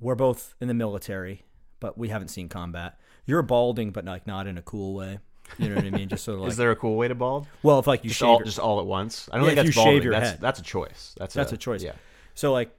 we're 0.00 0.14
both 0.14 0.54
in 0.60 0.68
the 0.68 0.74
military, 0.74 1.44
but 1.80 1.96
we 1.98 2.08
haven't 2.08 2.28
seen 2.28 2.48
combat. 2.48 2.98
You're 3.26 3.42
balding, 3.42 3.90
but 3.90 4.04
like 4.04 4.26
not 4.26 4.46
in 4.46 4.58
a 4.58 4.62
cool 4.62 4.94
way. 4.94 5.18
You 5.58 5.68
know 5.68 5.74
what 5.76 5.84
I 5.84 5.90
mean? 5.90 6.08
Just 6.08 6.24
sort 6.24 6.36
of 6.36 6.40
like. 6.42 6.50
Is 6.52 6.56
there 6.56 6.70
a 6.70 6.76
cool 6.76 6.96
way 6.96 7.08
to 7.08 7.14
bald? 7.14 7.46
Well, 7.62 7.78
if 7.78 7.86
like 7.86 8.02
you 8.04 8.08
just 8.10 8.20
shave 8.20 8.28
all 8.28 8.36
your, 8.36 8.44
just 8.44 8.58
all 8.58 8.80
at 8.80 8.86
once. 8.86 9.28
I 9.32 9.36
don't 9.36 9.44
Yeah, 9.44 9.50
think 9.54 9.56
that's 9.56 9.68
you 9.68 9.74
balding. 9.82 9.94
shave 9.96 10.04
your 10.04 10.12
that's 10.14 10.30
head. 10.30 10.40
that's 10.40 10.58
a 10.60 10.62
choice. 10.62 11.14
That's 11.18 11.34
that's 11.34 11.52
a, 11.52 11.56
a 11.56 11.58
choice. 11.58 11.82
Yeah. 11.82 11.92
So 12.34 12.52
like 12.52 12.70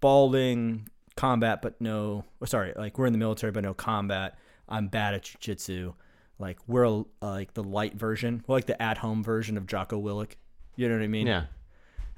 balding, 0.00 0.88
combat 1.16 1.60
but 1.62 1.80
no 1.80 2.24
sorry 2.44 2.72
like 2.76 2.96
we're 2.96 3.06
in 3.06 3.12
the 3.12 3.18
military 3.18 3.50
but 3.50 3.64
no 3.64 3.74
combat 3.74 4.38
i'm 4.68 4.86
bad 4.86 5.14
at 5.14 5.24
jiu-jitsu 5.24 5.92
like 6.38 6.58
we're 6.66 7.04
like 7.20 7.54
the 7.54 7.64
light 7.64 7.94
version. 7.94 8.44
We're 8.46 8.56
like 8.56 8.66
the 8.66 8.80
at-home 8.80 9.22
version 9.22 9.56
of 9.56 9.66
Jocko 9.66 10.00
Willink 10.00 10.34
you 10.78 10.88
know 10.88 10.94
what 10.94 11.02
i 11.02 11.08
mean? 11.08 11.26
Yeah. 11.26 11.44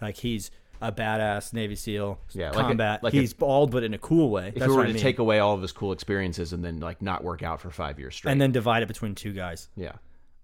like 0.03 0.19
he's 0.19 0.51
a 0.83 0.93
badass 0.93 1.53
navy 1.53 1.77
seal. 1.77 2.21
Yeah, 2.33 2.51
like 2.51 2.59
a- 2.59 2.69
combat. 2.69 3.03
like 3.03 3.15
a- 3.15 3.17
he's 3.17 3.33
bald 3.33 3.71
but 3.71 3.83
in 3.83 3.95
a 3.95 3.99
cool 3.99 4.31
way. 4.31 4.49
If 4.49 4.55
that's 4.57 4.67
you 4.69 4.77
were 4.77 4.85
to 4.85 4.91
I 4.91 4.93
mean. 4.93 5.03
take 5.03 5.19
away 5.19 5.39
all 5.39 5.55
of 5.55 5.63
his 5.63 5.73
cool 5.73 5.93
experiences 5.93 6.53
and 6.53 6.63
then 6.63 6.79
like 6.79 7.01
not 7.03 7.25
work 7.25 7.43
out 7.43 7.61
for 7.61 7.71
five 7.71 7.99
years 7.99 8.15
straight, 8.15 8.33
and 8.33 8.41
then 8.41 8.53
divide 8.53 8.83
it 8.83 8.87
between 8.87 9.15
two 9.15 9.33
guys. 9.33 9.69
Yeah, 9.77 9.93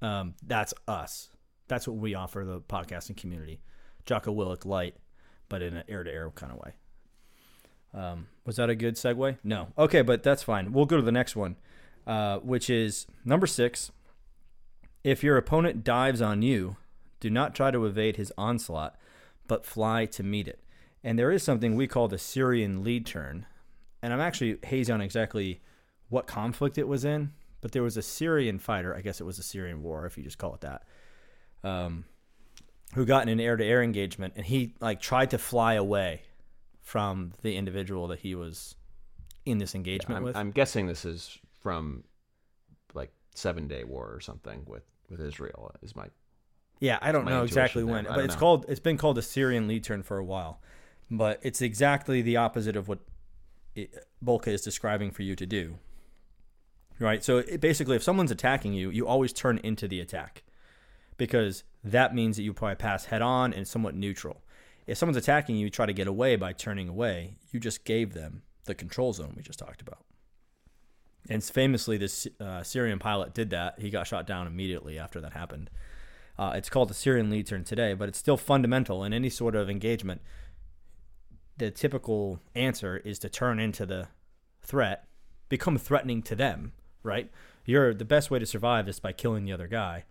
um, 0.00 0.34
that's 0.46 0.72
us. 0.88 1.28
That's 1.68 1.86
what 1.86 1.98
we 1.98 2.14
offer 2.14 2.44
the 2.44 2.60
podcasting 2.60 3.16
community. 3.18 3.60
Jocko 4.06 4.32
willick 4.32 4.64
light 4.64 4.96
but 5.48 5.62
in 5.62 5.76
an 5.76 5.84
air-to-air 5.88 6.30
kind 6.30 6.52
of 6.52 6.58
way. 6.58 6.72
Um, 7.94 8.26
was 8.44 8.56
that 8.56 8.68
a 8.68 8.74
good 8.74 8.96
segue? 8.96 9.38
No. 9.44 9.68
Okay 9.78 10.02
but 10.02 10.22
that's 10.22 10.42
fine. 10.42 10.72
We'll 10.72 10.86
go 10.86 10.96
to 10.96 11.02
the 11.02 11.12
next 11.12 11.36
one 11.36 11.56
uh, 12.06 12.38
which 12.38 12.70
is 12.70 13.06
number 13.24 13.46
six 13.46 13.90
if 15.04 15.22
your 15.22 15.36
opponent 15.36 15.84
dives 15.84 16.20
on 16.20 16.42
you 16.42 16.76
do 17.20 17.30
not 17.30 17.54
try 17.54 17.70
to 17.70 17.86
evade 17.86 18.16
his 18.16 18.32
onslaught 18.36 18.96
but 19.48 19.64
fly 19.64 20.04
to 20.04 20.22
meet 20.22 20.48
it. 20.48 20.60
And 21.04 21.16
there 21.16 21.30
is 21.30 21.42
something 21.42 21.76
we 21.76 21.86
call 21.86 22.08
the 22.08 22.18
syrian 22.18 22.82
lead 22.82 23.06
turn. 23.06 23.46
And 24.02 24.12
i'm 24.12 24.20
actually 24.20 24.58
hazy 24.64 24.92
on 24.92 25.00
exactly 25.00 25.60
what 26.08 26.26
conflict 26.26 26.78
it 26.78 26.88
was 26.88 27.04
in 27.04 27.32
but 27.60 27.72
there 27.72 27.82
was 27.82 27.96
a 27.96 28.02
syrian 28.02 28.58
fighter. 28.58 28.94
I 28.94 29.00
guess 29.00 29.20
it 29.20 29.24
was 29.24 29.38
a 29.38 29.42
syrian 29.42 29.82
war 29.82 30.06
if 30.06 30.16
you 30.16 30.22
just 30.22 30.38
call 30.38 30.54
it 30.54 30.60
that 30.60 30.82
um, 31.64 32.04
who 32.94 33.04
got 33.04 33.22
in 33.22 33.28
an 33.28 33.40
air-to-air 33.40 33.82
engagement 33.82 34.34
and 34.36 34.46
he 34.46 34.74
like 34.80 35.00
tried 35.00 35.30
to 35.30 35.38
fly 35.38 35.74
away 35.74 36.22
from 36.82 37.32
the 37.42 37.56
individual 37.56 38.06
that 38.08 38.20
he 38.20 38.34
was 38.34 38.76
in 39.44 39.58
this 39.58 39.74
engagement 39.74 40.18
I'm, 40.18 40.24
with. 40.24 40.36
I'm 40.36 40.50
guessing 40.52 40.86
this 40.86 41.04
is 41.04 41.38
from 41.66 42.04
like 42.94 43.10
Seven 43.34 43.66
Day 43.66 43.82
War 43.82 44.08
or 44.14 44.20
something 44.20 44.62
with 44.68 44.84
with 45.10 45.20
Israel. 45.20 45.74
Is 45.82 45.96
my 45.96 46.06
Yeah, 46.78 46.96
I 47.02 47.10
don't 47.10 47.24
know 47.24 47.42
exactly 47.42 47.82
there. 47.82 47.92
when, 47.92 48.04
but 48.04 48.20
it's 48.20 48.34
know. 48.34 48.40
called 48.40 48.66
it's 48.68 48.78
been 48.78 48.96
called 48.96 49.16
the 49.16 49.22
Syrian 49.22 49.66
lead 49.66 49.82
turn 49.82 50.04
for 50.04 50.16
a 50.16 50.24
while. 50.24 50.60
But 51.10 51.40
it's 51.42 51.60
exactly 51.60 52.22
the 52.22 52.36
opposite 52.36 52.76
of 52.76 52.86
what 52.86 53.00
it, 53.74 53.92
Boelcke 54.24 54.46
is 54.46 54.60
describing 54.62 55.10
for 55.10 55.22
you 55.22 55.34
to 55.34 55.44
do. 55.44 55.78
Right? 57.00 57.24
So 57.24 57.38
it, 57.38 57.60
basically 57.60 57.96
if 57.96 58.02
someone's 58.04 58.30
attacking 58.30 58.72
you, 58.72 58.90
you 58.90 59.08
always 59.08 59.32
turn 59.32 59.58
into 59.64 59.88
the 59.88 60.00
attack. 60.00 60.44
Because 61.16 61.64
that 61.82 62.14
means 62.14 62.36
that 62.36 62.44
you 62.44 62.52
probably 62.52 62.76
pass 62.76 63.06
head 63.06 63.22
on 63.22 63.52
and 63.52 63.66
somewhat 63.66 63.96
neutral. 63.96 64.44
If 64.86 64.98
someone's 64.98 65.16
attacking 65.16 65.56
you, 65.56 65.64
you, 65.64 65.70
try 65.70 65.86
to 65.86 65.92
get 65.92 66.06
away 66.06 66.36
by 66.36 66.52
turning 66.52 66.88
away, 66.88 67.38
you 67.50 67.58
just 67.58 67.84
gave 67.84 68.14
them 68.14 68.42
the 68.66 68.74
control 68.76 69.12
zone 69.12 69.32
we 69.36 69.42
just 69.42 69.58
talked 69.58 69.80
about. 69.80 70.05
And 71.28 71.42
famously, 71.42 71.96
this 71.96 72.26
uh, 72.40 72.62
Syrian 72.62 72.98
pilot 72.98 73.34
did 73.34 73.50
that. 73.50 73.78
He 73.78 73.90
got 73.90 74.06
shot 74.06 74.26
down 74.26 74.46
immediately 74.46 74.98
after 74.98 75.20
that 75.20 75.32
happened. 75.32 75.70
Uh, 76.38 76.52
it's 76.54 76.68
called 76.68 76.88
the 76.88 76.94
Syrian 76.94 77.30
lead 77.30 77.46
turn 77.46 77.64
today, 77.64 77.94
but 77.94 78.08
it's 78.08 78.18
still 78.18 78.36
fundamental 78.36 79.02
in 79.02 79.12
any 79.12 79.30
sort 79.30 79.56
of 79.56 79.70
engagement. 79.70 80.20
The 81.56 81.70
typical 81.70 82.40
answer 82.54 82.98
is 82.98 83.18
to 83.20 83.28
turn 83.28 83.58
into 83.58 83.86
the 83.86 84.08
threat, 84.62 85.06
become 85.48 85.78
threatening 85.78 86.22
to 86.22 86.36
them, 86.36 86.72
right? 87.02 87.30
You're 87.64 87.94
the 87.94 88.04
best 88.04 88.30
way 88.30 88.38
to 88.38 88.46
survive 88.46 88.88
is 88.88 89.00
by 89.00 89.12
killing 89.12 89.44
the 89.44 89.52
other 89.52 89.66
guy, 89.66 90.04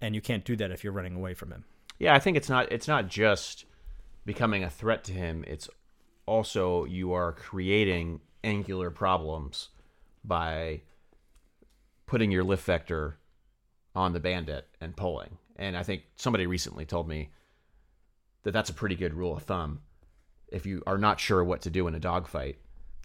and 0.00 0.14
you 0.14 0.20
can't 0.20 0.44
do 0.44 0.56
that 0.56 0.70
if 0.70 0.82
you're 0.82 0.92
running 0.92 1.14
away 1.14 1.34
from 1.34 1.52
him. 1.52 1.64
yeah. 1.98 2.14
I 2.14 2.18
think 2.18 2.36
it's 2.36 2.48
not 2.48 2.70
it's 2.72 2.88
not 2.88 3.08
just 3.08 3.64
becoming 4.26 4.64
a 4.64 4.70
threat 4.70 5.04
to 5.04 5.12
him. 5.12 5.44
It's 5.46 5.68
also 6.26 6.84
you 6.84 7.12
are 7.12 7.32
creating 7.32 8.20
angular 8.44 8.90
problems 8.90 9.68
by 10.28 10.82
putting 12.06 12.30
your 12.30 12.44
lift 12.44 12.64
vector 12.64 13.18
on 13.94 14.12
the 14.12 14.20
bandit 14.20 14.66
and 14.80 14.96
pulling. 14.96 15.38
And 15.56 15.76
I 15.76 15.82
think 15.82 16.02
somebody 16.16 16.46
recently 16.46 16.84
told 16.84 17.08
me 17.08 17.30
that 18.44 18.52
that's 18.52 18.70
a 18.70 18.74
pretty 18.74 18.94
good 18.94 19.14
rule 19.14 19.36
of 19.36 19.42
thumb. 19.42 19.80
If 20.48 20.66
you 20.66 20.82
are 20.86 20.98
not 20.98 21.18
sure 21.18 21.42
what 21.42 21.62
to 21.62 21.70
do 21.70 21.88
in 21.88 21.94
a 21.94 22.00
dogfight, 22.00 22.58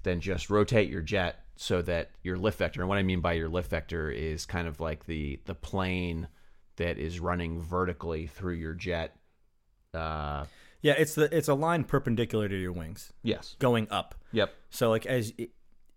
then 0.04 0.22
just 0.22 0.50
rotate 0.50 0.90
your 0.90 1.02
jet 1.02 1.40
so 1.56 1.82
that 1.82 2.12
your 2.22 2.38
lift 2.38 2.60
vector, 2.60 2.82
and 2.82 2.90
what 2.90 2.98
I 2.98 3.04
mean 3.04 3.22
by 3.22 3.34
your 3.34 3.50
lift 3.50 3.70
vector 3.70 4.10
is 4.10 4.46
kind 4.46 4.68
of 4.68 4.80
like 4.80 5.06
the 5.06 5.40
the 5.46 5.56
plane 5.56 6.28
that 6.78 6.98
is 6.98 7.20
running 7.20 7.62
vertically 7.62 8.28
through 8.28 8.56
your 8.56 8.74
jet. 8.74 9.16
Uh, 9.94 10.46
Yeah, 10.82 10.94
it's 10.98 11.16
the 11.16 11.36
it's 11.36 11.48
a 11.48 11.54
line 11.54 11.84
perpendicular 11.86 12.50
to 12.50 12.56
your 12.56 12.72
wings, 12.72 13.14
yes. 13.24 13.56
going 13.60 13.88
up. 13.90 14.16
Yep. 14.32 14.54
So 14.70 14.90
like 14.90 15.06
as 15.06 15.34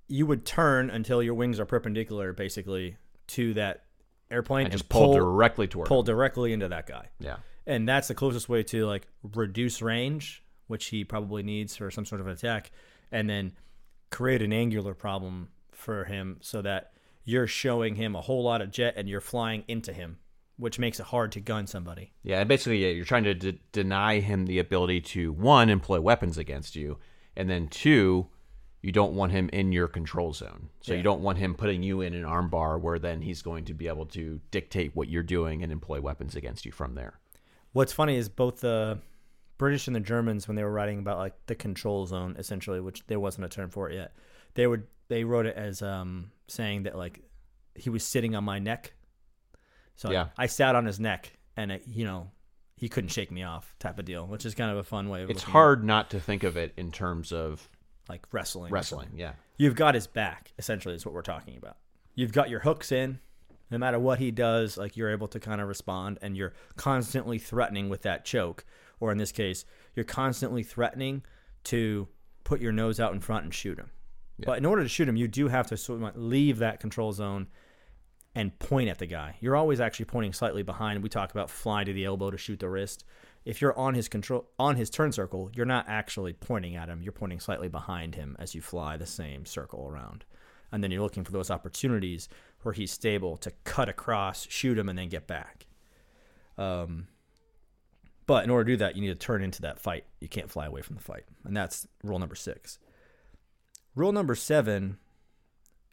you 0.08 0.26
would 0.26 0.44
turn 0.46 0.90
until 0.90 1.22
your 1.22 1.34
wings 1.34 1.58
are 1.60 1.64
perpendicular, 1.66 2.32
basically 2.32 2.96
to 3.28 3.54
that 3.54 3.84
airplane, 4.30 4.66
And 4.66 4.72
just 4.72 4.88
pull, 4.88 5.14
directly 5.14 5.66
toward. 5.66 5.88
pull 5.88 6.00
him. 6.00 6.06
directly 6.06 6.52
into 6.52 6.68
that 6.68 6.86
guy. 6.86 7.08
Yeah. 7.18 7.36
and 7.66 7.88
that's 7.88 8.08
the 8.08 8.14
closest 8.14 8.48
way 8.48 8.62
to 8.64 8.86
like 8.86 9.06
reduce 9.34 9.82
range, 9.82 10.42
which 10.68 10.86
he 10.86 11.04
probably 11.04 11.42
needs 11.42 11.76
for 11.76 11.90
some 11.90 12.04
sort 12.04 12.20
of 12.20 12.26
attack, 12.28 12.70
and 13.10 13.28
then 13.28 13.52
create 14.10 14.42
an 14.42 14.52
angular 14.52 14.94
problem 14.94 15.48
for 15.72 16.04
him 16.04 16.38
so 16.40 16.62
that 16.62 16.92
you're 17.24 17.46
showing 17.48 17.96
him 17.96 18.14
a 18.14 18.20
whole 18.20 18.42
lot 18.44 18.60
of 18.62 18.70
jet 18.70 18.94
and 18.96 19.08
you're 19.08 19.20
flying 19.20 19.64
into 19.66 19.92
him, 19.92 20.18
which 20.56 20.78
makes 20.78 21.00
it 21.00 21.06
hard 21.06 21.32
to 21.32 21.40
gun 21.40 21.66
somebody. 21.66 22.12
Yeah, 22.22 22.38
and 22.40 22.48
basically, 22.48 22.78
yeah, 22.84 22.90
you're 22.92 23.04
trying 23.04 23.24
to 23.24 23.34
d- 23.34 23.60
deny 23.72 24.20
him 24.20 24.46
the 24.46 24.60
ability 24.60 25.00
to 25.02 25.32
one 25.32 25.68
employ 25.68 26.00
weapons 26.00 26.38
against 26.38 26.76
you, 26.76 26.98
and 27.36 27.50
then 27.50 27.66
two, 27.68 28.28
you 28.86 28.92
don't 28.92 29.14
want 29.14 29.32
him 29.32 29.50
in 29.52 29.72
your 29.72 29.88
control 29.88 30.32
zone. 30.32 30.68
So 30.80 30.92
Yeah. 30.92 30.98
you 30.98 31.02
don't 31.02 31.20
want 31.20 31.38
him 31.38 31.56
putting 31.56 31.82
you 31.82 32.02
in 32.02 32.14
an 32.14 32.22
armbar 32.22 32.80
where 32.80 33.00
then 33.00 33.20
he's 33.20 33.42
going 33.42 33.64
to 33.64 33.74
be 33.74 33.88
able 33.88 34.06
to 34.06 34.40
dictate 34.52 34.94
what 34.94 35.08
you're 35.08 35.24
doing 35.24 35.64
and 35.64 35.72
employ 35.72 36.00
weapons 36.00 36.36
against 36.36 36.64
you 36.64 36.70
from 36.70 36.94
there. 36.94 37.18
What's 37.72 37.92
funny 37.92 38.14
is 38.14 38.28
both 38.28 38.60
the 38.60 39.00
British 39.58 39.88
and 39.88 39.96
the 39.96 40.00
Germans, 40.00 40.46
when 40.46 40.54
they 40.54 40.62
were 40.62 40.70
writing 40.70 41.00
about 41.00 41.18
like 41.18 41.34
the 41.46 41.56
control 41.56 42.06
zone, 42.06 42.36
essentially, 42.38 42.80
which 42.80 43.04
there 43.08 43.18
wasn't 43.18 43.44
a 43.44 43.48
term 43.48 43.70
for 43.70 43.90
it 43.90 43.96
yet, 43.96 44.14
they 44.54 44.68
would 44.68 44.86
they 45.08 45.24
wrote 45.24 45.46
it 45.46 45.56
as 45.56 45.82
um, 45.82 46.30
saying 46.46 46.84
that 46.84 46.96
like 46.96 47.24
he 47.74 47.90
was 47.90 48.04
sitting 48.04 48.36
on 48.36 48.44
my 48.44 48.60
neck. 48.60 48.92
So 49.96 50.12
Yeah. 50.12 50.28
I 50.38 50.46
sat 50.46 50.76
on 50.76 50.84
his 50.84 51.00
neck, 51.00 51.32
and 51.56 51.72
it, 51.72 51.82
you 51.88 52.04
know 52.04 52.30
he 52.76 52.88
couldn't 52.88 53.08
shake 53.10 53.32
me 53.32 53.42
off, 53.42 53.74
type 53.80 53.98
of 53.98 54.04
deal, 54.04 54.28
which 54.28 54.46
is 54.46 54.54
kind 54.54 54.70
of 54.70 54.76
a 54.76 54.84
fun 54.84 55.08
way. 55.08 55.22
of 55.24 55.30
It's 55.30 55.40
looking 55.40 55.50
at 55.50 55.52
hard 55.52 55.82
not 55.84 56.08
to 56.10 56.20
think 56.20 56.44
of 56.44 56.56
it 56.56 56.72
in 56.76 56.92
terms 56.92 57.32
of 57.32 57.68
like 58.08 58.26
wrestling. 58.32 58.72
wrestling. 58.72 59.08
Yeah. 59.14 59.32
You've 59.56 59.74
got 59.74 59.94
his 59.94 60.06
back, 60.06 60.52
essentially, 60.58 60.94
is 60.94 61.04
what 61.04 61.14
we're 61.14 61.22
talking 61.22 61.56
about. 61.56 61.76
You've 62.14 62.32
got 62.32 62.50
your 62.50 62.60
hooks 62.60 62.92
in. 62.92 63.20
No 63.68 63.78
matter 63.78 63.98
what 63.98 64.20
he 64.20 64.30
does, 64.30 64.76
like 64.76 64.96
you're 64.96 65.10
able 65.10 65.26
to 65.28 65.40
kind 65.40 65.60
of 65.60 65.66
respond, 65.66 66.18
and 66.22 66.36
you're 66.36 66.52
constantly 66.76 67.38
threatening 67.38 67.88
with 67.88 68.02
that 68.02 68.24
choke, 68.24 68.64
or 69.00 69.10
in 69.10 69.18
this 69.18 69.32
case, 69.32 69.64
you're 69.94 70.04
constantly 70.04 70.62
threatening 70.62 71.24
to 71.64 72.06
put 72.44 72.60
your 72.60 72.70
nose 72.70 73.00
out 73.00 73.12
in 73.12 73.18
front 73.18 73.42
and 73.42 73.52
shoot 73.52 73.76
him. 73.76 73.90
But 74.38 74.58
in 74.58 74.66
order 74.66 74.82
to 74.82 74.88
shoot 74.88 75.08
him, 75.08 75.16
you 75.16 75.26
do 75.26 75.48
have 75.48 75.66
to 75.68 75.76
sort 75.76 76.02
of 76.02 76.16
leave 76.16 76.58
that 76.58 76.78
control 76.78 77.12
zone 77.12 77.48
and 78.34 78.56
point 78.58 78.88
at 78.88 78.98
the 78.98 79.06
guy. 79.06 79.36
You're 79.40 79.56
always 79.56 79.80
actually 79.80 80.04
pointing 80.04 80.32
slightly 80.32 80.62
behind. 80.62 81.02
We 81.02 81.08
talk 81.08 81.30
about 81.30 81.50
fly 81.50 81.84
to 81.84 81.92
the 81.92 82.04
elbow 82.04 82.30
to 82.30 82.36
shoot 82.36 82.60
the 82.60 82.68
wrist. 82.68 83.04
If 83.46 83.60
you're 83.62 83.78
on 83.78 83.94
his 83.94 84.08
control 84.08 84.50
on 84.58 84.74
his 84.74 84.90
turn 84.90 85.12
circle, 85.12 85.50
you're 85.54 85.64
not 85.64 85.86
actually 85.88 86.32
pointing 86.32 86.74
at 86.74 86.88
him. 86.88 87.00
You're 87.00 87.12
pointing 87.12 87.38
slightly 87.38 87.68
behind 87.68 88.16
him 88.16 88.36
as 88.40 88.56
you 88.56 88.60
fly 88.60 88.96
the 88.96 89.06
same 89.06 89.46
circle 89.46 89.88
around. 89.88 90.24
And 90.72 90.82
then 90.82 90.90
you're 90.90 91.00
looking 91.00 91.22
for 91.22 91.30
those 91.30 91.48
opportunities 91.48 92.28
where 92.62 92.74
he's 92.74 92.90
stable 92.90 93.36
to 93.38 93.52
cut 93.62 93.88
across, 93.88 94.48
shoot 94.50 94.76
him, 94.76 94.88
and 94.88 94.98
then 94.98 95.08
get 95.08 95.28
back. 95.28 95.66
Um, 96.58 97.06
but 98.26 98.42
in 98.42 98.50
order 98.50 98.64
to 98.64 98.72
do 98.72 98.76
that, 98.78 98.96
you 98.96 99.02
need 99.02 99.08
to 99.08 99.14
turn 99.14 99.44
into 99.44 99.62
that 99.62 99.78
fight. 99.78 100.04
You 100.20 100.28
can't 100.28 100.50
fly 100.50 100.66
away 100.66 100.82
from 100.82 100.96
the 100.96 101.02
fight. 101.02 101.22
And 101.44 101.56
that's 101.56 101.86
rule 102.02 102.18
number 102.18 102.34
six. 102.34 102.80
Rule 103.94 104.10
number 104.10 104.34
seven 104.34 104.98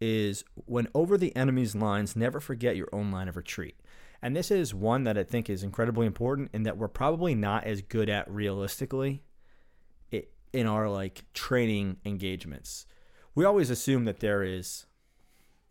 is 0.01 0.43
when 0.65 0.87
over 0.95 1.19
the 1.19 1.35
enemy's 1.35 1.75
lines, 1.75 2.15
never 2.15 2.39
forget 2.39 2.75
your 2.75 2.89
own 2.91 3.11
line 3.11 3.27
of 3.27 3.37
retreat. 3.37 3.79
And 4.23 4.33
this 4.33 4.51
is 4.51 4.73
one 4.73 5.03
that 5.03 5.17
I 5.17 5.23
think 5.23 5.49
is 5.49 5.63
incredibly 5.63 6.07
important 6.07 6.49
and 6.53 6.65
that 6.65 6.77
we're 6.77 6.87
probably 6.87 7.35
not 7.35 7.65
as 7.65 7.81
good 7.81 8.09
at 8.09 8.31
realistically 8.31 9.21
in 10.53 10.65
our 10.65 10.87
like 10.87 11.25
training 11.33 11.97
engagements. 12.05 12.85
We 13.35 13.43
always 13.43 13.69
assume 13.69 14.05
that 14.05 14.21
there 14.21 14.43
is 14.43 14.85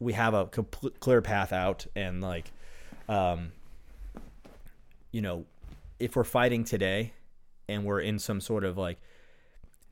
we 0.01 0.13
have 0.13 0.35
a 0.35 0.47
complete 0.47 1.01
clear 1.01 1.23
path 1.23 1.53
out 1.53 1.87
and 1.95 2.21
like 2.21 2.51
um 3.09 3.53
you 5.13 5.23
know, 5.23 5.47
if 5.99 6.17
we're 6.17 6.25
fighting 6.25 6.65
today 6.65 7.15
and 7.69 7.85
we're 7.85 8.01
in 8.01 8.19
some 8.19 8.41
sort 8.41 8.65
of 8.65 8.77
like 8.77 8.99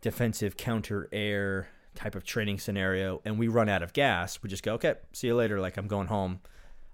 defensive 0.00 0.56
counter 0.56 1.08
air 1.12 1.68
type 1.94 2.14
of 2.14 2.24
training 2.24 2.58
scenario 2.58 3.22
and 3.24 3.38
we 3.38 3.48
run 3.48 3.68
out 3.68 3.82
of 3.82 3.92
gas, 3.92 4.42
we 4.42 4.50
just 4.50 4.62
go, 4.62 4.74
okay, 4.74 4.94
see 5.12 5.28
you 5.28 5.34
later. 5.34 5.60
Like 5.60 5.76
I'm 5.78 5.86
going 5.86 6.08
home. 6.08 6.40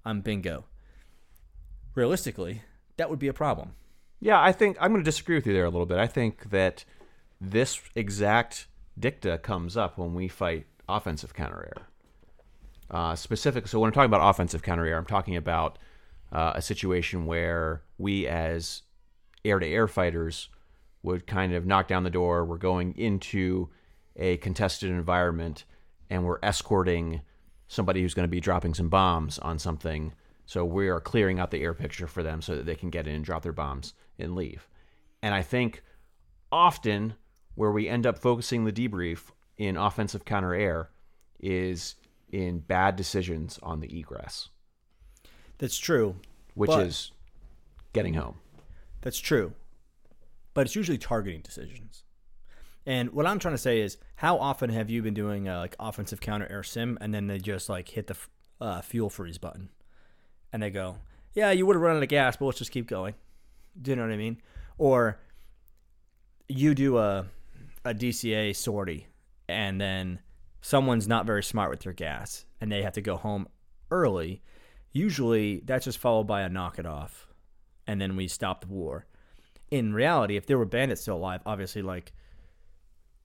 I'm 0.05 0.21
bingo. 0.21 0.65
Realistically, 1.97 2.63
that 2.99 3.11
would 3.11 3.19
be 3.19 3.27
a 3.27 3.33
problem. 3.33 3.73
Yeah, 4.21 4.41
I 4.41 4.53
think 4.53 4.77
I'm 4.81 4.93
going 4.93 5.03
to 5.03 5.05
disagree 5.05 5.35
with 5.35 5.47
you 5.47 5.55
there 5.55 5.65
a 5.65 5.71
little 5.71 5.87
bit. 5.87 5.99
I 5.99 6.07
think 6.07 6.51
that 6.51 6.85
this 7.41 7.81
exact 7.95 8.67
dicta 8.99 9.39
comes 9.39 9.77
up 9.77 9.99
when 9.99 10.15
we 10.15 10.29
fight 10.29 10.67
offensive 10.89 11.35
counter 11.35 11.73
air. 11.75 11.87
Uh, 12.91 13.17
specific. 13.17 13.67
So 13.67 13.81
when 13.81 13.89
I'm 13.89 13.95
talking 13.95 14.13
about 14.13 14.29
offensive 14.29 14.63
counter 14.63 14.87
air, 14.87 14.97
I'm 14.97 15.07
talking 15.07 15.37
about 15.37 15.79
uh, 16.31 16.53
a 16.55 16.63
situation 16.63 17.27
where 17.27 17.83
we, 17.99 18.27
as 18.29 18.83
air 19.45 19.59
to 19.59 19.67
air 19.67 19.89
fighters, 19.89 20.51
would 21.03 21.27
kind 21.27 21.55
of 21.55 21.67
knock 21.67 21.89
down 21.89 22.05
the 22.05 22.11
door. 22.11 22.45
We're 22.45 22.59
going 22.59 22.95
into 22.97 23.71
a 24.17 24.37
contested 24.37 24.91
environment 24.91 25.65
and 26.11 26.25
we're 26.25 26.39
escorting 26.43 27.23
somebody 27.69 28.03
who's 28.03 28.15
going 28.15 28.25
to 28.25 28.31
be 28.31 28.41
dropping 28.41 28.75
some 28.75 28.89
bombs 28.89 29.39
on 29.39 29.59
something. 29.59 30.13
So 30.47 30.65
we 30.65 30.89
are 30.89 31.01
clearing 31.01 31.39
out 31.39 31.51
the 31.51 31.63
air 31.63 31.75
picture 31.75 32.07
for 32.07 32.23
them 32.23 32.41
so 32.41 32.57
that 32.57 32.67
they 32.67 32.77
can 32.77 32.91
get 32.91 33.07
in, 33.07 33.17
and 33.17 33.25
drop 33.25 33.43
their 33.43 33.53
bombs, 33.53 33.95
and 34.19 34.35
leave. 34.35 34.69
And 35.23 35.35
I 35.35 35.43
think 35.43 35.83
often 36.51 37.15
where 37.57 37.73
we 37.73 37.89
end 37.89 38.07
up 38.07 38.19
focusing 38.19 38.65
the 38.65 38.73
debrief 38.73 39.33
in 39.59 39.77
offensive 39.77 40.25
counter 40.25 40.55
air 40.55 40.91
is 41.41 41.97
in 42.31 42.61
bad 42.61 42.97
decisions 42.97 43.59
on 43.63 43.81
the 43.81 43.99
egress, 43.99 44.49
That's 45.59 45.79
true. 45.79 46.17
which 46.55 46.71
is 46.71 47.13
getting 47.93 48.15
home. 48.15 48.37
That's 49.01 49.19
true. 49.19 49.53
But 50.55 50.67
it's 50.67 50.77
usually 50.77 50.99
targeting 50.99 51.41
decisions. 51.41 52.05
And 52.85 53.11
what 53.13 53.27
I'm 53.27 53.39
trying 53.39 53.55
to 53.55 53.59
say 53.59 53.81
is, 53.81 53.97
how 54.17 54.39
often 54.39 54.71
have 54.71 54.91
you 54.91 55.03
been 55.03 55.15
doing 55.15 55.49
a, 55.49 55.59
like 55.59 55.77
offensive 55.81 56.21
counter 56.21 56.47
air 56.51 56.63
sim, 56.63 56.99
and 57.01 57.13
then 57.13 57.27
they 57.27 57.39
just 57.39 57.69
like 57.69 57.89
hit 57.89 58.07
the 58.07 58.17
uh, 58.61 58.81
fuel 58.81 59.11
freeze 59.11 59.39
button, 59.39 59.71
and 60.53 60.63
they 60.63 60.71
go, 60.71 60.99
"Yeah, 61.35 61.51
you 61.51 61.67
would 61.67 61.77
have 61.77 61.83
run 61.83 61.97
out 61.97 62.03
of 62.03 62.09
gas, 62.09 62.37
but 62.37 62.47
let's 62.47 62.59
just 62.59 62.73
keep 62.73 62.87
going." 62.87 63.15
Do 63.81 63.91
you 63.91 63.97
know 63.97 64.03
what 64.03 64.13
I 64.13 64.17
mean? 64.17 64.41
Or 64.79 65.19
you 66.49 66.75
do 66.75 66.99
a 66.99 67.27
a 67.87 67.95
DCA 67.95 68.55
sortie, 68.55 69.07
and 69.49 69.81
then 69.81 70.19
someone's 70.61 71.07
not 71.07 71.25
very 71.25 71.43
smart 71.43 71.71
with 71.71 71.81
their 71.81 71.93
gas, 71.93 72.45
and 72.61 72.71
they 72.71 72.83
have 72.83 72.95
to 72.95 73.01
go 73.01 73.17
home 73.17 73.47
early. 73.91 74.43
Usually, 74.93 75.63
that's 75.65 75.85
just 75.85 75.99
followed 75.99 76.27
by 76.27 76.43
a 76.43 76.49
knock 76.49 76.79
it 76.79 76.87
off, 76.87 77.29
and 77.87 78.01
then 78.01 78.17
we 78.17 78.27
stop 78.27 78.63
the 78.63 78.67
war. 78.67 79.07
In 79.71 79.95
reality, 79.95 80.37
if 80.37 80.47
there 80.47 80.59
were 80.59 80.65
bandits 80.65 81.03
still 81.03 81.17
alive, 81.17 81.43
obviously, 81.47 81.83
like, 81.83 82.13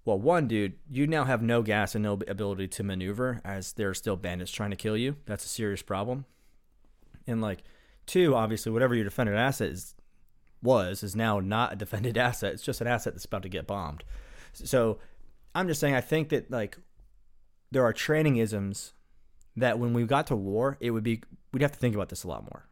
well, 0.06 0.20
one 0.20 0.48
dude, 0.48 0.74
you 0.90 1.08
now 1.08 1.24
have 1.24 1.42
no 1.42 1.62
gas 1.62 1.96
and 1.96 2.04
no 2.04 2.14
ability 2.28 2.68
to 2.68 2.84
maneuver 2.84 3.42
as 3.44 3.74
there 3.74 3.90
are 3.90 3.96
still 3.96 4.16
bandits 4.16 4.52
trying 4.52 4.72
to 4.72 4.76
kill 4.76 4.98
you. 4.98 5.16
That's 5.26 5.46
a 5.46 5.50
serious 5.50 5.82
problem. 5.82 6.26
And 7.32 7.42
like, 7.42 7.64
two, 8.06 8.36
obviously, 8.36 8.72
whatever 8.72 8.94
your 8.96 9.04
defended 9.04 9.36
asset 9.36 9.70
is 9.70 9.96
was 10.62 11.02
is 11.02 11.16
now 11.16 11.40
not 11.40 11.74
a 11.74 11.76
defended 11.76 12.18
asset. 12.28 12.54
It's 12.54 12.64
just 12.64 12.82
an 12.82 12.88
asset 12.88 13.14
that's 13.14 13.26
about 13.26 13.44
to 13.44 13.50
get 13.50 13.68
bombed. 13.68 14.04
So 14.54 15.00
I'm 15.56 15.68
just 15.68 15.80
saying, 15.80 15.96
I 15.96 16.02
think 16.02 16.30
that 16.30 16.52
like 16.52 16.78
there 17.72 17.84
are 17.84 17.94
training 17.94 18.38
isms 18.38 18.94
that 19.56 19.80
when 19.80 19.94
we 19.94 20.04
got 20.04 20.28
to 20.28 20.36
war, 20.36 20.78
it 20.80 20.92
would 20.92 21.04
be 21.04 21.22
we'd 21.52 21.62
have 21.62 21.72
to 21.72 21.80
think 21.80 21.96
about 21.96 22.10
this 22.10 22.24
a 22.24 22.28
lot 22.28 22.44
more 22.44 22.68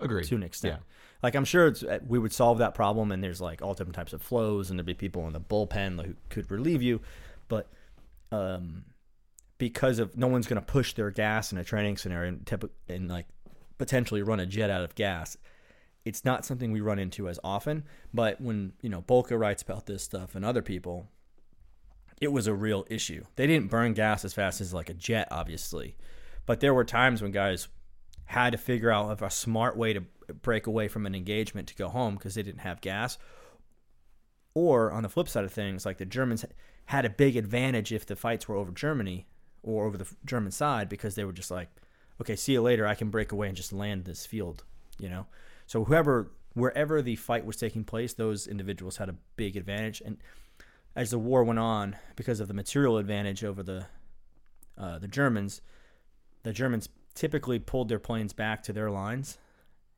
Agreed. 0.00 0.24
to 0.24 0.34
an 0.36 0.42
extent. 0.42 0.76
Yeah. 0.78 0.84
Like 1.22 1.34
I'm 1.34 1.44
sure 1.44 1.68
it's, 1.68 1.82
uh, 1.82 2.00
we 2.06 2.18
would 2.18 2.32
solve 2.32 2.58
that 2.58 2.74
problem, 2.74 3.12
and 3.12 3.22
there's 3.22 3.40
like 3.40 3.62
all 3.62 3.74
different 3.74 3.94
types 3.94 4.12
of 4.12 4.22
flows, 4.22 4.70
and 4.70 4.78
there'd 4.78 4.86
be 4.86 4.94
people 4.94 5.26
in 5.26 5.32
the 5.32 5.40
bullpen 5.40 6.04
who 6.04 6.14
could 6.30 6.50
relieve 6.50 6.82
you, 6.82 7.00
but 7.48 7.68
um, 8.32 8.84
because 9.58 9.98
of 9.98 10.16
no 10.16 10.26
one's 10.26 10.46
going 10.46 10.60
to 10.60 10.66
push 10.66 10.94
their 10.94 11.10
gas 11.10 11.52
in 11.52 11.58
a 11.58 11.64
training 11.64 11.96
scenario 11.96 12.30
and, 12.30 12.44
typ- 12.44 12.70
and 12.88 13.08
like 13.08 13.26
potentially 13.82 14.22
run 14.22 14.38
a 14.38 14.46
jet 14.46 14.70
out 14.70 14.84
of 14.84 14.94
gas. 14.94 15.36
It's 16.04 16.24
not 16.24 16.44
something 16.44 16.70
we 16.70 16.80
run 16.80 17.00
into 17.00 17.28
as 17.28 17.40
often, 17.42 17.82
but 18.14 18.40
when 18.40 18.74
you 18.80 18.88
know 18.88 19.02
Boelcke 19.02 19.36
writes 19.36 19.60
about 19.60 19.86
this 19.86 20.04
stuff 20.04 20.36
and 20.36 20.44
other 20.44 20.62
people, 20.62 21.08
it 22.20 22.30
was 22.30 22.46
a 22.46 22.54
real 22.54 22.86
issue. 22.88 23.24
They 23.34 23.48
didn't 23.48 23.70
burn 23.70 23.94
gas 23.94 24.24
as 24.24 24.34
fast 24.34 24.60
as 24.60 24.72
like 24.72 24.88
a 24.88 24.94
jet, 24.94 25.26
obviously, 25.32 25.96
but 26.46 26.60
there 26.60 26.72
were 26.72 26.84
times 26.84 27.22
when 27.22 27.32
guys 27.32 27.66
had 28.26 28.52
to 28.52 28.58
figure 28.58 28.92
out 28.92 29.20
a 29.20 29.30
smart 29.30 29.76
way 29.76 29.92
to 29.94 30.04
break 30.42 30.68
away 30.68 30.86
from 30.86 31.04
an 31.04 31.16
engagement 31.16 31.66
to 31.66 31.74
go 31.74 31.88
home 31.88 32.14
because 32.14 32.36
they 32.36 32.42
didn't 32.44 32.60
have 32.60 32.80
gas. 32.80 33.18
Or 34.54 34.92
on 34.92 35.02
the 35.02 35.08
flip 35.08 35.28
side 35.28 35.44
of 35.44 35.52
things, 35.52 35.84
like 35.84 35.98
the 35.98 36.06
Germans 36.06 36.44
had 36.86 37.04
a 37.04 37.10
big 37.10 37.36
advantage 37.36 37.92
if 37.92 38.06
the 38.06 38.14
fights 38.14 38.46
were 38.46 38.54
over 38.56 38.70
Germany 38.70 39.26
or 39.64 39.86
over 39.86 39.98
the 39.98 40.06
German 40.24 40.52
side 40.52 40.88
because 40.88 41.16
they 41.16 41.24
were 41.24 41.32
just 41.32 41.50
like, 41.50 41.68
okay, 42.20 42.36
see 42.36 42.52
you 42.52 42.62
later. 42.62 42.86
I 42.86 42.94
can 42.94 43.10
break 43.10 43.32
away 43.32 43.48
and 43.48 43.56
just 43.56 43.72
land 43.72 44.04
this 44.04 44.26
field, 44.26 44.64
you 44.98 45.08
know? 45.08 45.26
So 45.66 45.84
whoever, 45.84 46.30
wherever 46.54 47.02
the 47.02 47.16
fight 47.16 47.44
was 47.44 47.56
taking 47.56 47.84
place, 47.84 48.14
those 48.14 48.46
individuals 48.46 48.98
had 48.98 49.08
a 49.08 49.16
big 49.36 49.56
advantage. 49.56 50.02
And 50.04 50.18
as 50.94 51.10
the 51.10 51.18
war 51.18 51.44
went 51.44 51.58
on, 51.58 51.96
because 52.16 52.40
of 52.40 52.48
the 52.48 52.54
material 52.54 52.98
advantage 52.98 53.44
over 53.44 53.62
the 53.62 53.86
uh, 54.78 54.98
the 54.98 55.08
Germans, 55.08 55.60
the 56.42 56.52
Germans 56.52 56.88
typically 57.14 57.58
pulled 57.58 57.88
their 57.88 57.98
planes 57.98 58.32
back 58.32 58.62
to 58.64 58.72
their 58.72 58.90
lines, 58.90 59.38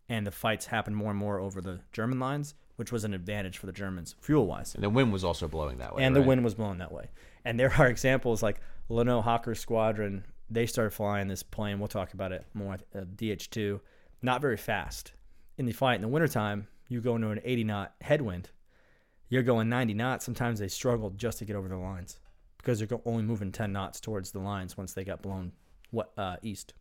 and 0.09 0.27
the 0.27 0.31
fights 0.31 0.67
happened 0.67 0.97
more 0.97 1.11
and 1.11 1.19
more 1.19 1.39
over 1.39 1.61
the 1.61 1.81
German 1.93 2.19
lines, 2.19 2.55
which 2.77 2.93
was 2.93 3.05
an 3.05 3.15
advantage 3.15 3.57
for 3.57 3.67
the 3.67 3.73
Germans 3.73 4.15
fuel 4.21 4.47
wise. 4.47 4.75
And 4.75 4.83
the 4.83 4.91
wind 4.91 5.13
was 5.13 5.25
also 5.25 5.49
blowing 5.49 5.79
that 5.79 5.95
way. 5.95 6.03
And 6.03 6.15
the 6.15 6.23
wind 6.23 6.45
was 6.45 6.55
blowing 6.55 6.79
that 6.79 6.93
way. 6.93 7.11
And 7.45 7.59
there 7.59 7.73
are 7.79 7.87
examples 7.89 8.43
like 8.43 8.61
Lanoe 8.89 9.23
Hawker 9.23 9.55
Squadron. 9.55 10.25
They 10.55 10.67
started 10.67 10.93
flying 10.93 11.27
this 11.27 11.43
plane. 11.43 11.81
We'll 11.81 11.89
talk 11.89 12.15
about 12.15 12.31
it 12.31 12.47
more. 12.55 12.75
Uh, 12.95 13.01
DH2, 13.01 13.81
not 14.23 14.41
very 14.41 14.57
fast. 14.57 15.13
In 15.59 15.67
the 15.67 15.73
fight 15.73 15.97
in 15.97 16.03
the 16.03 16.09
wintertime, 16.09 16.69
you 16.89 17.01
go 17.01 17.17
into 17.17 17.31
an 17.31 17.41
80 17.43 17.65
knot 17.65 17.95
headwind. 18.01 18.51
You're 19.29 19.43
going 19.43 19.69
90 19.69 19.95
knots. 19.95 20.25
Sometimes 20.25 20.61
they 20.61 20.69
struggled 20.69 21.19
just 21.19 21.41
to 21.41 21.45
get 21.45 21.57
over 21.57 21.67
the 21.69 21.77
lines 21.77 22.21
because 22.59 22.79
they're 22.79 22.89
only 23.05 23.25
moving 23.25 23.51
10 23.51 23.73
knots 23.73 23.99
towards 23.99 24.31
the 24.31 24.39
lines 24.39 24.77
once 24.77 24.93
they 24.93 25.03
got 25.03 25.23
blown 25.23 25.51
what 25.91 26.13
uh, 26.17 26.37
east. 26.41 26.73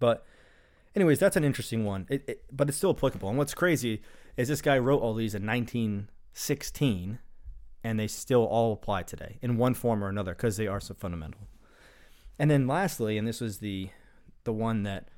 But 0.00 0.26
anyways, 0.96 1.20
that's 1.20 1.36
an 1.36 1.44
interesting 1.44 1.84
one. 1.84 2.06
It, 2.10 2.24
it, 2.28 2.44
but 2.50 2.68
it's 2.68 2.78
still 2.78 2.90
applicable. 2.90 3.28
And 3.28 3.38
what's 3.38 3.54
crazy 3.54 4.02
is 4.36 4.48
this 4.48 4.60
guy 4.60 4.76
wrote 4.78 5.02
all 5.02 5.14
these 5.14 5.36
in 5.36 5.46
1916, 5.46 7.20
and 7.84 8.00
they 8.00 8.08
still 8.08 8.44
all 8.44 8.72
apply 8.72 9.04
today 9.04 9.38
in 9.40 9.56
one 9.56 9.74
form 9.74 10.02
or 10.02 10.08
another 10.08 10.34
because 10.34 10.56
they 10.56 10.66
are 10.66 10.80
so 10.80 10.94
fundamental. 10.94 11.42
And 12.38 12.50
then 12.50 12.66
lastly, 12.66 13.16
and 13.16 13.26
this 13.26 13.40
was 13.40 13.58
the 13.58 13.90
the 14.44 14.52
one 14.52 14.84
that 14.84 15.08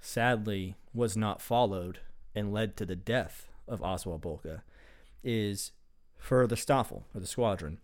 sadly 0.00 0.76
was 0.94 1.16
not 1.16 1.42
followed 1.42 1.98
and 2.34 2.52
led 2.52 2.76
to 2.76 2.86
the 2.86 2.94
death 2.94 3.48
of 3.66 3.82
Oswald 3.82 4.22
Boelcke, 4.22 4.62
is 5.24 5.72
for 6.18 6.46
the 6.46 6.56
Staffel 6.56 7.04
or 7.14 7.20
the 7.20 7.26
squadron. 7.26 7.78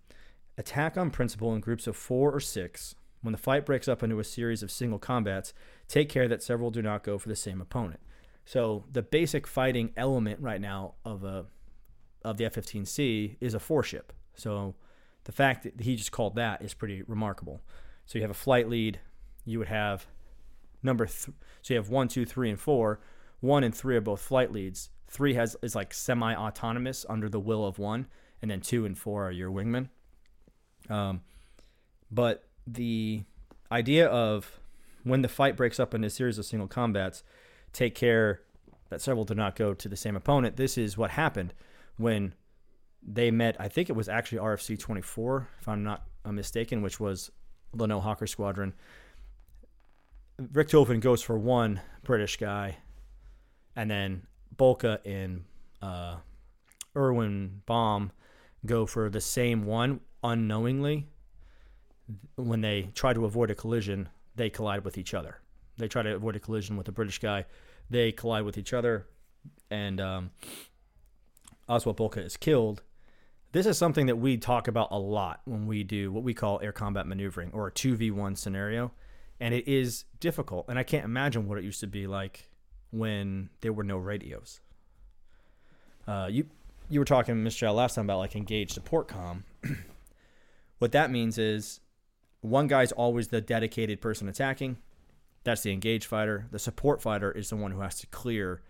Attack 0.56 0.96
on 0.96 1.10
principle 1.10 1.54
in 1.54 1.60
groups 1.60 1.86
of 1.86 1.96
four 1.96 2.30
or 2.32 2.40
six. 2.40 2.94
When 3.22 3.32
the 3.32 3.38
fight 3.38 3.64
breaks 3.64 3.88
up 3.88 4.02
into 4.02 4.18
a 4.18 4.24
series 4.24 4.62
of 4.62 4.70
single 4.70 4.98
combats, 4.98 5.54
take 5.88 6.08
care 6.08 6.28
that 6.28 6.42
several 6.42 6.70
do 6.70 6.82
not 6.82 7.02
go 7.02 7.18
for 7.18 7.28
the 7.28 7.36
same 7.36 7.60
opponent. 7.60 8.00
So 8.44 8.84
the 8.90 9.02
basic 9.02 9.46
fighting 9.46 9.92
element 9.96 10.40
right 10.40 10.60
now 10.60 10.94
of 11.04 11.24
a 11.24 11.46
of 12.24 12.36
the 12.36 12.44
F-15C 12.44 13.36
is 13.40 13.54
a 13.54 13.60
four 13.60 13.82
ship. 13.82 14.12
So 14.34 14.74
the 15.24 15.32
fact 15.32 15.64
that 15.64 15.80
he 15.80 15.96
just 15.96 16.12
called 16.12 16.36
that 16.36 16.62
is 16.62 16.74
pretty 16.74 17.02
remarkable. 17.02 17.60
So 18.06 18.18
you 18.18 18.22
have 18.22 18.30
a 18.30 18.34
flight 18.34 18.68
lead. 18.68 19.00
You 19.44 19.58
would 19.58 19.68
have 19.68 20.06
number 20.82 21.06
th- 21.06 21.34
so 21.62 21.74
you 21.74 21.76
have 21.76 21.88
one, 21.88 22.08
two, 22.08 22.24
three, 22.24 22.50
and 22.50 22.58
four. 22.58 23.00
One 23.40 23.64
and 23.64 23.74
three 23.74 23.96
are 23.96 24.00
both 24.00 24.20
flight 24.20 24.52
leads. 24.52 24.90
Three 25.08 25.34
has 25.34 25.56
is 25.62 25.74
like 25.74 25.92
semi-autonomous 25.92 27.04
under 27.08 27.28
the 27.28 27.40
will 27.40 27.66
of 27.66 27.78
one, 27.78 28.06
and 28.40 28.50
then 28.50 28.60
two 28.60 28.84
and 28.84 28.96
four 28.96 29.26
are 29.26 29.32
your 29.32 29.50
wingmen. 29.50 29.88
Um, 30.88 31.22
but 32.10 32.44
the 32.66 33.24
idea 33.70 34.06
of 34.06 34.60
when 35.04 35.22
the 35.22 35.28
fight 35.28 35.56
breaks 35.56 35.80
up 35.80 35.94
into 35.94 36.06
a 36.06 36.10
series 36.10 36.38
of 36.38 36.44
single 36.44 36.68
combats, 36.68 37.22
take 37.72 37.94
care 37.94 38.42
that 38.90 39.00
several 39.00 39.24
do 39.24 39.34
not 39.34 39.56
go 39.56 39.74
to 39.74 39.88
the 39.88 39.96
same 39.96 40.16
opponent. 40.16 40.56
This 40.56 40.76
is 40.76 40.96
what 40.96 41.10
happened 41.10 41.54
when 41.96 42.34
they 43.02 43.30
met. 43.30 43.56
I 43.58 43.68
think 43.68 43.88
it 43.88 43.94
was 43.94 44.08
actually 44.08 44.38
RFC 44.38 44.78
24, 44.78 45.48
if 45.60 45.68
I'm 45.68 45.82
not 45.82 46.04
mistaken, 46.30 46.82
which 46.82 47.00
was 47.00 47.30
Lanoe 47.74 48.00
Hawker 48.00 48.26
Squadron. 48.26 48.74
Richthofen 50.40 51.00
goes 51.00 51.22
for 51.22 51.38
one 51.38 51.80
British 52.02 52.36
guy, 52.36 52.78
and 53.76 53.90
then 53.90 54.26
Boelcke 54.56 54.98
and 55.04 55.44
uh, 55.80 56.16
Erwin 56.96 57.62
Böhme 57.66 58.10
go 58.66 58.86
for 58.86 59.10
the 59.10 59.20
same 59.20 59.64
one 59.64 60.00
unknowingly. 60.22 61.08
When 62.36 62.60
they 62.60 62.90
try 62.94 63.12
to 63.12 63.24
avoid 63.24 63.50
a 63.50 63.54
collision, 63.54 64.08
they 64.34 64.50
collide 64.50 64.84
with 64.84 64.98
each 64.98 65.14
other. 65.14 65.38
They 65.78 65.88
try 65.88 66.02
to 66.02 66.14
avoid 66.14 66.36
a 66.36 66.40
collision 66.40 66.76
with 66.76 66.86
the 66.86 66.92
British 66.92 67.18
guy. 67.18 67.46
They 67.88 68.12
collide 68.12 68.44
with 68.44 68.58
each 68.58 68.72
other, 68.72 69.06
and 69.70 70.00
um, 70.00 70.30
Oswald 71.68 71.96
Boelcke 71.96 72.24
is 72.24 72.36
killed. 72.36 72.82
This 73.52 73.66
is 73.66 73.76
something 73.76 74.06
that 74.06 74.16
we 74.16 74.38
talk 74.38 74.66
about 74.66 74.88
a 74.90 74.98
lot 74.98 75.42
when 75.44 75.66
we 75.66 75.84
do 75.84 76.10
what 76.10 76.24
we 76.24 76.32
call 76.32 76.58
air 76.62 76.72
combat 76.72 77.06
maneuvering 77.06 77.50
or 77.52 77.66
a 77.66 77.72
2v1 77.72 78.36
scenario. 78.36 78.92
And 79.40 79.54
it 79.54 79.68
is 79.68 80.04
difficult. 80.20 80.66
And 80.68 80.78
I 80.78 80.82
can't 80.82 81.04
imagine 81.04 81.46
what 81.46 81.58
it 81.58 81.64
used 81.64 81.80
to 81.80 81.86
be 81.86 82.06
like 82.06 82.48
when 82.90 83.50
there 83.60 83.72
were 83.72 83.84
no 83.84 83.98
radios. 83.98 84.60
Uh, 86.06 86.28
you 86.30 86.46
you 86.88 86.98
were 86.98 87.04
talking, 87.04 87.36
Mr. 87.36 87.72
Last 87.74 87.94
time 87.94 88.06
about 88.06 88.18
like 88.18 88.36
engaged 88.36 88.72
support 88.72 89.08
com. 89.08 89.44
What 90.78 90.90
that 90.90 91.12
means 91.12 91.38
is 91.38 91.78
one 92.40 92.66
guy's 92.66 92.90
always 92.90 93.28
the 93.28 93.40
dedicated 93.40 94.00
person 94.00 94.28
attacking. 94.28 94.78
That's 95.44 95.62
the 95.62 95.70
engaged 95.70 96.06
fighter. 96.06 96.48
The 96.50 96.58
support 96.58 97.00
fighter 97.00 97.30
is 97.30 97.50
the 97.50 97.56
one 97.56 97.70
who 97.70 97.82
has 97.82 98.00
to 98.00 98.08
clear 98.08 98.62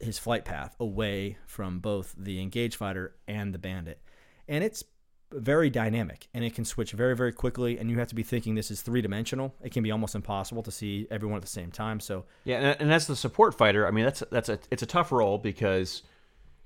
his 0.00 0.18
flight 0.18 0.44
path 0.44 0.76
away 0.78 1.38
from 1.46 1.80
both 1.80 2.14
the 2.16 2.40
engaged 2.40 2.76
fighter 2.76 3.14
and 3.26 3.54
the 3.54 3.58
bandit. 3.58 4.00
And 4.48 4.64
it's 4.64 4.84
very 5.32 5.70
dynamic 5.70 6.26
and 6.34 6.44
it 6.44 6.54
can 6.54 6.64
switch 6.64 6.92
very, 6.92 7.14
very 7.14 7.32
quickly. 7.32 7.78
And 7.78 7.90
you 7.90 7.98
have 7.98 8.08
to 8.08 8.14
be 8.14 8.22
thinking 8.22 8.54
this 8.54 8.70
is 8.70 8.82
three 8.82 9.00
dimensional. 9.00 9.54
It 9.62 9.72
can 9.72 9.82
be 9.82 9.90
almost 9.90 10.14
impossible 10.14 10.62
to 10.64 10.70
see 10.70 11.06
everyone 11.10 11.36
at 11.36 11.42
the 11.42 11.48
same 11.48 11.70
time. 11.70 12.00
So, 12.00 12.24
Yeah, 12.44 12.58
and, 12.58 12.80
and 12.80 12.92
as 12.92 13.06
the 13.06 13.16
support 13.16 13.56
fighter, 13.56 13.86
I 13.86 13.90
mean 13.90 14.04
that's 14.04 14.22
that's 14.30 14.48
a 14.48 14.58
it's 14.70 14.82
a 14.82 14.86
tough 14.86 15.12
role 15.12 15.38
because 15.38 16.02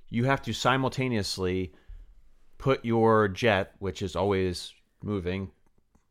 you 0.09 0.25
have 0.25 0.43
to 0.43 0.53
simultaneously 0.53 1.73
put 2.59 2.85
your 2.85 3.29
jet, 3.29 3.75
which 3.79 4.01
is 4.01 4.17
always 4.17 4.73
moving, 5.03 5.51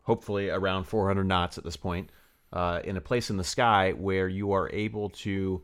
hopefully 0.04 0.50
around 0.50 0.84
400 0.84 1.24
knots 1.24 1.58
at 1.58 1.64
this 1.64 1.78
point, 1.78 2.12
uh, 2.52 2.82
in 2.84 2.98
a 2.98 3.02
place 3.02 3.30
in 3.30 3.38
the 3.38 3.44
sky 3.44 3.94
where 3.94 4.28
you 4.28 4.52
are 4.52 4.70
able 4.72 5.10
to 5.10 5.64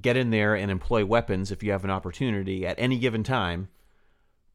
get 0.00 0.16
in 0.16 0.30
there 0.30 0.54
and 0.54 0.70
employ 0.70 1.04
weapons 1.04 1.50
if 1.50 1.62
you 1.62 1.72
have 1.72 1.84
an 1.84 1.90
opportunity 1.90 2.66
at 2.66 2.78
any 2.78 2.98
given 2.98 3.22
time. 3.22 3.68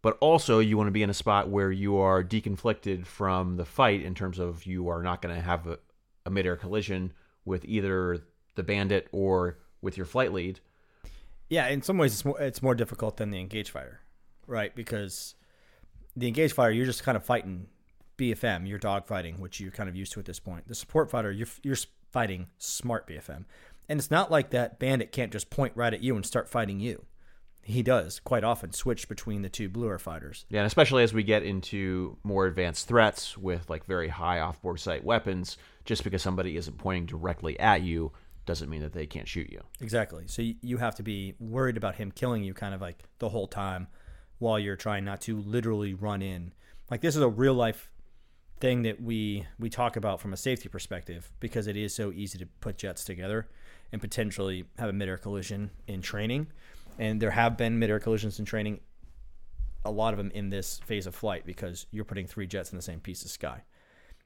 But 0.01 0.17
also, 0.19 0.59
you 0.59 0.77
want 0.77 0.87
to 0.87 0.91
be 0.91 1.03
in 1.03 1.11
a 1.11 1.15
spot 1.15 1.49
where 1.49 1.71
you 1.71 1.97
are 1.97 2.23
deconflicted 2.23 3.05
from 3.05 3.57
the 3.57 3.65
fight 3.65 4.01
in 4.01 4.15
terms 4.15 4.39
of 4.39 4.65
you 4.65 4.87
are 4.89 5.03
not 5.03 5.21
going 5.21 5.35
to 5.35 5.41
have 5.41 5.67
a, 5.67 5.77
a 6.25 6.31
midair 6.31 6.55
collision 6.55 7.13
with 7.45 7.63
either 7.65 8.19
the 8.55 8.63
bandit 8.63 9.07
or 9.11 9.59
with 9.81 9.97
your 9.97 10.05
flight 10.05 10.33
lead. 10.33 10.59
yeah, 11.49 11.67
in 11.67 11.81
some 11.81 11.97
ways, 11.97 12.13
it's 12.13 12.25
more, 12.25 12.39
it's 12.41 12.61
more 12.61 12.75
difficult 12.75 13.17
than 13.17 13.29
the 13.29 13.39
engaged 13.39 13.69
fighter, 13.69 13.99
right? 14.47 14.73
Because 14.75 15.35
the 16.15 16.27
engaged 16.27 16.53
fighter, 16.53 16.71
you're 16.71 16.85
just 16.85 17.03
kind 17.03 17.15
of 17.15 17.23
fighting 17.23 17.67
BFM, 18.17 18.67
you're 18.67 18.79
dogfighting, 18.79 19.39
which 19.39 19.59
you're 19.59 19.71
kind 19.71 19.89
of 19.89 19.95
used 19.95 20.13
to 20.13 20.19
at 20.19 20.25
this 20.25 20.39
point. 20.39 20.67
The 20.67 20.75
support 20.75 21.09
fighter, 21.11 21.31
you're, 21.31 21.47
you're 21.63 21.77
fighting 22.11 22.47
smart 22.57 23.07
BFM. 23.07 23.45
And 23.89 23.99
it's 23.99 24.11
not 24.11 24.31
like 24.31 24.51
that 24.51 24.79
bandit 24.79 25.11
can't 25.11 25.31
just 25.31 25.49
point 25.49 25.73
right 25.75 25.93
at 25.93 26.01
you 26.01 26.15
and 26.15 26.25
start 26.25 26.49
fighting 26.49 26.79
you. 26.79 27.05
He 27.63 27.83
does 27.83 28.19
quite 28.19 28.43
often 28.43 28.73
switch 28.73 29.07
between 29.07 29.43
the 29.43 29.49
two 29.49 29.69
bluer 29.69 29.99
fighters. 29.99 30.45
Yeah, 30.49 30.61
and 30.61 30.67
especially 30.67 31.03
as 31.03 31.13
we 31.13 31.23
get 31.23 31.43
into 31.43 32.17
more 32.23 32.47
advanced 32.47 32.87
threats 32.87 33.37
with 33.37 33.69
like 33.69 33.85
very 33.85 34.07
high 34.07 34.39
off-board 34.39 34.79
sight 34.79 35.03
weapons, 35.03 35.57
just 35.85 36.03
because 36.03 36.21
somebody 36.21 36.57
isn't 36.57 36.77
pointing 36.77 37.05
directly 37.05 37.59
at 37.59 37.81
you 37.81 38.11
doesn't 38.45 38.69
mean 38.69 38.81
that 38.81 38.93
they 38.93 39.05
can't 39.05 39.27
shoot 39.27 39.49
you. 39.51 39.61
Exactly. 39.79 40.23
So 40.27 40.41
you 40.41 40.77
have 40.77 40.95
to 40.95 41.03
be 41.03 41.35
worried 41.39 41.77
about 41.77 41.95
him 41.95 42.11
killing 42.11 42.43
you 42.43 42.53
kind 42.53 42.73
of 42.73 42.81
like 42.81 43.03
the 43.19 43.29
whole 43.29 43.47
time 43.47 43.87
while 44.39 44.57
you're 44.57 44.75
trying 44.75 45.05
not 45.05 45.21
to 45.21 45.39
literally 45.39 45.93
run 45.93 46.21
in. 46.21 46.53
Like 46.89 47.01
this 47.01 47.15
is 47.15 47.21
a 47.21 47.29
real 47.29 47.53
life 47.53 47.91
thing 48.59 48.83
that 48.83 49.01
we 49.01 49.45
we 49.59 49.69
talk 49.69 49.95
about 49.95 50.21
from 50.21 50.33
a 50.33 50.37
safety 50.37 50.69
perspective 50.69 51.31
because 51.39 51.67
it 51.67 51.75
is 51.75 51.95
so 51.95 52.11
easy 52.11 52.37
to 52.37 52.45
put 52.59 52.77
jets 52.77 53.03
together 53.03 53.49
and 53.91 54.01
potentially 54.01 54.65
have 54.77 54.89
a 54.89 54.93
midair 54.93 55.17
collision 55.17 55.71
in 55.87 56.01
training. 56.01 56.47
And 56.97 57.21
there 57.21 57.31
have 57.31 57.57
been 57.57 57.79
midair 57.79 57.99
collisions 57.99 58.39
in 58.39 58.45
training 58.45 58.79
a 59.83 59.91
lot 59.91 60.13
of 60.13 60.17
them 60.17 60.31
in 60.33 60.49
this 60.49 60.79
phase 60.85 61.07
of 61.07 61.15
flight 61.15 61.45
because 61.45 61.87
you're 61.91 62.05
putting 62.05 62.27
three 62.27 62.47
jets 62.47 62.71
in 62.71 62.77
the 62.77 62.83
same 62.83 62.99
piece 62.99 63.23
of 63.23 63.31
sky. 63.31 63.63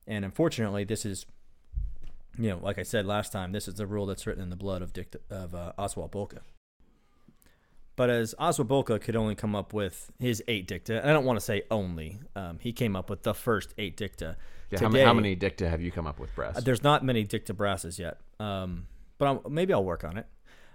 And 0.07 0.25
unfortunately, 0.25 0.83
this 0.83 1.05
is 1.05 1.25
you 2.37 2.49
know, 2.49 2.59
like 2.61 2.79
I 2.79 2.83
said 2.83 3.05
last 3.05 3.31
time, 3.31 3.51
this 3.51 3.67
is 3.67 3.75
the 3.75 3.85
rule 3.85 4.05
that's 4.05 4.27
written 4.27 4.43
in 4.43 4.49
the 4.49 4.55
blood 4.55 4.81
of 4.81 4.93
Dick, 4.93 5.15
of 5.29 5.55
uh, 5.55 5.73
Oswald 5.77 6.11
Boelcke. 6.11 6.39
But 7.95 8.09
as 8.09 8.35
Oswald 8.37 8.67
Boelcke 8.67 8.99
could 9.01 9.15
only 9.15 9.35
come 9.35 9.55
up 9.55 9.73
with 9.73 10.11
his 10.19 10.43
eight 10.47 10.67
dicta, 10.67 10.99
and 10.99 11.09
I 11.09 11.13
don't 11.13 11.23
want 11.23 11.39
to 11.39 11.45
say 11.45 11.63
only, 11.71 12.19
um, 12.35 12.59
he 12.59 12.73
came 12.73 12.95
up 12.95 13.09
with 13.09 13.23
the 13.23 13.33
first 13.33 13.73
eight 13.77 13.95
dicta. 13.95 14.35
Yeah, 14.69 14.79
how, 14.81 14.89
many, 14.89 15.05
how 15.05 15.13
many 15.13 15.35
dicta 15.35 15.69
have 15.69 15.81
you 15.81 15.91
come 15.91 16.05
up 16.05 16.19
with, 16.19 16.33
Brass? 16.35 16.57
Uh, 16.57 16.61
there's 16.61 16.83
not 16.83 17.05
many 17.05 17.23
dicta 17.23 17.53
brasses 17.53 17.97
yet, 17.97 18.19
um, 18.39 18.87
but 19.17 19.27
I'm, 19.27 19.53
maybe 19.53 19.73
I'll 19.73 19.83
work 19.83 20.03
on 20.03 20.17
it. 20.17 20.27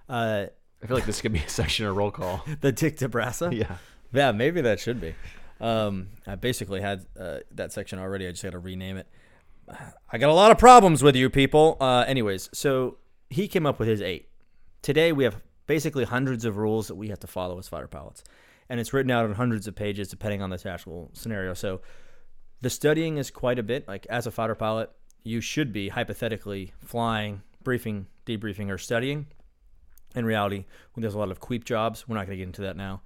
Uh, 0.09 0.47
I 0.83 0.87
feel 0.87 0.97
like 0.97 1.07
this 1.07 1.21
could 1.21 1.33
be 1.33 1.41
a 1.41 1.49
section 1.49 1.87
of 1.87 1.97
roll 1.97 2.11
call. 2.11 2.45
the 2.61 2.73
dicta 2.73 3.09
brassa. 3.09 3.53
yeah. 3.53 3.77
Yeah, 4.13 4.33
maybe 4.33 4.61
that 4.63 4.81
should 4.81 5.01
be. 5.01 5.15
Um, 5.61 6.09
I 6.27 6.35
basically 6.35 6.81
had 6.81 7.07
uh, 7.19 7.39
that 7.53 7.73
section 7.73 7.99
already. 7.99 8.27
I 8.27 8.31
just 8.31 8.43
got 8.43 8.51
to 8.53 8.59
rename 8.59 8.97
it. 8.97 9.07
I 10.11 10.19
got 10.19 10.31
a 10.31 10.35
lot 10.35 10.51
of 10.51 10.59
problems 10.59 11.03
with 11.03 11.15
you 11.15 11.31
people. 11.31 11.77
Uh, 11.81 12.05
anyways, 12.09 12.49
so 12.53 12.99
he 13.29 13.47
came 13.47 13.67
up 13.67 13.79
with 13.79 13.89
his 13.89 14.03
eight. 14.03 14.29
Today 14.83 15.13
we 15.13 15.25
have 15.25 15.41
basically 15.67 16.05
hundreds 16.05 16.45
of 16.45 16.57
rules 16.57 16.89
that 16.89 16.97
we 16.97 17.09
have 17.09 17.21
to 17.21 17.29
follow 17.29 17.59
as 17.59 17.69
fighter 17.69 17.87
pilots, 17.87 18.25
and 18.69 18.81
it's 18.81 18.93
written 18.93 19.13
out 19.13 19.25
on 19.25 19.35
hundreds 19.35 19.69
of 19.69 19.77
pages 19.77 20.09
depending 20.09 20.43
on 20.43 20.51
the 20.51 20.61
actual 20.69 21.11
scenario. 21.13 21.55
So 21.55 21.83
the 22.61 22.71
studying 22.71 23.19
is 23.19 23.31
quite 23.31 23.59
a 23.59 23.63
bit. 23.63 23.87
Like 23.87 24.07
as 24.07 24.27
a 24.27 24.31
fighter 24.33 24.57
pilot, 24.57 24.91
you 25.23 25.41
should 25.41 25.73
be 25.73 25.91
hypothetically 25.91 26.73
flying, 26.81 27.43
briefing, 27.63 28.07
debriefing, 28.39 28.71
or 28.71 28.79
studying. 28.79 29.27
In 30.15 30.25
reality, 30.25 30.65
when 30.93 31.03
there's 31.03 31.15
a 31.15 31.19
lot 31.19 31.31
of 31.31 31.41
queep 31.41 31.65
jobs, 31.65 32.09
we're 32.09 32.17
not 32.17 32.27
going 32.27 32.37
to 32.37 32.43
get 32.43 32.49
into 32.49 32.63
that 32.63 32.77
now. 32.77 33.03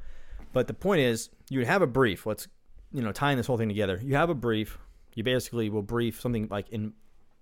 But 0.53 0.67
the 0.69 0.75
point 0.75 1.01
is, 1.01 1.29
you 1.51 1.59
would 1.59 1.69
have 1.69 1.83
a 1.83 1.87
brief. 1.87 2.27
Let's, 2.27 2.49
you 2.93 3.03
know, 3.03 3.13
tying 3.13 3.37
this 3.37 3.47
whole 3.47 3.59
thing 3.59 3.69
together. 3.69 4.01
You 4.03 4.15
have 4.15 4.31
a 4.31 4.35
brief. 4.35 4.79
You 5.15 5.23
basically 5.23 5.69
will 5.69 5.83
brief 5.83 6.21
something 6.21 6.49
like 6.51 6.69
in 6.71 6.95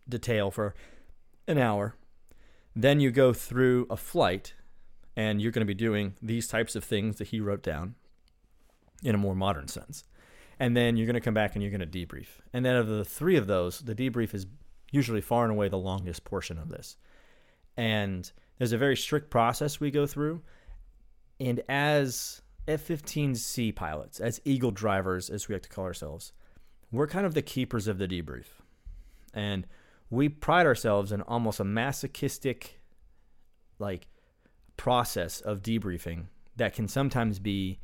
detail 0.09 0.51
for 0.51 0.75
an 1.47 1.59
hour. 1.59 1.95
Then 2.75 3.01
you 3.01 3.11
go 3.11 3.33
through 3.33 3.87
a 3.91 3.97
flight, 3.97 4.55
and 5.17 5.41
you're 5.41 5.53
going 5.53 5.67
to 5.67 5.75
be 5.75 5.75
doing 5.75 6.15
these 6.23 6.49
types 6.49 6.75
of 6.75 6.85
things 6.85 7.19
that 7.19 7.29
he 7.29 7.41
wrote 7.41 7.63
down 7.63 7.95
in 9.03 9.15
a 9.15 9.19
more 9.19 9.35
modern 9.35 9.69
sense. 9.69 10.05
And 10.59 10.77
then 10.77 10.97
you're 10.97 11.07
going 11.07 11.15
to 11.15 11.21
come 11.21 11.35
back 11.35 11.55
and 11.55 11.63
you're 11.63 11.77
going 11.77 11.89
to 11.89 12.07
debrief. 12.07 12.29
And 12.53 12.65
then 12.65 12.77
of 12.77 12.87
the 12.87 13.05
three 13.05 13.37
of 13.37 13.47
those, 13.47 13.81
the 13.81 13.95
debrief 13.95 14.33
is 14.33 14.47
usually 14.91 15.21
far 15.21 15.45
and 15.45 15.53
away 15.53 15.69
the 15.69 15.79
longest 15.79 16.25
portion 16.25 16.59
of 16.59 16.69
this. 16.69 16.97
And 17.77 18.31
there's 18.59 18.73
a 18.73 18.79
very 18.79 18.97
strict 18.97 19.31
process 19.31 19.81
we 19.81 19.91
go 19.91 20.07
through. 20.07 20.43
And 21.41 21.63
as 21.69 22.43
F 22.69 22.87
15C 22.87 23.75
pilots, 23.75 24.21
as 24.21 24.41
Eagle 24.45 24.71
drivers, 24.71 25.31
as 25.31 25.49
we 25.49 25.55
like 25.55 25.63
to 25.63 25.69
call 25.69 25.85
ourselves, 25.85 26.33
we're 26.91 27.07
kind 27.07 27.27
of 27.27 27.35
the 27.35 27.43
keepers 27.43 27.89
of 27.89 27.99
the 27.99 28.07
debrief. 28.07 28.47
And 29.35 29.67
we 30.11 30.29
pride 30.29 30.67
ourselves 30.67 31.11
in 31.11 31.23
almost 31.23 31.59
a 31.59 31.65
masochistic, 31.65 32.81
like, 33.79 34.07
process 34.77 35.41
of 35.41 35.63
debriefing 35.63 36.27
that 36.57 36.75
can 36.75 36.87
sometimes 36.87 37.39
be 37.39 37.79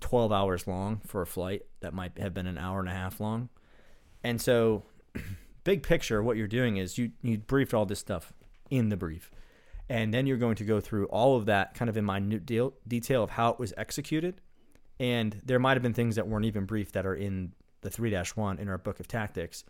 12 0.00 0.32
hours 0.32 0.66
long 0.66 1.00
for 1.06 1.22
a 1.22 1.26
flight 1.26 1.62
that 1.80 1.94
might 1.94 2.18
have 2.18 2.34
been 2.34 2.46
an 2.46 2.58
hour 2.58 2.80
and 2.80 2.88
a 2.88 2.92
half 2.92 3.20
long. 3.20 3.50
And 4.22 4.40
so, 4.40 4.82
big 5.64 5.82
picture, 5.82 6.22
what 6.22 6.36
you're 6.36 6.48
doing 6.48 6.78
is 6.78 6.98
you, 6.98 7.12
you 7.22 7.38
briefed 7.38 7.74
all 7.74 7.86
this 7.86 8.00
stuff 8.00 8.32
in 8.74 8.88
the 8.88 8.96
brief. 8.96 9.30
And 9.88 10.14
then 10.14 10.26
you're 10.26 10.38
going 10.38 10.56
to 10.56 10.64
go 10.64 10.80
through 10.80 11.06
all 11.06 11.36
of 11.36 11.46
that 11.46 11.74
kind 11.74 11.88
of 11.88 11.96
in 11.96 12.04
minute 12.04 12.46
deal, 12.46 12.74
detail 12.88 13.22
of 13.22 13.30
how 13.30 13.50
it 13.50 13.58
was 13.58 13.74
executed. 13.76 14.40
And 14.98 15.40
there 15.44 15.58
might 15.58 15.74
have 15.74 15.82
been 15.82 15.94
things 15.94 16.16
that 16.16 16.26
weren't 16.26 16.46
even 16.46 16.64
brief 16.64 16.92
that 16.92 17.04
are 17.04 17.14
in 17.14 17.52
the 17.82 17.90
3 17.90 18.14
1 18.34 18.58
in 18.58 18.68
our 18.68 18.78
book 18.78 19.00
of 19.00 19.08
tactics. 19.08 19.64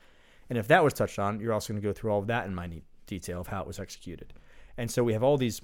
And 0.49 0.59
if 0.59 0.69
that 0.69 0.85
was 0.85 0.93
touched 0.93 1.19
on, 1.19 1.41
you're 1.41 1.53
also 1.53 1.73
going 1.73 1.83
to 1.83 1.89
go 1.89 1.93
through 1.93 2.13
all 2.13 2.21
of 2.21 2.27
that 2.29 2.47
in 2.47 2.55
minute 2.55 2.85
detail 3.07 3.41
of 3.41 3.49
how 3.49 3.61
it 3.61 3.67
was 3.67 3.79
executed. 3.79 4.33
And 4.77 4.91
so 4.91 5.03
we 5.03 5.13
have 5.13 5.23
all 5.23 5.37
these 5.37 5.61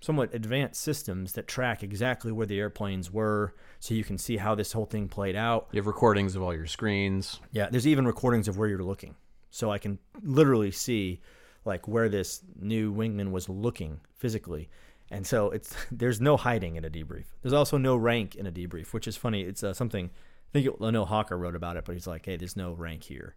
somewhat 0.00 0.34
advanced 0.34 0.80
systems 0.80 1.32
that 1.32 1.46
track 1.46 1.82
exactly 1.82 2.32
where 2.32 2.46
the 2.46 2.58
airplanes 2.58 3.10
were 3.10 3.54
so 3.78 3.94
you 3.94 4.04
can 4.04 4.18
see 4.18 4.36
how 4.36 4.54
this 4.54 4.72
whole 4.72 4.84
thing 4.84 5.08
played 5.08 5.36
out. 5.36 5.68
You 5.72 5.78
have 5.78 5.86
recordings 5.86 6.34
of 6.34 6.42
all 6.42 6.54
your 6.54 6.66
screens. 6.66 7.40
Yeah, 7.52 7.68
there's 7.70 7.86
even 7.86 8.04
recordings 8.04 8.48
of 8.48 8.58
where 8.58 8.68
you're 8.68 8.82
looking. 8.82 9.14
So 9.50 9.70
I 9.70 9.78
can 9.78 9.98
literally 10.22 10.70
see 10.70 11.20
like 11.64 11.86
where 11.86 12.08
this 12.08 12.42
new 12.60 12.92
wingman 12.92 13.30
was 13.30 13.48
looking 13.48 14.00
physically. 14.16 14.68
And 15.10 15.26
so 15.26 15.50
it's 15.50 15.74
there's 15.92 16.20
no 16.20 16.36
hiding 16.36 16.76
in 16.76 16.84
a 16.84 16.90
debrief. 16.90 17.26
There's 17.42 17.52
also 17.52 17.78
no 17.78 17.96
rank 17.96 18.34
in 18.34 18.46
a 18.46 18.52
debrief, 18.52 18.92
which 18.92 19.06
is 19.06 19.16
funny. 19.16 19.42
It's 19.42 19.62
uh, 19.62 19.74
something 19.74 20.10
I 20.54 20.60
think 20.60 20.80
Lionel 20.80 21.06
Hawker 21.06 21.38
wrote 21.38 21.56
about 21.56 21.76
it, 21.76 21.84
but 21.84 21.94
he's 21.94 22.06
like, 22.06 22.26
hey, 22.26 22.36
there's 22.36 22.56
no 22.56 22.72
rank 22.72 23.04
here, 23.04 23.36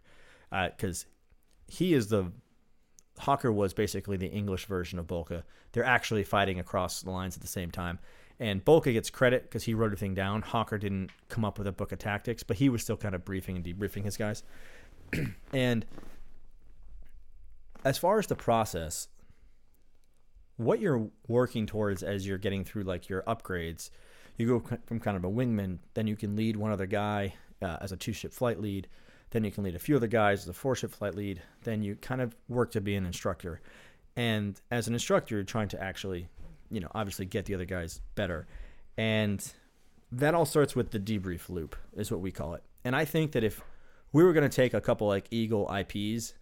because 0.50 1.06
he 1.66 1.94
is 1.94 2.08
the 2.08 2.30
Hawker 3.18 3.50
was 3.50 3.72
basically 3.72 4.18
the 4.18 4.26
English 4.26 4.66
version 4.66 4.98
of 4.98 5.06
Boelcke. 5.06 5.42
They're 5.72 5.84
actually 5.84 6.24
fighting 6.24 6.60
across 6.60 7.02
the 7.02 7.10
lines 7.10 7.34
at 7.34 7.40
the 7.40 7.48
same 7.48 7.70
time. 7.70 7.98
And 8.38 8.62
Boelcke 8.62 8.92
gets 8.92 9.08
credit 9.08 9.44
because 9.44 9.64
he 9.64 9.72
wrote 9.72 9.86
everything 9.86 10.14
down. 10.14 10.42
Hawker 10.42 10.76
didn't 10.76 11.10
come 11.30 11.42
up 11.44 11.58
with 11.58 11.66
a 11.66 11.72
book 11.72 11.92
of 11.92 11.98
tactics, 11.98 12.42
but 12.42 12.58
he 12.58 12.68
was 12.68 12.82
still 12.82 12.96
kind 12.98 13.14
of 13.14 13.24
briefing 13.24 13.56
and 13.56 13.64
debriefing 13.64 14.04
his 14.04 14.18
guys. 14.18 14.42
and 15.54 15.86
as 17.86 17.96
far 17.96 18.18
as 18.18 18.26
the 18.26 18.34
process, 18.34 19.06
what 20.56 20.80
you're 20.80 21.08
working 21.28 21.66
towards 21.66 22.02
as 22.02 22.26
you're 22.26 22.36
getting 22.36 22.64
through 22.64 22.82
like 22.82 23.08
your 23.08 23.22
upgrades, 23.22 23.90
you 24.36 24.48
go 24.48 24.78
from 24.86 24.98
kind 24.98 25.16
of 25.16 25.22
a 25.22 25.30
wingman, 25.30 25.78
then 25.94 26.08
you 26.08 26.16
can 26.16 26.34
lead 26.34 26.56
one 26.56 26.72
other 26.72 26.86
guy 26.86 27.32
uh, 27.62 27.76
as 27.80 27.92
a 27.92 27.96
two 27.96 28.12
ship 28.12 28.32
flight 28.32 28.60
lead, 28.60 28.88
then 29.30 29.44
you 29.44 29.52
can 29.52 29.62
lead 29.62 29.76
a 29.76 29.78
few 29.78 29.94
other 29.94 30.08
guys 30.08 30.42
as 30.42 30.48
a 30.48 30.52
four 30.52 30.74
ship 30.74 30.90
flight 30.90 31.14
lead, 31.14 31.40
then 31.62 31.80
you 31.80 31.94
kind 31.94 32.20
of 32.20 32.34
work 32.48 32.72
to 32.72 32.80
be 32.80 32.96
an 32.96 33.06
instructor. 33.06 33.60
And 34.16 34.60
as 34.72 34.88
an 34.88 34.94
instructor, 34.94 35.36
you're 35.36 35.44
trying 35.44 35.68
to 35.68 35.80
actually, 35.80 36.26
you 36.72 36.80
know, 36.80 36.90
obviously 36.92 37.24
get 37.24 37.44
the 37.44 37.54
other 37.54 37.66
guys 37.66 38.00
better. 38.16 38.48
And 38.98 39.48
that 40.10 40.34
all 40.34 40.44
starts 40.44 40.74
with 40.74 40.90
the 40.90 40.98
debrief 40.98 41.48
loop, 41.48 41.76
is 41.94 42.10
what 42.10 42.20
we 42.20 42.32
call 42.32 42.54
it. 42.54 42.64
And 42.84 42.96
I 42.96 43.04
think 43.04 43.30
that 43.30 43.44
if 43.44 43.60
we 44.12 44.24
were 44.24 44.32
going 44.32 44.48
to 44.48 44.54
take 44.54 44.74
a 44.74 44.80
couple 44.80 45.06
like 45.06 45.28
Eagle 45.30 45.72
IPs 45.72 46.34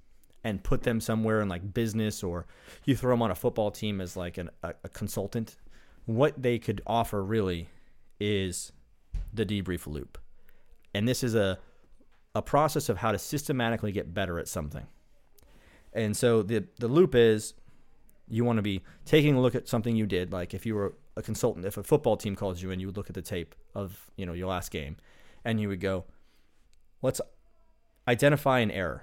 and 0.45 0.63
put 0.63 0.83
them 0.83 1.01
somewhere 1.01 1.41
in 1.41 1.49
like 1.49 1.75
business 1.75 2.23
or 2.23 2.47
you 2.85 2.95
throw 2.95 3.13
them 3.13 3.23
on 3.23 3.31
a 3.31 3.35
football 3.35 3.71
team 3.71 4.01
as 4.01 4.17
like 4.17 4.39
an, 4.39 4.51
a, 4.63 4.75
a 4.85 4.89
consultant, 4.91 5.57
what 6.05 6.41
they 6.41 6.59
could 6.59 6.83
offer 6.87 7.25
really 7.25 7.69
is 8.21 8.71
the 9.33 9.45
debrief 9.45 9.87
loop. 9.87 10.19
And 10.95 11.09
this 11.09 11.25
is 11.25 11.35
a 11.35 11.59
a 12.37 12.43
process 12.43 12.89
of 12.89 12.99
how 12.99 13.13
to 13.13 13.19
systematically 13.19 13.93
get 13.93 14.13
better 14.13 14.41
at 14.41 14.49
something. 14.49 14.87
And 15.93 16.17
so 16.17 16.43
the 16.43 16.65
the 16.79 16.89
loop 16.89 17.15
is 17.15 17.55
you 18.29 18.45
want 18.45 18.57
to 18.59 18.63
be 18.63 18.83
taking 19.05 19.35
a 19.35 19.41
look 19.41 19.55
at 19.55 19.69
something 19.69 19.97
you 19.97 20.07
did 20.07 20.33
like 20.33 20.55
if 20.55 20.65
you 20.65 20.75
were 20.75 20.95
a 21.17 21.23
consultant 21.23 21.67
if 21.67 21.77
a 21.77 21.83
football 21.83 22.17
team 22.17 22.35
calls 22.35 22.63
you 22.63 22.71
and 22.71 22.81
you 22.81 22.87
would 22.87 22.97
look 22.97 23.09
at 23.09 23.15
the 23.15 23.23
tape 23.23 23.55
of 23.75 24.11
you 24.17 24.25
know 24.25 24.33
your 24.33 24.49
last 24.49 24.71
game 24.71 24.97
and 25.45 25.61
you 25.61 25.69
would 25.69 25.81
go 25.81 26.05
let's 27.03 27.21
identify 28.09 28.61
an 28.61 28.71
error 28.71 29.03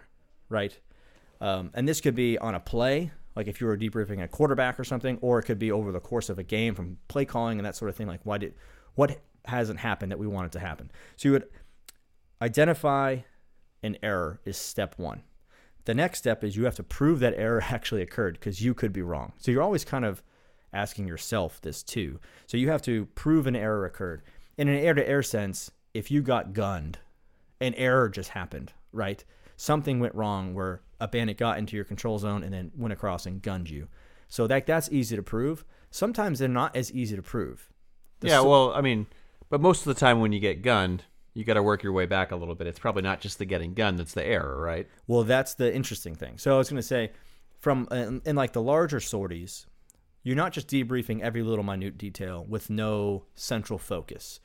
right 0.49 0.79
um, 1.41 1.71
and 1.73 1.87
this 1.87 1.99
could 1.99 2.15
be 2.15 2.37
on 2.37 2.55
a 2.55 2.59
play 2.59 3.11
like 3.35 3.47
if 3.47 3.59
you 3.59 3.67
were 3.67 3.77
debriefing 3.77 4.23
a 4.23 4.27
quarterback 4.27 4.79
or 4.79 4.83
something 4.83 5.17
or 5.21 5.39
it 5.39 5.43
could 5.43 5.59
be 5.59 5.71
over 5.71 5.91
the 5.91 5.99
course 5.99 6.29
of 6.29 6.39
a 6.39 6.43
game 6.43 6.73
from 6.73 6.97
play 7.09 7.25
calling 7.25 7.59
and 7.59 7.65
that 7.65 7.75
sort 7.75 7.89
of 7.89 7.95
thing 7.95 8.07
like 8.07 8.21
why 8.23 8.37
did 8.37 8.53
what 8.95 9.19
hasn't 9.45 9.79
happened 9.79 10.11
that 10.11 10.19
we 10.19 10.27
want 10.27 10.45
it 10.45 10.51
to 10.51 10.59
happen 10.59 10.89
so 11.17 11.27
you 11.27 11.33
would 11.33 11.47
identify 12.41 13.17
an 13.83 13.97
error 14.01 14.39
is 14.45 14.55
step 14.55 14.97
one 14.97 15.23
the 15.85 15.93
next 15.95 16.19
step 16.19 16.43
is 16.43 16.55
you 16.55 16.65
have 16.65 16.75
to 16.75 16.83
prove 16.83 17.19
that 17.19 17.33
error 17.35 17.61
actually 17.69 18.01
occurred 18.01 18.33
because 18.35 18.61
you 18.61 18.73
could 18.73 18.93
be 18.93 19.01
wrong. 19.01 19.33
So 19.37 19.51
you're 19.51 19.63
always 19.63 19.85
kind 19.85 20.05
of 20.05 20.23
asking 20.73 21.07
yourself 21.07 21.59
this 21.61 21.83
too. 21.83 22.19
So 22.47 22.57
you 22.57 22.69
have 22.69 22.81
to 22.83 23.05
prove 23.07 23.47
an 23.47 23.55
error 23.55 23.85
occurred. 23.85 24.21
In 24.57 24.67
an 24.67 24.77
air 24.77 24.93
to 24.93 25.07
air 25.07 25.23
sense, 25.23 25.71
if 25.93 26.11
you 26.11 26.21
got 26.21 26.53
gunned, 26.53 26.99
an 27.59 27.73
error 27.75 28.09
just 28.09 28.29
happened, 28.29 28.73
right? 28.93 29.23
Something 29.61 29.99
went 29.99 30.15
wrong 30.15 30.55
where 30.55 30.81
a 30.99 31.07
bandit 31.07 31.37
got 31.37 31.59
into 31.59 31.75
your 31.75 31.85
control 31.85 32.17
zone 32.17 32.41
and 32.41 32.51
then 32.51 32.71
went 32.75 32.93
across 32.93 33.27
and 33.27 33.43
gunned 33.43 33.69
you. 33.69 33.89
So 34.27 34.47
that 34.47 34.65
that's 34.65 34.89
easy 34.91 35.15
to 35.15 35.21
prove. 35.21 35.63
Sometimes 35.91 36.39
they're 36.39 36.47
not 36.47 36.75
as 36.75 36.91
easy 36.91 37.15
to 37.15 37.21
prove. 37.21 37.69
The 38.21 38.29
yeah, 38.29 38.39
so- 38.39 38.49
well, 38.49 38.73
I 38.73 38.81
mean, 38.81 39.05
but 39.51 39.61
most 39.61 39.85
of 39.85 39.93
the 39.93 39.99
time 39.99 40.19
when 40.19 40.31
you 40.31 40.39
get 40.39 40.63
gunned, 40.63 41.03
you 41.35 41.43
got 41.43 41.53
to 41.53 41.61
work 41.61 41.83
your 41.83 41.93
way 41.93 42.07
back 42.07 42.31
a 42.31 42.35
little 42.35 42.55
bit. 42.55 42.65
It's 42.65 42.79
probably 42.79 43.03
not 43.03 43.21
just 43.21 43.37
the 43.37 43.45
getting 43.45 43.75
gunned 43.75 43.99
that's 43.99 44.15
the 44.15 44.25
error, 44.25 44.59
right? 44.59 44.87
Well, 45.05 45.23
that's 45.23 45.53
the 45.53 45.71
interesting 45.71 46.15
thing. 46.15 46.39
So 46.39 46.55
I 46.55 46.57
was 46.57 46.67
going 46.67 46.81
to 46.81 46.87
say, 46.87 47.11
from 47.59 47.87
in, 47.91 48.23
in 48.25 48.35
like 48.35 48.53
the 48.53 48.63
larger 48.63 48.99
sorties, 48.99 49.67
you're 50.23 50.35
not 50.35 50.53
just 50.53 50.69
debriefing 50.69 51.21
every 51.21 51.43
little 51.43 51.63
minute 51.63 51.99
detail 51.99 52.43
with 52.49 52.71
no 52.71 53.25
central 53.35 53.77
focus. 53.77 54.39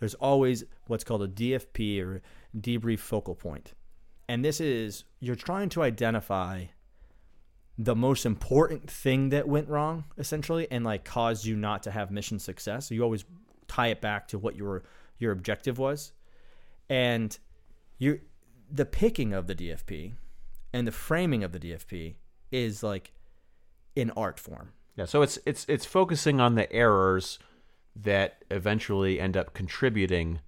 There's 0.00 0.14
always 0.14 0.64
what's 0.88 1.04
called 1.04 1.22
a 1.22 1.28
DFP 1.28 2.02
or 2.04 2.20
debrief 2.58 2.98
focal 2.98 3.36
point, 3.36 3.74
and 4.28 4.44
this 4.44 4.60
is 4.60 5.04
you're 5.20 5.36
trying 5.36 5.68
to 5.70 5.82
identify 5.82 6.66
the 7.78 7.94
most 7.94 8.24
important 8.24 8.90
thing 8.90 9.28
that 9.30 9.46
went 9.46 9.68
wrong, 9.68 10.04
essentially, 10.16 10.66
and 10.70 10.84
like 10.84 11.04
caused 11.04 11.44
you 11.44 11.56
not 11.56 11.82
to 11.82 11.90
have 11.90 12.10
mission 12.10 12.38
success. 12.38 12.88
So 12.88 12.94
you 12.94 13.02
always 13.02 13.24
tie 13.68 13.88
it 13.88 14.00
back 14.00 14.28
to 14.28 14.38
what 14.38 14.56
your 14.56 14.84
your 15.18 15.32
objective 15.32 15.78
was 15.78 16.12
and 16.88 17.38
you 17.98 18.20
the 18.70 18.84
picking 18.84 19.32
of 19.32 19.46
the 19.46 19.54
DFP 19.54 20.12
and 20.72 20.86
the 20.86 20.92
framing 20.92 21.44
of 21.44 21.52
the 21.52 21.58
DFP 21.58 22.16
is 22.50 22.82
like 22.82 23.12
in 23.94 24.10
art 24.10 24.38
form. 24.38 24.72
Yeah, 24.96 25.04
so 25.04 25.22
it's 25.22 25.38
it's 25.46 25.64
it's 25.68 25.84
focusing 25.84 26.40
on 26.40 26.54
the 26.54 26.70
errors 26.72 27.38
that 27.94 28.44
eventually 28.50 29.20
end 29.20 29.36
up 29.36 29.54
contributing 29.54 30.40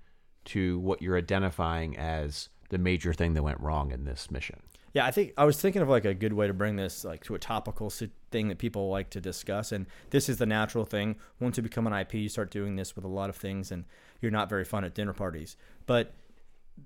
to 0.46 0.78
what 0.78 1.02
you're 1.02 1.16
identifying 1.16 1.96
as 1.96 2.48
the 2.68 2.78
major 2.78 3.12
thing 3.12 3.34
that 3.34 3.42
went 3.42 3.60
wrong 3.60 3.90
in 3.90 4.04
this 4.04 4.30
mission. 4.30 4.60
Yeah, 4.94 5.06
I 5.06 5.10
think 5.10 5.34
I 5.36 5.44
was 5.44 5.60
thinking 5.60 5.82
of 5.82 5.88
like 5.88 6.04
a 6.04 6.14
good 6.14 6.32
way 6.32 6.46
to 6.46 6.54
bring 6.54 6.76
this 6.76 7.04
like 7.04 7.22
to 7.24 7.34
a 7.34 7.38
topical 7.38 7.90
thing 8.30 8.48
that 8.48 8.58
people 8.58 8.88
like 8.88 9.10
to 9.10 9.20
discuss, 9.20 9.72
and 9.72 9.86
this 10.10 10.28
is 10.28 10.38
the 10.38 10.46
natural 10.46 10.84
thing. 10.84 11.16
Once 11.40 11.56
you 11.56 11.62
become 11.62 11.86
an 11.86 11.92
IP, 11.92 12.14
you 12.14 12.28
start 12.28 12.50
doing 12.50 12.76
this 12.76 12.96
with 12.96 13.04
a 13.04 13.08
lot 13.08 13.28
of 13.28 13.36
things, 13.36 13.70
and 13.70 13.84
you're 14.20 14.32
not 14.32 14.48
very 14.48 14.64
fun 14.64 14.84
at 14.84 14.94
dinner 14.94 15.12
parties. 15.12 15.56
But 15.86 16.14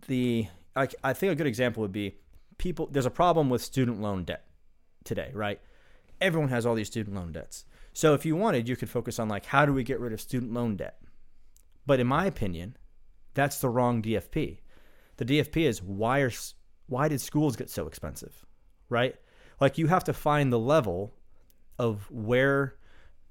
the 0.09 0.49
I, 0.75 0.89
I 1.05 1.13
think 1.13 1.33
a 1.33 1.37
good 1.37 1.47
example 1.47 1.81
would 1.83 1.93
be 1.93 2.17
people. 2.59 2.89
There's 2.91 3.07
a 3.07 3.11
problem 3.11 3.51
with 3.51 3.63
student 3.63 4.01
loan 4.01 4.25
debt 4.25 4.47
today, 5.05 5.31
right? 5.33 5.61
Everyone 6.21 6.51
has 6.51 6.67
all 6.67 6.75
these 6.75 6.89
student 6.89 7.17
loan 7.17 7.33
debts. 7.33 7.65
So 7.93 8.15
if 8.15 8.25
you 8.25 8.37
wanted, 8.37 8.69
you 8.69 8.77
could 8.77 8.91
focus 8.91 9.19
on 9.19 9.29
like 9.29 9.47
how 9.47 9.67
do 9.67 9.73
we 9.73 9.85
get 9.85 10.01
rid 10.01 10.13
of 10.13 10.21
student 10.21 10.53
loan 10.53 10.77
debt. 10.77 10.99
But 11.87 12.01
in 12.01 12.07
my 12.07 12.27
opinion, 12.27 12.77
that's 13.35 13.59
the 13.61 13.69
wrong 13.69 14.03
DFP. 14.03 14.59
The 15.23 15.39
DFP 15.39 15.69
is 15.69 15.81
why 15.81 16.19
are 16.19 16.33
why 16.89 17.07
did 17.07 17.21
schools 17.21 17.55
get 17.55 17.71
so 17.71 17.87
expensive, 17.87 18.45
right? 18.89 19.15
Like 19.61 19.79
you 19.79 19.87
have 19.87 20.03
to 20.05 20.13
find 20.13 20.53
the 20.53 20.59
level 20.59 21.15
of 21.79 22.11
where 22.11 22.75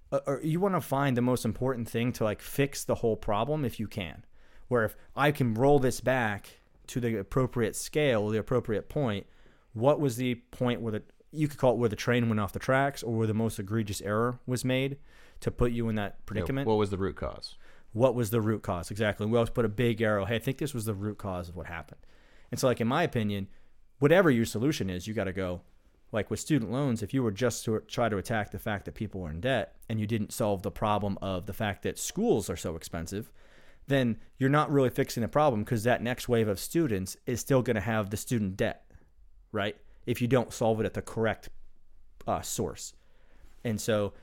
uh, 0.09 0.21
or 0.25 0.39
you 0.41 0.61
want 0.61 0.75
to 0.75 0.79
find 0.79 1.17
the 1.17 1.21
most 1.21 1.43
important 1.43 1.89
thing 1.89 2.13
to 2.13 2.23
like 2.23 2.41
fix 2.41 2.85
the 2.85 2.95
whole 2.95 3.17
problem 3.17 3.65
if 3.65 3.77
you 3.77 3.89
can. 3.89 4.23
Where 4.69 4.85
if 4.85 4.95
I 5.17 5.31
can 5.31 5.53
roll 5.53 5.79
this 5.79 5.99
back 5.99 6.61
to 6.87 7.01
the 7.01 7.17
appropriate 7.19 7.75
scale, 7.75 8.29
the 8.29 8.39
appropriate 8.39 8.87
point, 8.87 9.27
what 9.73 9.99
was 9.99 10.15
the 10.15 10.35
point 10.35 10.79
where 10.79 10.93
the 10.93 11.03
you 11.33 11.49
could 11.49 11.57
call 11.57 11.73
it 11.73 11.77
where 11.77 11.89
the 11.89 11.97
train 11.97 12.29
went 12.29 12.39
off 12.39 12.53
the 12.53 12.59
tracks 12.59 13.03
or 13.03 13.13
where 13.13 13.27
the 13.27 13.33
most 13.33 13.59
egregious 13.59 13.99
error 13.99 14.39
was 14.45 14.63
made 14.63 14.95
to 15.41 15.51
put 15.51 15.73
you 15.73 15.89
in 15.89 15.95
that 15.95 16.15
Yeah, 16.19 16.23
predicament? 16.25 16.67
what 16.69 16.77
was 16.77 16.89
the 16.89 16.97
root 16.97 17.17
cause? 17.17 17.57
What 17.93 18.15
was 18.15 18.29
the 18.29 18.41
root 18.41 18.63
cause? 18.63 18.91
Exactly. 18.91 19.25
And 19.25 19.31
we 19.31 19.37
always 19.37 19.49
put 19.49 19.65
a 19.65 19.69
big 19.69 20.01
arrow 20.01 20.25
hey 20.25 20.35
i 20.35 20.39
think 20.39 20.57
this 20.57 20.73
was 20.73 20.85
the 20.85 20.93
root 20.93 21.17
cause 21.17 21.49
of 21.49 21.55
what 21.55 21.67
happened. 21.67 22.01
And 22.49 22.59
so 22.59 22.67
like 22.67 22.81
in 22.81 22.87
my 22.87 23.03
opinion 23.03 23.47
whatever 23.99 24.29
your 24.31 24.45
solution 24.45 24.89
is 24.89 25.07
you 25.07 25.13
got 25.13 25.25
to 25.25 25.33
go 25.33 25.61
like 26.11 26.29
with 26.29 26.39
student 26.39 26.71
loans 26.71 27.01
if 27.01 27.13
you 27.13 27.23
were 27.23 27.31
just 27.31 27.63
to 27.65 27.79
try 27.87 28.09
to 28.09 28.17
attack 28.17 28.51
the 28.51 28.59
fact 28.59 28.85
that 28.85 28.95
people 28.95 29.21
were 29.21 29.29
in 29.29 29.39
debt 29.39 29.75
and 29.87 29.99
you 29.99 30.07
didn't 30.07 30.33
solve 30.33 30.61
the 30.61 30.71
problem 30.71 31.17
of 31.21 31.45
the 31.45 31.53
fact 31.53 31.83
that 31.83 31.97
schools 31.97 32.49
are 32.49 32.57
so 32.57 32.75
expensive 32.75 33.31
then 33.87 34.17
you're 34.37 34.49
not 34.49 34.71
really 34.71 34.89
fixing 34.89 35.21
the 35.21 35.27
problem 35.27 35.63
because 35.63 35.83
that 35.83 36.01
next 36.01 36.27
wave 36.27 36.47
of 36.47 36.59
students 36.59 37.15
is 37.25 37.39
still 37.39 37.61
going 37.61 37.75
to 37.75 37.81
have 37.81 38.09
the 38.09 38.17
student 38.17 38.57
debt 38.57 38.91
right? 39.51 39.75
If 40.05 40.21
you 40.21 40.27
don't 40.27 40.53
solve 40.53 40.79
it 40.79 40.85
at 40.85 40.93
the 40.93 41.01
correct 41.01 41.49
uh, 42.27 42.41
source. 42.41 42.93
And 43.63 43.79
so 43.79 44.13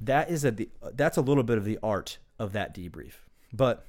that 0.00 0.30
is 0.30 0.44
a 0.44 0.54
that's 0.94 1.16
a 1.16 1.22
little 1.22 1.42
bit 1.42 1.58
of 1.58 1.64
the 1.64 1.78
art 1.82 2.18
of 2.38 2.52
that 2.52 2.74
debrief. 2.74 3.14
But 3.52 3.86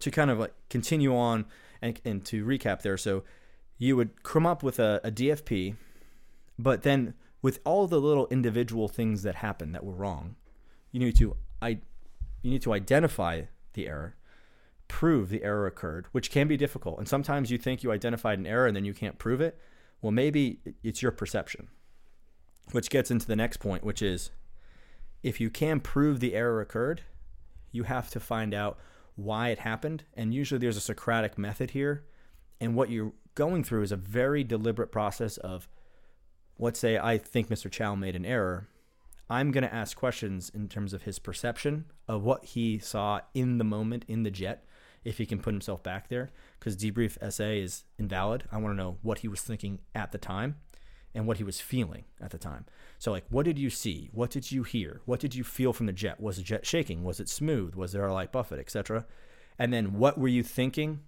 to 0.00 0.10
kind 0.10 0.30
of 0.30 0.38
like 0.38 0.54
continue 0.68 1.16
on 1.16 1.46
and, 1.82 2.00
and 2.04 2.24
to 2.26 2.44
recap 2.44 2.82
there, 2.82 2.96
so 2.96 3.24
you 3.78 3.96
would 3.96 4.22
come 4.22 4.46
up 4.46 4.62
with 4.62 4.78
a, 4.78 5.00
a 5.04 5.10
DFP, 5.10 5.76
but 6.58 6.82
then 6.82 7.14
with 7.40 7.60
all 7.64 7.86
the 7.86 8.00
little 8.00 8.26
individual 8.28 8.88
things 8.88 9.22
that 9.22 9.36
happened 9.36 9.74
that 9.74 9.84
were 9.84 9.92
wrong, 9.92 10.36
you 10.90 11.00
need 11.00 11.16
to 11.16 11.36
I 11.62 11.78
you 12.42 12.50
need 12.50 12.62
to 12.62 12.72
identify 12.72 13.42
the 13.74 13.88
error, 13.88 14.16
prove 14.86 15.28
the 15.28 15.42
error 15.42 15.66
occurred, 15.66 16.06
which 16.12 16.30
can 16.30 16.48
be 16.48 16.56
difficult. 16.56 16.98
And 16.98 17.08
sometimes 17.08 17.50
you 17.50 17.58
think 17.58 17.82
you 17.82 17.92
identified 17.92 18.38
an 18.38 18.46
error 18.46 18.66
and 18.66 18.76
then 18.76 18.84
you 18.84 18.94
can't 18.94 19.18
prove 19.18 19.40
it. 19.40 19.58
Well, 20.00 20.12
maybe 20.12 20.60
it's 20.82 21.02
your 21.02 21.12
perception. 21.12 21.68
Which 22.72 22.90
gets 22.90 23.10
into 23.10 23.26
the 23.26 23.36
next 23.36 23.58
point, 23.58 23.82
which 23.82 24.02
is 24.02 24.30
if 25.22 25.40
you 25.40 25.50
can 25.50 25.80
prove 25.80 26.20
the 26.20 26.34
error 26.34 26.60
occurred, 26.60 27.02
you 27.72 27.84
have 27.84 28.10
to 28.10 28.20
find 28.20 28.54
out 28.54 28.78
why 29.16 29.48
it 29.48 29.60
happened. 29.60 30.04
And 30.14 30.32
usually 30.32 30.58
there's 30.58 30.76
a 30.76 30.80
Socratic 30.80 31.36
method 31.36 31.70
here. 31.70 32.04
And 32.60 32.74
what 32.74 32.90
you're 32.90 33.12
going 33.34 33.64
through 33.64 33.82
is 33.82 33.92
a 33.92 33.96
very 33.96 34.44
deliberate 34.44 34.92
process 34.92 35.36
of, 35.38 35.68
let's 36.58 36.78
say, 36.78 36.98
I 36.98 37.18
think 37.18 37.48
Mr. 37.48 37.70
Chow 37.70 37.94
made 37.94 38.16
an 38.16 38.24
error. 38.24 38.68
I'm 39.30 39.50
going 39.50 39.62
to 39.62 39.74
ask 39.74 39.96
questions 39.96 40.50
in 40.54 40.68
terms 40.68 40.92
of 40.92 41.02
his 41.02 41.18
perception 41.18 41.84
of 42.06 42.22
what 42.22 42.44
he 42.44 42.78
saw 42.78 43.20
in 43.34 43.58
the 43.58 43.64
moment 43.64 44.04
in 44.08 44.22
the 44.22 44.30
jet, 44.30 44.64
if 45.04 45.18
he 45.18 45.26
can 45.26 45.38
put 45.38 45.52
himself 45.54 45.82
back 45.82 46.08
there, 46.08 46.30
because 46.58 46.76
debrief 46.76 47.18
SA 47.32 47.44
is 47.44 47.84
invalid. 47.98 48.44
I 48.50 48.56
want 48.58 48.72
to 48.72 48.82
know 48.82 48.98
what 49.02 49.18
he 49.18 49.28
was 49.28 49.42
thinking 49.42 49.80
at 49.94 50.12
the 50.12 50.18
time 50.18 50.56
and 51.14 51.26
what 51.26 51.38
he 51.38 51.44
was 51.44 51.60
feeling 51.60 52.04
at 52.20 52.30
the 52.30 52.38
time. 52.38 52.66
So, 52.98 53.10
like, 53.10 53.24
what 53.28 53.44
did 53.44 53.58
you 53.58 53.70
see? 53.70 54.10
What 54.12 54.30
did 54.30 54.50
you 54.52 54.62
hear? 54.62 55.00
What 55.04 55.20
did 55.20 55.34
you 55.34 55.44
feel 55.44 55.72
from 55.72 55.86
the 55.86 55.92
jet? 55.92 56.20
Was 56.20 56.36
the 56.36 56.42
jet 56.42 56.66
shaking? 56.66 57.04
Was 57.04 57.20
it 57.20 57.28
smooth? 57.28 57.74
Was 57.74 57.92
there 57.92 58.06
a 58.06 58.12
light 58.12 58.32
buffet, 58.32 58.58
etc.? 58.58 59.06
And 59.58 59.72
then, 59.72 59.94
what 59.94 60.18
were 60.18 60.28
you 60.28 60.42
thinking 60.42 61.00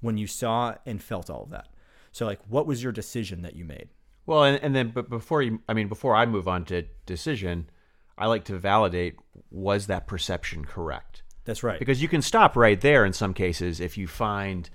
when 0.00 0.16
you 0.16 0.26
saw 0.26 0.74
and 0.84 1.02
felt 1.02 1.30
all 1.30 1.44
of 1.44 1.50
that? 1.50 1.68
So, 2.12 2.26
like, 2.26 2.40
what 2.48 2.66
was 2.66 2.82
your 2.82 2.92
decision 2.92 3.42
that 3.42 3.56
you 3.56 3.64
made? 3.64 3.88
Well, 4.26 4.44
and, 4.44 4.62
and 4.62 4.74
then, 4.74 4.90
but 4.90 5.08
before 5.08 5.42
you, 5.42 5.60
I 5.68 5.74
mean, 5.74 5.88
before 5.88 6.14
I 6.14 6.26
move 6.26 6.48
on 6.48 6.64
to 6.66 6.84
decision, 7.06 7.70
I 8.18 8.26
like 8.26 8.44
to 8.44 8.58
validate 8.58 9.16
was 9.50 9.86
that 9.86 10.06
perception 10.06 10.64
correct? 10.64 11.22
That's 11.44 11.62
right. 11.62 11.78
Because 11.78 12.02
you 12.02 12.08
can 12.08 12.22
stop 12.22 12.56
right 12.56 12.80
there 12.80 13.04
in 13.04 13.12
some 13.12 13.34
cases 13.34 13.80
if 13.80 13.96
you 13.96 14.06
find 14.06 14.68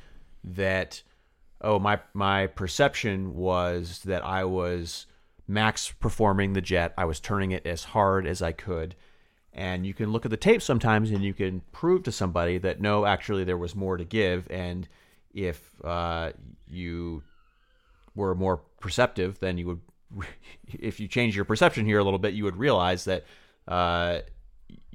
that, 0.43 1.03
oh, 1.61 1.79
my 1.79 1.99
my 2.13 2.47
perception 2.47 3.35
was 3.35 4.01
that 4.05 4.23
I 4.23 4.43
was 4.43 5.05
max 5.47 5.91
performing 5.91 6.53
the 6.53 6.61
jet. 6.61 6.93
I 6.97 7.05
was 7.05 7.19
turning 7.19 7.51
it 7.51 7.65
as 7.65 7.83
hard 7.83 8.25
as 8.25 8.41
I 8.41 8.51
could. 8.51 8.95
And 9.53 9.85
you 9.85 9.93
can 9.93 10.11
look 10.11 10.25
at 10.25 10.31
the 10.31 10.37
tape 10.37 10.61
sometimes 10.61 11.11
and 11.11 11.23
you 11.23 11.33
can 11.33 11.61
prove 11.71 12.03
to 12.03 12.11
somebody 12.11 12.57
that 12.57 12.81
no, 12.81 13.05
actually 13.05 13.45
there 13.45 13.57
was 13.57 13.73
more 13.73 13.95
to 13.95 14.03
give. 14.03 14.47
And 14.49 14.87
if 15.33 15.71
uh, 15.83 16.31
you 16.67 17.23
were 18.15 18.35
more 18.35 18.57
perceptive, 18.81 19.39
then 19.39 19.57
you 19.57 19.67
would, 19.67 19.79
if 20.67 20.99
you 20.99 21.07
change 21.07 21.35
your 21.35 21.45
perception 21.45 21.85
here 21.85 21.99
a 21.99 22.03
little 22.03 22.19
bit, 22.19 22.33
you 22.33 22.43
would 22.43 22.57
realize 22.57 23.05
that 23.05 23.23
uh, 23.67 24.19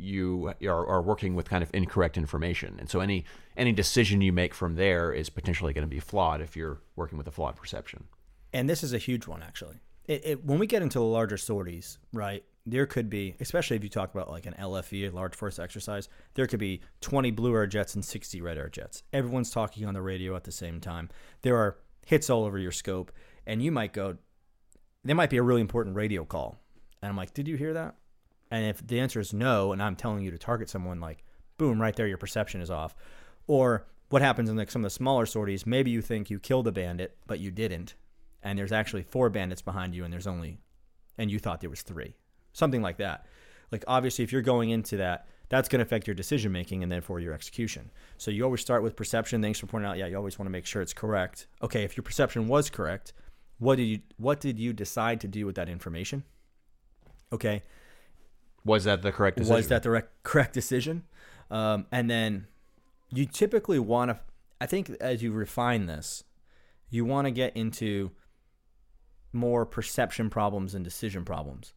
you 0.01 0.53
are, 0.63 0.87
are 0.87 1.03
working 1.03 1.35
with 1.35 1.49
kind 1.49 1.63
of 1.63 1.71
incorrect 1.75 2.17
information, 2.17 2.77
and 2.79 2.89
so 2.89 3.01
any 3.01 3.25
any 3.57 3.73
decision 3.73 4.21
you 4.21 4.33
make 4.33 4.55
from 4.55 4.77
there 4.77 5.13
is 5.13 5.31
potentially 5.31 5.73
going 5.73 5.87
to 5.87 5.91
be 5.91 6.01
flawed 6.01 6.41
if 6.41 6.57
you're 6.57 6.81
working 6.97 7.19
with 7.19 7.27
a 7.27 7.31
flawed 7.31 7.57
perception. 7.57 8.05
And 8.53 8.69
this 8.69 8.83
is 8.83 8.93
a 8.93 8.99
huge 8.99 9.27
one, 9.27 9.43
actually. 9.43 9.77
It, 10.07 10.23
it, 10.25 10.45
when 10.45 10.59
we 10.59 10.67
get 10.67 10.83
into 10.83 10.99
the 10.99 11.05
larger 11.05 11.37
sorties, 11.37 11.99
right, 12.13 12.43
there 12.67 12.87
could 12.87 13.09
be, 13.09 13.37
especially 13.41 13.77
if 13.77 13.83
you 13.83 13.89
talk 13.89 14.13
about 14.13 14.31
like 14.31 14.47
an 14.47 14.55
LFE, 14.59 15.13
a 15.13 15.15
large 15.15 15.35
force 15.35 15.59
exercise, 15.59 16.09
there 16.35 16.47
could 16.47 16.59
be 16.59 16.81
20 17.01 17.31
blue 17.31 17.55
air 17.55 17.67
jets 17.67 17.95
and 17.95 18.05
60 18.05 18.41
red 18.41 18.59
air 18.59 18.69
jets. 18.69 19.03
Everyone's 19.13 19.51
talking 19.51 19.87
on 19.87 19.95
the 19.95 20.03
radio 20.03 20.35
at 20.37 20.45
the 20.45 20.53
same 20.53 20.81
time. 20.81 21.11
There 21.43 21.57
are 21.57 21.77
hits 22.07 22.29
all 22.29 22.45
over 22.45 22.59
your 22.59 22.73
scope, 22.73 23.13
and 23.47 23.63
you 23.63 23.71
might 23.71 23.93
go, 23.93 24.17
there 25.05 25.17
might 25.17 25.31
be 25.31 25.37
a 25.37 25.43
really 25.43 25.61
important 25.61 25.97
radio 25.97 26.25
call. 26.25 26.59
And 27.03 27.11
I'm 27.11 27.17
like, 27.17 27.33
did 27.33 27.49
you 27.49 27.57
hear 27.57 27.73
that? 27.75 27.95
And 28.51 28.67
if 28.67 28.87
the 28.87 29.01
answer 29.01 29.21
is 29.21 29.33
no, 29.33 29.73
and 29.73 29.83
I'm 29.83 29.97
telling 29.97 30.25
you 30.25 30.31
to 30.31 30.39
target 30.39 30.69
someone, 30.69 31.01
like, 31.01 31.25
boom, 31.57 31.81
right 31.81 31.95
there, 31.95 32.07
your 32.07 32.19
perception 32.19 32.61
is 32.61 32.71
off. 32.71 32.97
Or 33.47 33.87
what 34.11 34.23
happens 34.23 34.51
in 34.51 34.57
like 34.57 34.71
some 34.71 34.83
of 34.83 34.87
the 34.87 34.95
smaller 34.95 35.25
sorties, 35.25 35.67
maybe 35.67 35.91
you 35.91 36.03
think 36.03 36.31
you 36.31 36.39
killed 36.39 36.67
a 36.67 36.73
bandit, 36.73 37.17
but 37.27 37.39
you 37.39 37.51
didn't. 37.51 37.95
And 38.43 38.59
there's 38.59 38.73
actually 38.73 39.05
four 39.05 39.31
bandits 39.31 39.63
behind 39.63 39.95
you 39.95 40.05
and 40.05 40.13
there's 40.13 40.27
only 40.27 40.59
and 41.17 41.31
you 41.31 41.39
thought 41.39 41.61
there 41.61 41.71
was 41.71 41.83
three. 41.83 42.17
Something 42.53 42.83
like 42.83 42.97
that. 42.97 43.27
Like 43.71 43.85
obviously 43.87 44.25
if 44.25 44.33
you're 44.33 44.43
going 44.43 44.71
into 44.71 44.97
that 44.99 45.27
that's 45.49 45.69
going 45.69 45.81
to 45.81 45.85
affect 45.85 46.07
your 46.07 46.15
decision 46.15 46.53
making 46.53 46.83
and 46.83 46.91
therefore 46.91 47.21
your 47.21 47.35
execution. 47.35 47.91
So 48.19 48.31
you 48.31 48.45
always 48.45 48.61
start 48.61 48.83
with 48.83 48.97
perception. 48.97 49.43
Thanks 49.43 49.59
for 49.61 49.67
pointing 49.67 49.91
out 49.91 49.99
yeah 49.99 50.07
you 50.07 50.17
always 50.17 50.39
want 50.39 50.47
to 50.47 50.53
make 50.53 50.67
sure 50.67 50.83
it's 50.83 50.95
correct. 50.95 51.47
Okay 51.63 51.85
if 51.85 51.97
your 51.97 52.03
perception 52.03 52.49
was 52.49 52.69
correct 52.69 53.13
what 53.59 53.77
did 53.77 53.85
you 53.85 54.01
what 54.17 54.41
did 54.41 54.59
you 54.59 54.73
decide 54.73 55.21
to 55.21 55.29
do 55.29 55.47
with 55.47 55.55
that 55.57 55.69
information? 55.69 56.25
Okay 57.33 57.63
was 58.65 58.85
that 58.85 59.03
the 59.03 59.13
correct 59.13 59.37
decision 59.37 59.57
was 59.57 59.69
that 59.69 59.83
the 59.83 59.91
rec- 59.91 60.23
correct 60.23 60.53
decision 60.53 61.05
um, 61.51 61.87
and 61.91 62.11
then 62.11 62.47
you 63.11 63.27
typically 63.27 63.79
want 63.79 64.11
to 64.11 64.19
i 64.61 64.67
think 64.67 64.91
as 65.01 65.23
you 65.23 65.33
refine 65.33 65.87
this 65.87 66.25
you 66.91 67.05
want 67.05 67.27
to 67.27 67.31
get 67.31 67.57
into 67.57 68.11
more 69.33 69.65
perception 69.65 70.31
problems 70.31 70.75
and 70.75 70.85
decision 70.85 71.25
problems. 71.25 71.73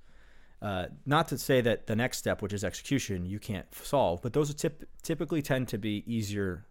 Uh, 0.62 0.88
not 1.06 1.28
to 1.28 1.38
say 1.38 1.62
that 1.62 1.88
the 1.88 1.96
next 1.96 2.18
step, 2.18 2.42
which 2.42 2.54
is 2.54 2.64
execution, 2.64 3.26
you 3.26 3.38
can't 3.38 3.74
solve, 3.76 4.22
but 4.22 4.34
those 4.34 4.54
tip- 4.54 4.88
typically 5.02 5.42
tend 5.42 5.68
to 5.68 5.78
be 5.78 6.04
easier 6.08 6.66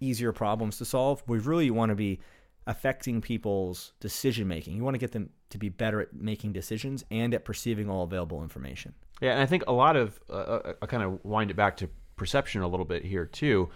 easier 0.00 0.32
problems 0.32 0.78
to 0.78 0.84
solve. 0.84 1.24
We 1.26 1.38
really 1.38 1.72
want 1.72 1.90
to 1.90 1.96
be 1.96 2.20
affecting 2.68 3.22
people's 3.22 3.92
decision 3.98 4.46
making. 4.46 4.76
You 4.76 4.84
want 4.84 4.94
to 4.94 4.98
get 4.98 5.12
them 5.12 5.30
to 5.48 5.58
be 5.58 5.70
better 5.70 6.02
at 6.02 6.12
making 6.12 6.52
decisions 6.52 7.02
and 7.10 7.32
at 7.32 7.44
perceiving 7.44 7.88
all 7.88 8.04
available 8.04 8.42
information. 8.42 8.94
Yeah, 9.22 9.32
and 9.32 9.40
I 9.40 9.46
think 9.46 9.64
a 9.66 9.72
lot 9.72 9.96
of 9.96 10.20
uh, 10.30 10.32
uh 10.32 10.72
I 10.82 10.86
kind 10.86 11.02
of 11.02 11.24
wind 11.24 11.50
it 11.50 11.54
back 11.54 11.78
to 11.78 11.88
perception 12.16 12.60
a 12.60 12.68
little 12.68 12.84
bit 12.84 13.04
here 13.04 13.24
too. 13.24 13.70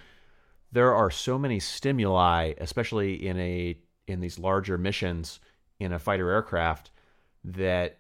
There 0.71 0.95
are 0.95 1.11
so 1.11 1.39
many 1.39 1.59
stimuli, 1.59 2.53
especially 2.59 3.27
in 3.27 3.41
a 3.41 3.79
in 4.07 4.21
these 4.21 4.39
larger 4.39 4.77
missions 4.77 5.41
in 5.81 5.93
a 5.93 5.99
fighter 5.99 6.31
aircraft 6.31 6.91
that 7.45 7.99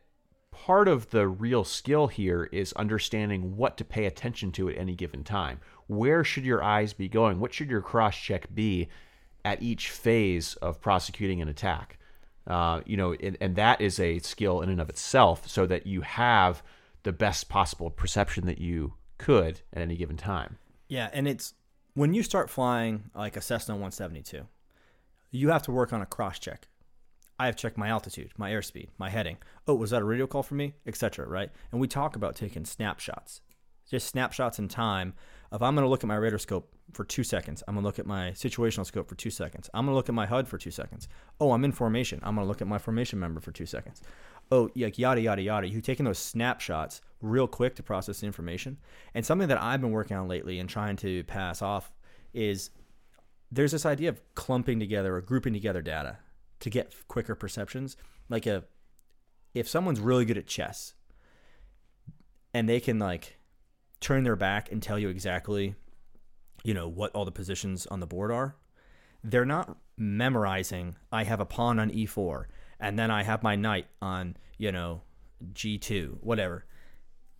part 0.50 0.88
of 0.88 1.08
the 1.10 1.26
real 1.26 1.64
skill 1.64 2.06
here 2.06 2.44
is 2.52 2.74
understanding 2.74 3.56
what 3.56 3.78
to 3.78 3.84
pay 3.84 4.04
attention 4.04 4.52
to 4.52 4.68
at 4.68 4.76
any 4.76 4.94
given 4.94 5.24
time. 5.24 5.58
Where 5.86 6.22
should 6.22 6.44
your 6.44 6.62
eyes 6.62 6.92
be 6.92 7.08
going? 7.08 7.40
What 7.40 7.54
should 7.54 7.70
your 7.70 7.80
cross 7.80 8.14
check 8.14 8.54
be 8.54 8.88
at 9.44 9.62
each 9.62 9.90
phase 9.90 10.54
of 10.56 10.80
prosecuting 10.80 11.40
an 11.40 11.48
attack? 11.48 11.98
Uh, 12.46 12.80
you 12.86 12.96
know, 12.96 13.12
and, 13.14 13.36
and 13.40 13.56
that 13.56 13.80
is 13.80 14.00
a 14.00 14.18
skill 14.18 14.60
in 14.62 14.68
and 14.68 14.80
of 14.80 14.88
itself, 14.88 15.48
so 15.48 15.66
that 15.66 15.86
you 15.86 16.00
have 16.00 16.62
the 17.04 17.12
best 17.12 17.48
possible 17.48 17.90
perception 17.90 18.46
that 18.46 18.58
you 18.58 18.94
could 19.18 19.60
at 19.72 19.82
any 19.82 19.96
given 19.96 20.16
time. 20.16 20.58
Yeah, 20.88 21.08
and 21.12 21.28
it's 21.28 21.54
when 21.94 22.14
you 22.14 22.22
start 22.22 22.50
flying 22.50 23.10
like 23.14 23.36
a 23.36 23.40
Cessna 23.40 23.74
172, 23.74 24.46
you 25.30 25.48
have 25.50 25.62
to 25.62 25.72
work 25.72 25.92
on 25.92 26.02
a 26.02 26.06
cross 26.06 26.38
check. 26.38 26.68
I 27.38 27.46
have 27.46 27.56
checked 27.56 27.78
my 27.78 27.88
altitude, 27.88 28.32
my 28.36 28.50
airspeed, 28.50 28.88
my 28.98 29.10
heading. 29.10 29.38
Oh, 29.66 29.74
was 29.74 29.90
that 29.90 30.02
a 30.02 30.04
radio 30.04 30.26
call 30.26 30.42
for 30.42 30.54
me, 30.54 30.74
etc. 30.86 31.26
Right? 31.26 31.50
And 31.70 31.80
we 31.80 31.88
talk 31.88 32.14
about 32.14 32.36
taking 32.36 32.64
snapshots, 32.64 33.40
just 33.90 34.08
snapshots 34.08 34.58
in 34.58 34.68
time. 34.68 35.14
If 35.52 35.60
I'm 35.60 35.74
going 35.74 35.84
to 35.84 35.88
look 35.90 36.02
at 36.02 36.08
my 36.08 36.16
radar 36.16 36.38
scope 36.38 36.72
for 36.92 37.04
two 37.04 37.22
seconds, 37.22 37.62
I'm 37.68 37.74
going 37.74 37.82
to 37.82 37.86
look 37.86 37.98
at 37.98 38.06
my 38.06 38.30
situational 38.30 38.86
scope 38.86 39.06
for 39.06 39.14
two 39.14 39.30
seconds. 39.30 39.68
I'm 39.74 39.84
going 39.84 39.92
to 39.92 39.96
look 39.96 40.08
at 40.08 40.14
my 40.14 40.24
HUD 40.24 40.48
for 40.48 40.56
two 40.56 40.70
seconds. 40.70 41.08
Oh, 41.40 41.52
I'm 41.52 41.64
in 41.64 41.72
formation. 41.72 42.20
I'm 42.22 42.34
going 42.34 42.46
to 42.46 42.48
look 42.48 42.62
at 42.62 42.66
my 42.66 42.78
formation 42.78 43.18
member 43.18 43.38
for 43.38 43.52
two 43.52 43.66
seconds. 43.66 44.00
Oh, 44.50 44.70
like 44.74 44.98
yada 44.98 45.20
yada 45.20 45.42
yada. 45.42 45.68
You're 45.68 45.82
taking 45.82 46.06
those 46.06 46.18
snapshots 46.18 47.02
real 47.20 47.46
quick 47.46 47.74
to 47.76 47.82
process 47.82 48.20
the 48.20 48.26
information. 48.26 48.78
And 49.14 49.26
something 49.26 49.48
that 49.48 49.60
I've 49.60 49.82
been 49.82 49.90
working 49.90 50.16
on 50.16 50.26
lately 50.26 50.58
and 50.58 50.70
trying 50.70 50.96
to 50.96 51.22
pass 51.24 51.60
off 51.60 51.92
is 52.32 52.70
there's 53.50 53.72
this 53.72 53.84
idea 53.84 54.08
of 54.08 54.22
clumping 54.34 54.80
together 54.80 55.16
or 55.16 55.20
grouping 55.20 55.52
together 55.52 55.82
data 55.82 56.16
to 56.60 56.70
get 56.70 56.94
quicker 57.08 57.34
perceptions. 57.34 57.98
Like 58.30 58.46
a 58.46 58.64
if 59.52 59.68
someone's 59.68 60.00
really 60.00 60.24
good 60.24 60.38
at 60.38 60.46
chess 60.46 60.94
and 62.54 62.66
they 62.66 62.80
can 62.80 62.98
like 62.98 63.36
turn 64.02 64.24
their 64.24 64.36
back 64.36 64.70
and 64.70 64.82
tell 64.82 64.98
you 64.98 65.08
exactly 65.08 65.74
you 66.64 66.74
know 66.74 66.88
what 66.88 67.12
all 67.12 67.24
the 67.24 67.32
positions 67.32 67.86
on 67.86 68.00
the 68.00 68.06
board 68.06 68.30
are, 68.30 68.56
they're 69.24 69.44
not 69.44 69.76
memorizing 69.96 70.96
I 71.10 71.24
have 71.24 71.40
a 71.40 71.46
pawn 71.46 71.78
on 71.78 71.90
e4 71.90 72.44
and 72.80 72.98
then 72.98 73.10
I 73.10 73.22
have 73.22 73.42
my 73.42 73.54
knight 73.54 73.86
on, 74.00 74.36
you 74.58 74.72
know, 74.72 75.02
g2, 75.52 76.18
whatever. 76.20 76.64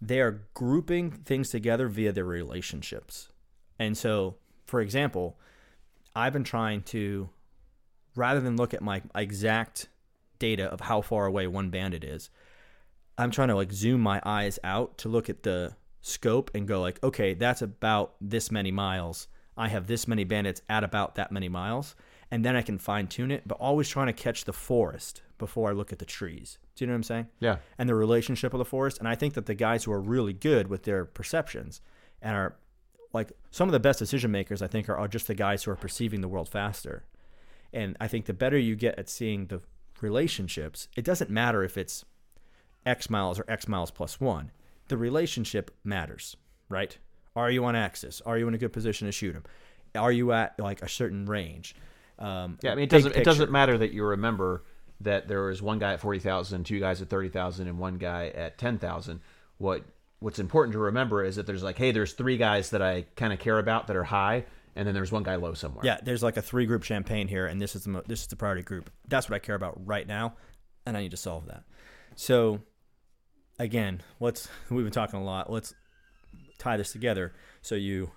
They 0.01 0.21
are 0.21 0.47
grouping 0.55 1.11
things 1.11 1.51
together 1.51 1.89
via 1.89 2.13
their 2.13 2.25
relationships. 2.25 3.29
And 3.79 3.99
so, 3.99 4.37
for 4.67 4.81
example, 4.81 5.39
I've 6.15 6.33
been 6.33 6.45
trying 6.45 6.83
to 6.83 7.29
rather 8.15 8.41
than 8.41 8.57
look 8.57 8.73
at 8.75 8.83
my 8.83 9.03
exact 9.15 9.89
data 10.39 10.65
of 10.65 10.81
how 10.83 11.01
far 11.01 11.27
away 11.27 11.47
one 11.47 11.71
bandit 11.71 12.05
is, 12.05 12.31
I'm 13.19 13.31
trying 13.31 13.49
to 13.49 13.57
like 13.57 13.73
zoom 13.73 14.01
my 14.01 14.21
eyes 14.25 14.59
out 14.63 14.99
to 14.99 15.09
look 15.09 15.29
at 15.29 15.43
the 15.43 15.75
scope 16.03 16.51
and 16.55 16.69
go 16.69 16.81
like, 16.81 17.03
okay, 17.03 17.33
that's 17.33 17.63
about 17.63 18.15
this 18.21 18.51
many 18.51 18.71
miles. 18.71 19.29
I 19.57 19.69
have 19.69 19.87
this 19.87 20.07
many 20.07 20.25
bandits 20.25 20.61
at 20.69 20.85
about 20.85 21.15
that 21.15 21.33
many 21.33 21.49
miles, 21.49 21.95
and 22.31 22.45
then 22.45 22.57
I 22.57 22.63
can 22.63 22.79
fine 22.79 23.07
tune 23.07 23.31
it. 23.31 23.43
But 23.47 23.59
always 23.59 23.89
trying 23.89 24.09
to 24.09 24.13
catch 24.13 24.45
the 24.45 24.53
forest 24.53 25.23
before 25.39 25.71
I 25.71 25.73
look 25.73 25.93
at 25.93 25.99
the 25.99 26.05
trees. 26.05 26.59
Do 26.75 26.85
you 26.85 26.87
know 26.87 26.93
what 26.93 26.99
I'm 26.99 27.03
saying? 27.05 27.27
Yeah. 27.41 27.57
And 27.79 27.89
the 27.89 27.95
relationship 27.95 28.53
of 28.53 28.59
the 28.59 28.65
forest. 28.65 28.99
And 28.99 29.09
I 29.09 29.15
think 29.15 29.35
that 29.35 29.47
the 29.47 29.55
guys 29.55 29.85
who 29.85 29.93
are 29.93 30.01
really 30.01 30.33
good 30.33 30.69
with 30.69 30.85
their 30.85 31.05
perceptions 31.05 31.81
and 32.21 32.37
are 32.37 32.57
like 33.13 33.33
some 33.51 33.69
of 33.69 33.73
the 33.73 33.81
best 33.81 33.99
decision 33.99 34.31
makers, 34.31 34.63
I 34.63 34.67
think, 34.67 34.89
are, 34.89 34.97
are 34.97 35.09
just 35.09 35.27
the 35.27 35.35
guys 35.35 35.65
who 35.65 35.71
are 35.71 35.77
perceiving 35.77 36.21
the 36.21 36.29
world 36.29 36.49
faster. 36.49 37.05
And 37.73 37.97
I 38.01 38.09
think 38.09 38.27
the 38.27 38.33
better 38.33 38.59
you 38.59 38.77
get 38.77 38.99
at 38.99 39.09
seeing 39.09 39.47
the 39.47 39.61
relationships, 40.01 40.89
it 40.97 41.05
doesn't 41.05 41.31
matter 41.31 41.63
if 41.63 41.77
it's 41.77 42.05
X 42.85 43.11
miles 43.11 43.39
or 43.39 43.45
X 43.49 43.69
miles 43.69 43.91
plus 43.91 44.21
one. 44.21 44.51
The 44.93 44.99
relationship 44.99 45.71
matters, 45.85 46.37
right? 46.69 46.95
Are 47.35 47.51
you 47.51 47.65
on 47.65 47.75
axis? 47.75 48.21
Are 48.27 48.37
you 48.37 48.47
in 48.47 48.53
a 48.53 48.59
good 48.59 48.75
position 48.75 49.09
to 49.09 49.13
shoot 49.13 49.35
him? 49.35 49.43
Are 49.95 50.13
you 50.13 50.33
at 50.33 50.61
like 50.61 50.83
a 50.83 50.89
certain 50.89 51.25
range? 51.25 51.75
Um, 52.19 52.59
yeah, 52.61 52.73
I 52.73 52.75
mean, 52.75 52.85
it 52.85 52.91
doesn't 52.91 53.17
it 53.17 53.25
doesn't 53.25 53.51
matter 53.51 53.79
that 53.79 53.95
you 53.95 54.05
remember 54.05 54.65
that 55.01 55.29
there 55.29 55.45
was 55.45 55.63
one 55.63 55.79
guy 55.79 55.95
at 55.95 56.01
forty 56.01 56.19
thousand, 56.19 56.65
two 56.65 56.79
guys 56.79 57.01
at 57.01 57.09
thirty 57.09 57.31
thousand, 57.31 57.69
and 57.69 57.79
one 57.79 57.97
guy 57.97 58.27
at 58.35 58.59
ten 58.59 58.77
thousand. 58.79 59.21
What 59.57 59.83
what's 60.19 60.39
important 60.39 60.75
to 60.75 60.79
remember 60.79 61.25
is 61.25 61.37
that 61.37 61.47
there's 61.47 61.63
like, 61.63 61.79
hey, 61.79 61.91
there's 61.91 62.13
three 62.13 62.37
guys 62.37 62.69
that 62.69 62.83
I 62.83 63.07
kind 63.17 63.33
of 63.33 63.39
care 63.39 63.59
about 63.59 63.87
that 63.87 63.97
are 63.97 64.05
high, 64.05 64.45
and 64.77 64.87
then 64.87 64.95
there's 64.95 65.11
one 65.11 65.23
guy 65.23 65.37
low 65.37 65.55
somewhere. 65.55 65.87
Yeah, 65.87 66.01
there's 66.03 66.23
like 66.23 66.37
a 66.37 66.43
three 66.43 66.67
group 66.67 66.83
champagne 66.83 67.29
here, 67.29 67.47
and 67.47 67.63
this 67.63 67.75
is 67.75 67.85
the 67.85 67.89
mo- 67.89 68.05
this 68.07 68.21
is 68.21 68.27
the 68.27 68.37
priority 68.37 68.63
group. 68.63 68.91
That's 69.09 69.31
what 69.31 69.37
I 69.37 69.39
care 69.39 69.55
about 69.55 69.87
right 69.87 70.07
now, 70.07 70.35
and 70.85 70.99
I 70.99 71.01
need 71.01 71.13
to 71.13 71.17
solve 71.17 71.47
that. 71.47 71.65
So, 72.15 72.61
again, 73.59 74.03
let's 74.21 74.49
we've 74.71 74.85
been 74.85 74.93
talking 74.93 75.21
a 75.21 75.25
lot. 75.25 75.51
Let's 75.51 75.75
tie 76.59 76.77
this 76.77 76.93
together. 76.93 77.33
So 77.61 77.75
you, 77.75 78.11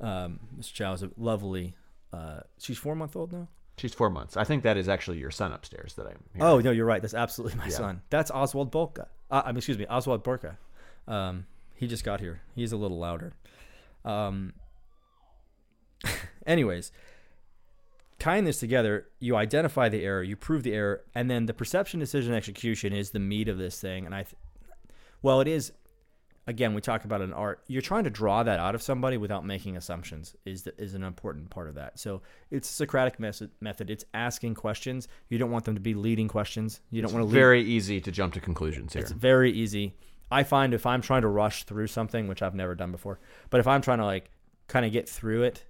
um, 0.00 0.40
Mr. 0.58 0.72
Chow 0.72 0.92
is 0.92 1.02
a 1.02 1.10
lovely. 1.16 1.74
Uh, 2.12 2.40
she's 2.58 2.78
four 2.78 2.94
month 2.94 3.16
old 3.16 3.32
now. 3.32 3.48
She's 3.76 3.92
four 3.92 4.08
months. 4.08 4.36
I 4.36 4.44
think 4.44 4.62
that 4.62 4.76
is 4.76 4.88
actually 4.88 5.18
your 5.18 5.32
son 5.32 5.52
upstairs 5.52 5.94
that 5.94 6.06
I'm. 6.06 6.22
Hearing. 6.34 6.48
Oh 6.48 6.60
no, 6.60 6.70
you're 6.70 6.86
right. 6.86 7.02
That's 7.02 7.14
absolutely 7.14 7.58
my 7.58 7.66
yeah. 7.66 7.76
son. 7.76 8.02
That's 8.10 8.30
Oswald 8.30 8.70
Boelcke. 8.70 9.06
Uh, 9.30 9.42
I 9.44 9.48
mean, 9.48 9.56
excuse 9.58 9.78
me, 9.78 9.86
Oswald 9.86 10.22
Borka. 10.22 10.56
Um, 11.08 11.46
he 11.74 11.86
just 11.86 12.04
got 12.04 12.20
here. 12.20 12.40
He's 12.54 12.72
a 12.72 12.76
little 12.76 12.98
louder. 12.98 13.32
Um, 14.04 14.52
Anyways, 16.46 16.92
tying 18.24 18.44
this 18.44 18.58
together, 18.58 19.06
you 19.20 19.36
identify 19.36 19.90
the 19.90 20.02
error, 20.02 20.22
you 20.22 20.34
prove 20.34 20.62
the 20.62 20.72
error, 20.72 21.04
and 21.14 21.30
then 21.30 21.44
the 21.44 21.52
perception, 21.52 22.00
decision, 22.00 22.32
execution 22.32 22.94
is 22.94 23.10
the 23.10 23.18
meat 23.18 23.48
of 23.50 23.58
this 23.58 23.78
thing. 23.78 24.06
And 24.06 24.14
I, 24.14 24.22
th- 24.22 24.36
well, 25.20 25.42
it 25.42 25.48
is. 25.48 25.72
again, 26.46 26.74
we 26.74 26.80
talk 26.80 27.04
about 27.04 27.20
an 27.20 27.32
art. 27.32 27.62
You're 27.68 27.82
trying 27.82 28.04
to 28.04 28.10
draw 28.10 28.42
that 28.42 28.58
out 28.58 28.74
of 28.74 28.82
somebody 28.82 29.16
without 29.16 29.44
making 29.44 29.76
assumptions 29.76 30.34
is 30.44 30.62
the, 30.62 30.72
is 30.80 30.94
an 30.94 31.02
important 31.02 31.50
part 31.50 31.68
of 31.68 31.74
that. 31.74 31.98
So 31.98 32.22
it's 32.50 32.70
a 32.70 32.72
Socratic 32.72 33.18
method. 33.18 33.50
Method. 33.60 33.90
It's 33.90 34.04
asking 34.14 34.54
questions. 34.54 35.08
You 35.28 35.38
don't 35.38 35.50
want 35.50 35.64
them 35.64 35.74
to 35.74 35.80
be 35.80 35.94
leading 35.94 36.28
questions. 36.28 36.80
You 36.90 37.02
don't 37.02 37.12
want 37.12 37.22
to 37.22 37.26
lead. 37.26 37.34
Very 37.34 37.62
easy 37.62 38.00
to 38.00 38.10
jump 38.10 38.34
to 38.34 38.40
conclusions 38.40 38.92
here. 38.92 39.02
It's 39.02 39.12
very 39.12 39.52
easy. 39.52 39.96
I 40.30 40.42
find 40.42 40.74
if 40.74 40.86
I'm 40.86 41.02
trying 41.02 41.22
to 41.22 41.28
rush 41.28 41.64
through 41.64 41.86
something, 41.88 42.26
which 42.26 42.42
I've 42.42 42.54
never 42.54 42.74
done 42.74 42.90
before, 42.90 43.20
but 43.50 43.60
if 43.60 43.66
I'm 43.66 43.82
trying 43.82 43.98
to 43.98 44.06
like 44.06 44.30
kind 44.66 44.86
of 44.86 44.92
get 44.92 45.08
through 45.08 45.42
it 45.42 45.64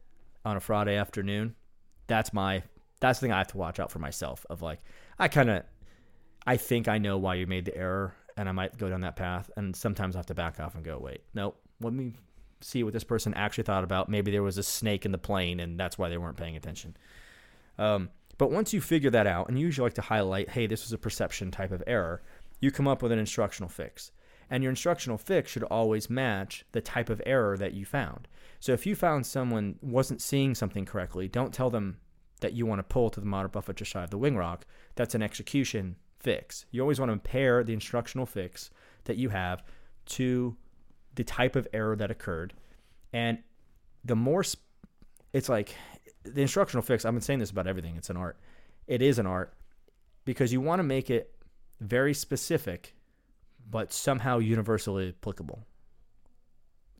on 0.44 0.56
a 0.56 0.60
Friday 0.60 0.96
afternoon, 0.96 1.54
that's 2.06 2.32
my 2.32 2.62
that's 3.00 3.18
the 3.18 3.26
thing 3.26 3.32
I 3.32 3.38
have 3.38 3.48
to 3.48 3.58
watch 3.58 3.80
out 3.80 3.90
for 3.90 3.98
myself. 3.98 4.46
Of 4.48 4.62
like, 4.62 4.80
I 5.18 5.28
kind 5.28 5.50
of, 5.50 5.62
I 6.46 6.56
think 6.56 6.88
I 6.88 6.98
know 6.98 7.18
why 7.18 7.34
you 7.34 7.46
made 7.46 7.66
the 7.66 7.76
error, 7.76 8.14
and 8.36 8.48
I 8.48 8.52
might 8.52 8.78
go 8.78 8.88
down 8.88 9.02
that 9.02 9.16
path, 9.16 9.50
and 9.56 9.74
sometimes 9.74 10.16
I 10.16 10.18
have 10.18 10.26
to 10.26 10.34
back 10.34 10.60
off 10.60 10.74
and 10.74 10.84
go, 10.84 10.98
wait, 10.98 11.22
nope, 11.34 11.60
let 11.80 11.92
me 11.92 12.14
see 12.60 12.82
what 12.82 12.92
this 12.92 13.04
person 13.04 13.34
actually 13.34 13.64
thought 13.64 13.84
about. 13.84 14.08
Maybe 14.08 14.30
there 14.30 14.42
was 14.42 14.58
a 14.58 14.62
snake 14.62 15.04
in 15.04 15.12
the 15.12 15.18
plane, 15.18 15.60
and 15.60 15.78
that's 15.78 15.98
why 15.98 16.08
they 16.08 16.16
weren't 16.16 16.36
paying 16.36 16.56
attention. 16.56 16.96
Um, 17.78 18.10
but 18.38 18.50
once 18.50 18.72
you 18.72 18.80
figure 18.80 19.10
that 19.10 19.26
out, 19.26 19.48
and 19.48 19.58
you 19.58 19.66
usually 19.66 19.86
like 19.86 19.94
to 19.94 20.02
highlight, 20.02 20.48
hey, 20.50 20.66
this 20.66 20.84
was 20.84 20.92
a 20.92 20.98
perception 20.98 21.50
type 21.50 21.72
of 21.72 21.82
error, 21.86 22.22
you 22.60 22.70
come 22.70 22.88
up 22.88 23.02
with 23.02 23.12
an 23.12 23.18
instructional 23.18 23.68
fix. 23.68 24.12
And 24.50 24.62
your 24.62 24.70
instructional 24.70 25.18
fix 25.18 25.50
should 25.50 25.62
always 25.64 26.10
match 26.10 26.64
the 26.72 26.80
type 26.80 27.10
of 27.10 27.22
error 27.26 27.56
that 27.56 27.74
you 27.74 27.84
found. 27.84 28.28
So 28.60 28.72
if 28.72 28.86
you 28.86 28.94
found 28.94 29.26
someone 29.26 29.76
wasn't 29.80 30.22
seeing 30.22 30.54
something 30.54 30.84
correctly, 30.84 31.28
don't 31.28 31.52
tell 31.52 31.70
them 31.70 31.98
that 32.40 32.52
you 32.52 32.66
want 32.66 32.78
to 32.78 32.82
pull 32.84 33.10
to 33.10 33.20
the 33.20 33.26
moderate 33.26 33.52
buffet 33.52 33.76
just 33.76 33.90
shy 33.90 34.02
of 34.02 34.10
the 34.10 34.18
wing 34.18 34.36
rock. 34.36 34.66
That's 34.94 35.14
an 35.14 35.22
execution 35.22 35.96
fix. 36.18 36.66
You 36.70 36.80
always 36.80 37.00
want 37.00 37.12
to 37.12 37.18
pair 37.18 37.62
the 37.62 37.72
instructional 37.72 38.26
fix 38.26 38.70
that 39.04 39.16
you 39.16 39.28
have 39.28 39.62
to 40.06 40.56
the 41.14 41.24
type 41.24 41.56
of 41.56 41.68
error 41.72 41.96
that 41.96 42.10
occurred. 42.10 42.54
And 43.12 43.38
the 44.04 44.16
more 44.16 44.42
sp- 44.44 44.64
it's 45.32 45.48
like 45.48 45.74
the 46.24 46.42
instructional 46.42 46.82
fix, 46.82 47.04
I've 47.04 47.12
been 47.12 47.20
saying 47.20 47.38
this 47.38 47.50
about 47.50 47.66
everything, 47.66 47.96
it's 47.96 48.10
an 48.10 48.16
art. 48.16 48.38
It 48.86 49.02
is 49.02 49.18
an 49.18 49.26
art 49.26 49.54
because 50.24 50.52
you 50.52 50.60
want 50.60 50.78
to 50.80 50.84
make 50.84 51.10
it 51.10 51.34
very 51.80 52.14
specific 52.14 52.94
but 53.70 53.92
somehow 53.92 54.38
universally 54.38 55.14
applicable 55.18 55.64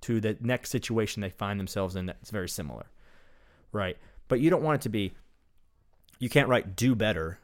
to 0.03 0.21
the 0.21 0.37
next 0.41 0.71
situation 0.71 1.23
they 1.23 1.31
find 1.31 1.59
themselves 1.59 1.97
in 1.97 2.07
that's 2.07 2.31
very 2.31 2.49
similar. 2.49 2.87
Right? 3.73 3.97
But 4.29 4.41
you 4.41 4.51
don't 4.51 4.63
want 4.63 4.77
it 4.77 4.83
to 4.83 4.89
be 4.89 5.15
you 6.19 6.29
can't 6.29 6.49
write 6.49 6.77
do 6.77 6.95
better, 6.95 7.39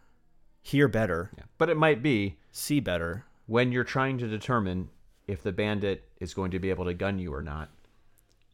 hear 0.63 0.89
better, 0.89 1.31
Yeah. 1.37 1.45
But 1.59 1.71
it 1.71 1.77
might 1.77 2.03
be 2.03 2.37
see 2.53 2.81
better. 2.81 3.25
when 3.47 3.73
you're 3.73 3.85
trying 3.85 4.19
to 4.19 4.29
determine 4.29 4.89
if 5.27 5.43
the 5.43 5.53
bandit 5.53 6.09
is 6.21 6.35
going 6.35 6.51
to 6.53 6.59
be 6.59 6.71
able 6.71 6.85
to 6.85 6.95
gun 6.95 7.19
you 7.19 7.35
or 7.35 7.43
not, 7.43 7.69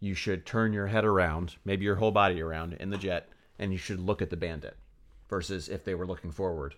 you 0.01 0.15
should 0.15 0.45
turn 0.47 0.73
your 0.73 0.87
head 0.87 1.05
around, 1.05 1.57
maybe 1.65 1.85
your 1.85 1.97
whole 1.97 2.11
body 2.11 2.41
around 2.41 2.75
in 2.75 2.91
the 2.91 2.99
jet, 2.99 3.29
and 3.59 3.73
you 3.73 3.79
should 3.79 4.01
look 4.01 4.21
at 4.23 4.31
the 4.31 4.37
bandit 4.37 4.77
versus 5.29 5.69
if 5.69 5.85
they 5.85 5.95
were 5.95 6.07
looking 6.07 6.31
forward 6.31 6.75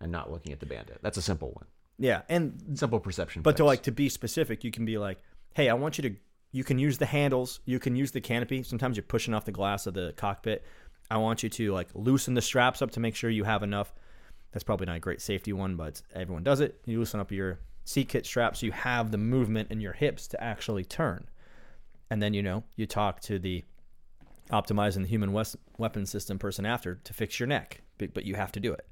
and 0.00 0.10
not 0.10 0.30
looking 0.30 0.52
at 0.52 0.60
the 0.60 0.66
bandit. 0.66 0.98
That's 1.02 1.18
a 1.18 1.22
simple 1.22 1.50
one. 1.52 1.66
Yeah, 1.98 2.22
and 2.28 2.60
Simple 2.74 3.00
perception. 3.00 3.42
but 3.42 3.56
to 3.58 3.64
like 3.64 3.82
to 3.84 3.92
be 3.92 4.08
specific, 4.08 4.64
you 4.64 4.70
can 4.70 4.84
be 4.84 4.98
like, 4.98 5.18
"Hey, 5.54 5.68
I 5.68 5.74
want 5.74 5.98
you 5.98 6.10
to 6.10 6.16
you 6.52 6.62
can 6.64 6.78
use 6.78 6.98
the 6.98 7.06
handles, 7.06 7.60
you 7.64 7.80
can 7.80 7.96
use 7.96 8.12
the 8.12 8.20
canopy. 8.20 8.62
Sometimes 8.62 8.96
you're 8.96 9.02
pushing 9.04 9.34
off 9.34 9.44
the 9.44 9.52
glass 9.52 9.86
of 9.88 9.94
the 9.94 10.14
cockpit. 10.16 10.64
I 11.10 11.16
want 11.16 11.42
you 11.42 11.48
to 11.50 11.72
like 11.72 11.88
loosen 11.94 12.34
the 12.34 12.42
straps 12.42 12.80
up 12.80 12.92
to 12.92 13.00
make 13.00 13.16
sure 13.16 13.28
you 13.28 13.42
have 13.44 13.62
enough. 13.64 13.92
That's 14.52 14.62
probably 14.62 14.86
not 14.86 14.96
a 14.96 15.00
great 15.00 15.20
safety 15.20 15.52
one, 15.52 15.74
but 15.74 16.00
everyone 16.14 16.44
does 16.44 16.60
it. 16.60 16.80
You 16.86 17.00
loosen 17.00 17.18
up 17.18 17.32
your 17.32 17.58
seat 17.84 18.08
kit 18.08 18.24
straps 18.24 18.60
so 18.60 18.66
you 18.66 18.72
have 18.72 19.10
the 19.10 19.18
movement 19.18 19.70
in 19.72 19.80
your 19.80 19.92
hips 19.94 20.28
to 20.28 20.42
actually 20.42 20.84
turn. 20.84 21.26
And 22.08 22.22
then 22.22 22.34
you 22.34 22.42
know, 22.42 22.62
you 22.76 22.86
talk 22.86 23.20
to 23.22 23.38
the 23.40 23.64
optimizing 24.50 25.02
the 25.02 25.08
human 25.08 25.32
wes- 25.32 25.56
weapon 25.78 26.06
system 26.06 26.38
person 26.38 26.64
after 26.64 26.96
to 27.02 27.12
fix 27.12 27.40
your 27.40 27.46
neck, 27.48 27.80
but, 27.98 28.14
but 28.14 28.24
you 28.24 28.36
have 28.36 28.52
to 28.52 28.60
do 28.60 28.72
it, 28.72 28.86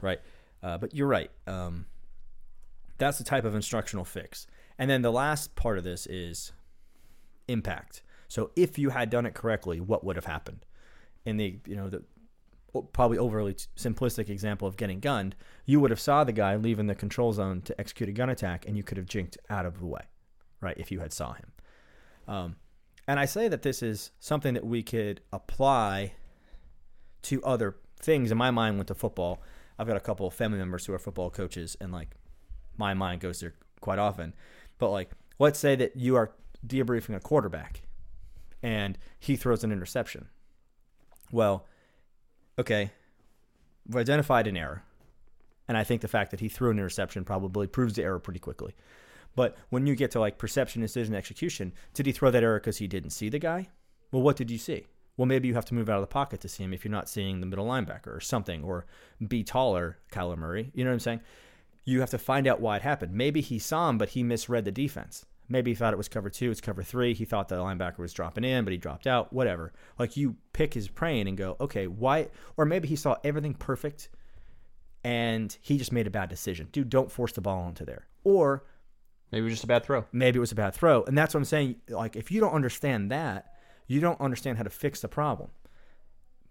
right? 0.00 0.20
Uh, 0.62 0.78
but 0.78 0.94
you're 0.94 1.06
right. 1.06 1.30
Um, 1.46 1.86
that's 2.98 3.18
the 3.18 3.24
type 3.24 3.44
of 3.44 3.54
instructional 3.54 4.04
fix. 4.04 4.46
And 4.78 4.90
then 4.90 5.02
the 5.02 5.12
last 5.12 5.54
part 5.54 5.78
of 5.78 5.84
this 5.84 6.06
is 6.06 6.52
impact. 7.48 8.02
So 8.28 8.50
if 8.56 8.78
you 8.78 8.90
had 8.90 9.10
done 9.10 9.26
it 9.26 9.34
correctly, 9.34 9.80
what 9.80 10.04
would 10.04 10.16
have 10.16 10.24
happened? 10.24 10.64
In 11.24 11.36
the 11.36 11.58
you 11.66 11.76
know 11.76 11.88
the 11.88 12.02
probably 12.92 13.18
overly 13.18 13.54
simplistic 13.54 14.28
example 14.28 14.66
of 14.66 14.76
getting 14.76 14.98
gunned, 14.98 15.36
you 15.64 15.78
would 15.80 15.90
have 15.90 16.00
saw 16.00 16.24
the 16.24 16.32
guy 16.32 16.56
leaving 16.56 16.86
the 16.86 16.94
control 16.94 17.32
zone 17.32 17.60
to 17.62 17.80
execute 17.80 18.08
a 18.08 18.12
gun 18.12 18.28
attack, 18.28 18.66
and 18.66 18.76
you 18.76 18.82
could 18.82 18.96
have 18.96 19.06
jinked 19.06 19.38
out 19.48 19.64
of 19.64 19.78
the 19.78 19.86
way, 19.86 20.02
right? 20.60 20.76
If 20.76 20.90
you 20.90 21.00
had 21.00 21.12
saw 21.12 21.34
him. 21.34 21.52
Um, 22.26 22.56
and 23.06 23.20
I 23.20 23.26
say 23.26 23.48
that 23.48 23.62
this 23.62 23.82
is 23.82 24.10
something 24.18 24.54
that 24.54 24.66
we 24.66 24.82
could 24.82 25.20
apply 25.32 26.14
to 27.22 27.42
other 27.44 27.76
things. 28.00 28.30
In 28.30 28.38
my 28.38 28.50
mind, 28.50 28.76
went 28.76 28.88
to 28.88 28.94
football. 28.94 29.40
I've 29.78 29.86
got 29.86 29.96
a 29.96 30.00
couple 30.00 30.26
of 30.26 30.34
family 30.34 30.58
members 30.58 30.86
who 30.86 30.94
are 30.94 30.98
football 30.98 31.30
coaches, 31.30 31.76
and 31.80 31.92
like 31.92 32.16
my 32.76 32.94
mind 32.94 33.20
goes 33.20 33.40
there 33.40 33.54
quite 33.80 33.98
often. 33.98 34.34
But 34.78 34.90
like, 34.90 35.10
let's 35.38 35.58
say 35.58 35.76
that 35.76 35.96
you 35.96 36.16
are 36.16 36.32
debriefing 36.66 37.14
a 37.14 37.20
quarterback, 37.20 37.82
and 38.62 38.98
he 39.18 39.36
throws 39.36 39.64
an 39.64 39.72
interception. 39.72 40.28
Well, 41.30 41.66
okay, 42.58 42.90
we've 43.86 43.96
identified 43.96 44.46
an 44.46 44.56
error, 44.56 44.82
and 45.68 45.76
I 45.76 45.84
think 45.84 46.00
the 46.00 46.08
fact 46.08 46.30
that 46.30 46.40
he 46.40 46.48
threw 46.48 46.70
an 46.70 46.78
interception 46.78 47.24
probably 47.24 47.66
proves 47.66 47.94
the 47.94 48.02
error 48.02 48.18
pretty 48.18 48.40
quickly. 48.40 48.74
But 49.36 49.56
when 49.70 49.86
you 49.86 49.96
get 49.96 50.12
to 50.12 50.20
like 50.20 50.38
perception, 50.38 50.80
decision, 50.80 51.14
execution, 51.14 51.72
did 51.92 52.06
he 52.06 52.12
throw 52.12 52.30
that 52.30 52.42
error 52.42 52.60
because 52.60 52.78
he 52.78 52.86
didn't 52.86 53.10
see 53.10 53.28
the 53.28 53.38
guy? 53.38 53.68
Well, 54.12 54.22
what 54.22 54.36
did 54.36 54.50
you 54.50 54.58
see? 54.58 54.86
Well, 55.16 55.26
maybe 55.26 55.48
you 55.48 55.54
have 55.54 55.64
to 55.66 55.74
move 55.74 55.88
out 55.88 55.96
of 55.96 56.02
the 56.02 56.08
pocket 56.08 56.40
to 56.40 56.48
see 56.48 56.64
him 56.64 56.72
if 56.72 56.84
you're 56.84 56.92
not 56.92 57.08
seeing 57.08 57.40
the 57.40 57.46
middle 57.46 57.66
linebacker 57.66 58.16
or 58.16 58.20
something, 58.20 58.64
or 58.64 58.86
be 59.26 59.44
taller, 59.44 59.98
Kyler 60.12 60.36
Murray. 60.36 60.70
You 60.74 60.84
know 60.84 60.90
what 60.90 60.94
I'm 60.94 61.00
saying? 61.00 61.20
You 61.84 62.00
have 62.00 62.10
to 62.10 62.18
find 62.18 62.46
out 62.46 62.60
why 62.60 62.76
it 62.76 62.82
happened. 62.82 63.12
Maybe 63.12 63.40
he 63.40 63.58
saw 63.58 63.90
him, 63.90 63.98
but 63.98 64.10
he 64.10 64.22
misread 64.22 64.64
the 64.64 64.72
defense. 64.72 65.26
Maybe 65.48 65.72
he 65.72 65.74
thought 65.74 65.92
it 65.92 65.98
was 65.98 66.08
cover 66.08 66.30
two, 66.30 66.50
it's 66.50 66.60
cover 66.60 66.82
three. 66.82 67.12
He 67.12 67.26
thought 67.26 67.48
the 67.48 67.56
linebacker 67.56 67.98
was 67.98 68.14
dropping 68.14 68.44
in, 68.44 68.64
but 68.64 68.72
he 68.72 68.78
dropped 68.78 69.06
out. 69.06 69.32
Whatever. 69.32 69.72
Like 69.98 70.16
you 70.16 70.36
pick 70.52 70.72
his 70.72 70.88
brain 70.88 71.26
and 71.26 71.36
go, 71.36 71.56
okay, 71.60 71.86
why? 71.86 72.28
Or 72.56 72.64
maybe 72.64 72.88
he 72.88 72.96
saw 72.96 73.16
everything 73.22 73.54
perfect, 73.54 74.08
and 75.02 75.54
he 75.60 75.76
just 75.76 75.92
made 75.92 76.06
a 76.06 76.10
bad 76.10 76.30
decision. 76.30 76.68
Dude, 76.72 76.88
don't 76.88 77.12
force 77.12 77.32
the 77.32 77.42
ball 77.42 77.68
into 77.68 77.84
there. 77.84 78.06
Or 78.24 78.64
maybe 79.30 79.42
it 79.42 79.44
was 79.44 79.54
just 79.54 79.64
a 79.64 79.68
bad 79.68 79.84
throw. 79.84 80.06
maybe 80.12 80.38
it 80.38 80.40
was 80.40 80.52
a 80.52 80.56
bad 80.56 80.74
throw. 80.74 81.04
And 81.04 81.16
that's 81.16 81.34
what 81.34 81.40
I'm 81.40 81.44
saying. 81.44 81.76
Like, 81.90 82.16
if 82.16 82.30
you 82.30 82.40
don't 82.40 82.54
understand 82.54 83.10
that, 83.10 83.52
you 83.86 84.00
don't 84.00 84.20
understand 84.20 84.56
how 84.56 84.64
to 84.64 84.70
fix 84.70 85.00
the 85.02 85.08
problem. 85.08 85.50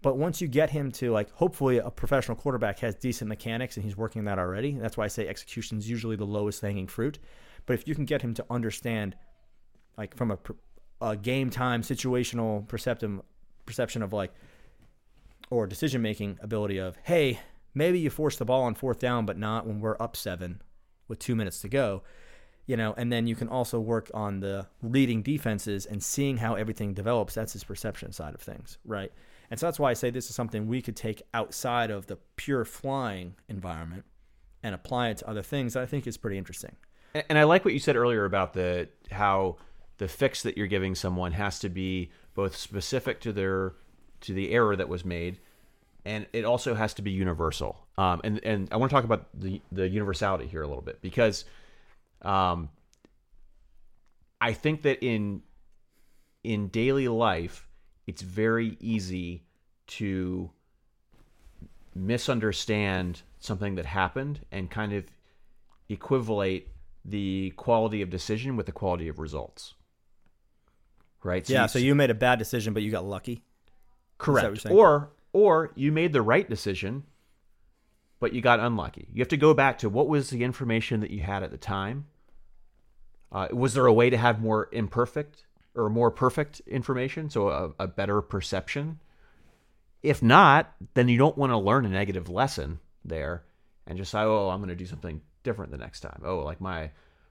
But 0.04 0.18
once 0.18 0.42
you 0.42 0.48
get 0.48 0.68
him 0.68 0.92
to, 0.92 1.12
like, 1.12 1.32
hopefully 1.32 1.78
a 1.78 1.90
professional 1.90 2.36
quarterback 2.36 2.78
has 2.80 2.94
decent 2.94 3.26
mechanics 3.26 3.78
and 3.78 3.84
he's 3.84 3.96
working 3.96 4.26
that 4.26 4.38
already. 4.38 4.72
That's 4.72 4.98
why 4.98 5.04
I 5.04 5.08
say 5.08 5.26
execution 5.26 5.78
is 5.78 5.88
usually 5.88 6.14
the 6.14 6.26
lowest 6.26 6.60
hanging 6.60 6.88
fruit. 6.88 7.18
But 7.64 7.72
if 7.72 7.88
you 7.88 7.94
can 7.94 8.04
get 8.04 8.20
him 8.20 8.34
to 8.34 8.44
understand, 8.50 9.16
like, 9.96 10.14
from 10.14 10.30
a, 10.30 10.38
a 11.00 11.16
game 11.16 11.48
time 11.48 11.80
situational 11.80 12.68
perceptive 12.68 13.22
perception 13.64 14.02
of, 14.02 14.12
like, 14.12 14.34
or 15.48 15.66
decision 15.66 16.02
making 16.02 16.38
ability 16.42 16.76
of, 16.76 16.98
hey, 17.04 17.40
maybe 17.74 17.98
you 17.98 18.10
force 18.10 18.36
the 18.36 18.44
ball 18.44 18.64
on 18.64 18.74
fourth 18.74 18.98
down, 18.98 19.24
but 19.24 19.38
not 19.38 19.66
when 19.66 19.80
we're 19.80 19.96
up 19.98 20.16
seven 20.16 20.60
with 21.08 21.18
two 21.18 21.34
minutes 21.34 21.62
to 21.62 21.68
go 21.70 22.02
you 22.66 22.78
know, 22.78 22.94
and 22.96 23.12
then 23.12 23.26
you 23.26 23.36
can 23.36 23.46
also 23.46 23.78
work 23.78 24.10
on 24.14 24.40
the 24.40 24.66
reading 24.80 25.20
defenses 25.20 25.84
and 25.84 26.02
seeing 26.02 26.38
how 26.38 26.54
everything 26.54 26.94
develops. 26.94 27.34
That's 27.34 27.52
his 27.52 27.62
perception 27.62 28.10
side 28.12 28.34
of 28.34 28.40
things, 28.40 28.78
right? 28.86 29.12
And 29.50 29.60
so 29.60 29.66
that's 29.66 29.78
why 29.78 29.90
I 29.90 29.94
say 29.94 30.10
this 30.10 30.28
is 30.28 30.34
something 30.34 30.66
we 30.66 30.82
could 30.82 30.96
take 30.96 31.22
outside 31.32 31.90
of 31.90 32.06
the 32.06 32.18
pure 32.36 32.64
flying 32.64 33.34
environment 33.48 34.04
and 34.62 34.74
apply 34.74 35.10
it 35.10 35.18
to 35.18 35.28
other 35.28 35.42
things 35.42 35.76
I 35.76 35.86
think 35.86 36.06
is 36.06 36.16
pretty 36.16 36.38
interesting. 36.38 36.76
And 37.14 37.24
and 37.28 37.38
I 37.38 37.44
like 37.44 37.64
what 37.64 37.74
you 37.74 37.80
said 37.80 37.96
earlier 37.96 38.24
about 38.24 38.54
the 38.54 38.88
how 39.10 39.56
the 39.98 40.08
fix 40.08 40.42
that 40.42 40.56
you're 40.56 40.66
giving 40.66 40.94
someone 40.94 41.32
has 41.32 41.58
to 41.60 41.68
be 41.68 42.10
both 42.34 42.56
specific 42.56 43.20
to 43.20 43.32
their 43.32 43.74
to 44.22 44.32
the 44.32 44.50
error 44.50 44.74
that 44.74 44.88
was 44.88 45.04
made, 45.04 45.38
and 46.04 46.26
it 46.32 46.44
also 46.44 46.74
has 46.74 46.94
to 46.94 47.02
be 47.02 47.10
universal. 47.10 47.86
Um, 47.96 48.20
and 48.24 48.40
and 48.44 48.68
I 48.72 48.76
want 48.76 48.90
to 48.90 48.94
talk 48.94 49.04
about 49.04 49.28
the 49.38 49.60
the 49.70 49.88
universality 49.88 50.46
here 50.46 50.62
a 50.62 50.66
little 50.66 50.82
bit 50.82 51.00
because, 51.00 51.44
um, 52.22 52.70
I 54.40 54.52
think 54.52 54.82
that 54.82 55.04
in 55.04 55.42
in 56.42 56.68
daily 56.68 57.08
life, 57.08 57.68
it's 58.06 58.22
very 58.22 58.76
easy 58.80 59.42
to 59.86 60.50
misunderstand 61.94 63.22
something 63.38 63.74
that 63.76 63.86
happened 63.86 64.40
and 64.50 64.70
kind 64.70 64.92
of 64.92 65.04
equivalate 65.88 66.68
the 67.04 67.50
quality 67.56 68.02
of 68.02 68.10
decision 68.10 68.56
with 68.56 68.66
the 68.66 68.72
quality 68.72 69.08
of 69.08 69.18
results. 69.18 69.74
Right? 71.22 71.48
yeah, 71.48 71.62
you- 71.62 71.68
so 71.68 71.78
you 71.78 71.94
made 71.94 72.10
a 72.10 72.14
bad 72.14 72.38
decision, 72.38 72.74
but 72.74 72.82
you 72.82 72.90
got 72.90 73.04
lucky. 73.04 73.42
correct. 74.18 74.66
Or 74.66 75.10
or 75.32 75.72
you 75.74 75.90
made 75.90 76.12
the 76.12 76.22
right 76.22 76.48
decision, 76.48 77.02
but 78.20 78.32
you 78.32 78.40
got 78.40 78.60
unlucky. 78.60 79.08
You 79.12 79.20
have 79.20 79.28
to 79.28 79.36
go 79.36 79.52
back 79.52 79.78
to 79.78 79.88
what 79.88 80.06
was 80.06 80.30
the 80.30 80.44
information 80.44 81.00
that 81.00 81.10
you 81.10 81.20
had 81.22 81.42
at 81.42 81.50
the 81.50 81.56
time. 81.58 82.06
Uh, 83.32 83.48
was 83.52 83.74
there 83.74 83.86
a 83.86 83.92
way 83.92 84.10
to 84.10 84.16
have 84.16 84.40
more 84.40 84.68
imperfect 84.70 85.44
or 85.74 85.90
more 85.90 86.10
perfect 86.10 86.60
information, 86.66 87.30
so 87.30 87.48
a, 87.48 87.72
a 87.78 87.86
better 87.86 88.22
perception? 88.22 89.00
If 90.02 90.22
not, 90.22 90.72
then 90.94 91.08
you 91.08 91.18
don't 91.18 91.38
want 91.38 91.52
to 91.52 91.58
learn 91.58 91.86
a 91.86 91.88
negative 91.88 92.28
lesson 92.28 92.80
there 93.04 93.44
and 93.86 93.98
just 93.98 94.10
say, 94.10 94.20
"Oh, 94.20 94.50
I'm 94.50 94.58
going 94.58 94.68
to 94.68 94.76
do 94.76 94.86
something 94.86 95.20
different 95.42 95.72
the 95.72 95.78
next 95.78 96.00
time." 96.00 96.22
Oh, 96.24 96.38
like 96.38 96.60
my 96.60 96.90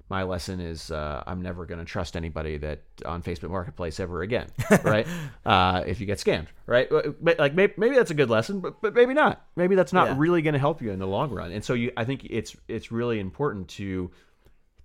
my 0.09 0.23
lesson 0.23 0.59
is 0.59 0.91
uh, 0.91 1.23
I'm 1.25 1.41
never 1.41 1.65
going 1.65 1.79
to 1.79 1.85
trust 1.85 2.15
anybody 2.15 2.57
that 2.57 2.81
on 3.05 3.23
Facebook 3.23 3.49
Marketplace 3.49 3.99
ever 3.99 4.21
again, 4.21 4.47
right? 4.83 5.07
uh, 5.45 5.83
if 5.87 5.99
you 5.99 6.05
get 6.05 6.19
scammed, 6.19 6.47
right? 6.65 6.87
Like 7.21 7.53
maybe, 7.53 7.73
maybe, 7.77 7.95
that's 7.95 8.11
a 8.11 8.15
good 8.15 8.29
lesson, 8.29 8.59
but 8.59 8.81
but 8.81 8.93
maybe 8.93 9.13
not. 9.13 9.45
Maybe 9.55 9.75
that's 9.75 9.93
not 9.93 10.09
yeah. 10.09 10.15
really 10.17 10.41
going 10.41 10.53
to 10.53 10.59
help 10.59 10.81
you 10.81 10.91
in 10.91 10.99
the 10.99 11.07
long 11.07 11.31
run. 11.31 11.51
And 11.51 11.63
so 11.63 11.73
you, 11.73 11.91
I 11.97 12.05
think 12.05 12.27
it's 12.29 12.55
it's 12.67 12.91
really 12.91 13.19
important 13.19 13.69
to 13.69 14.11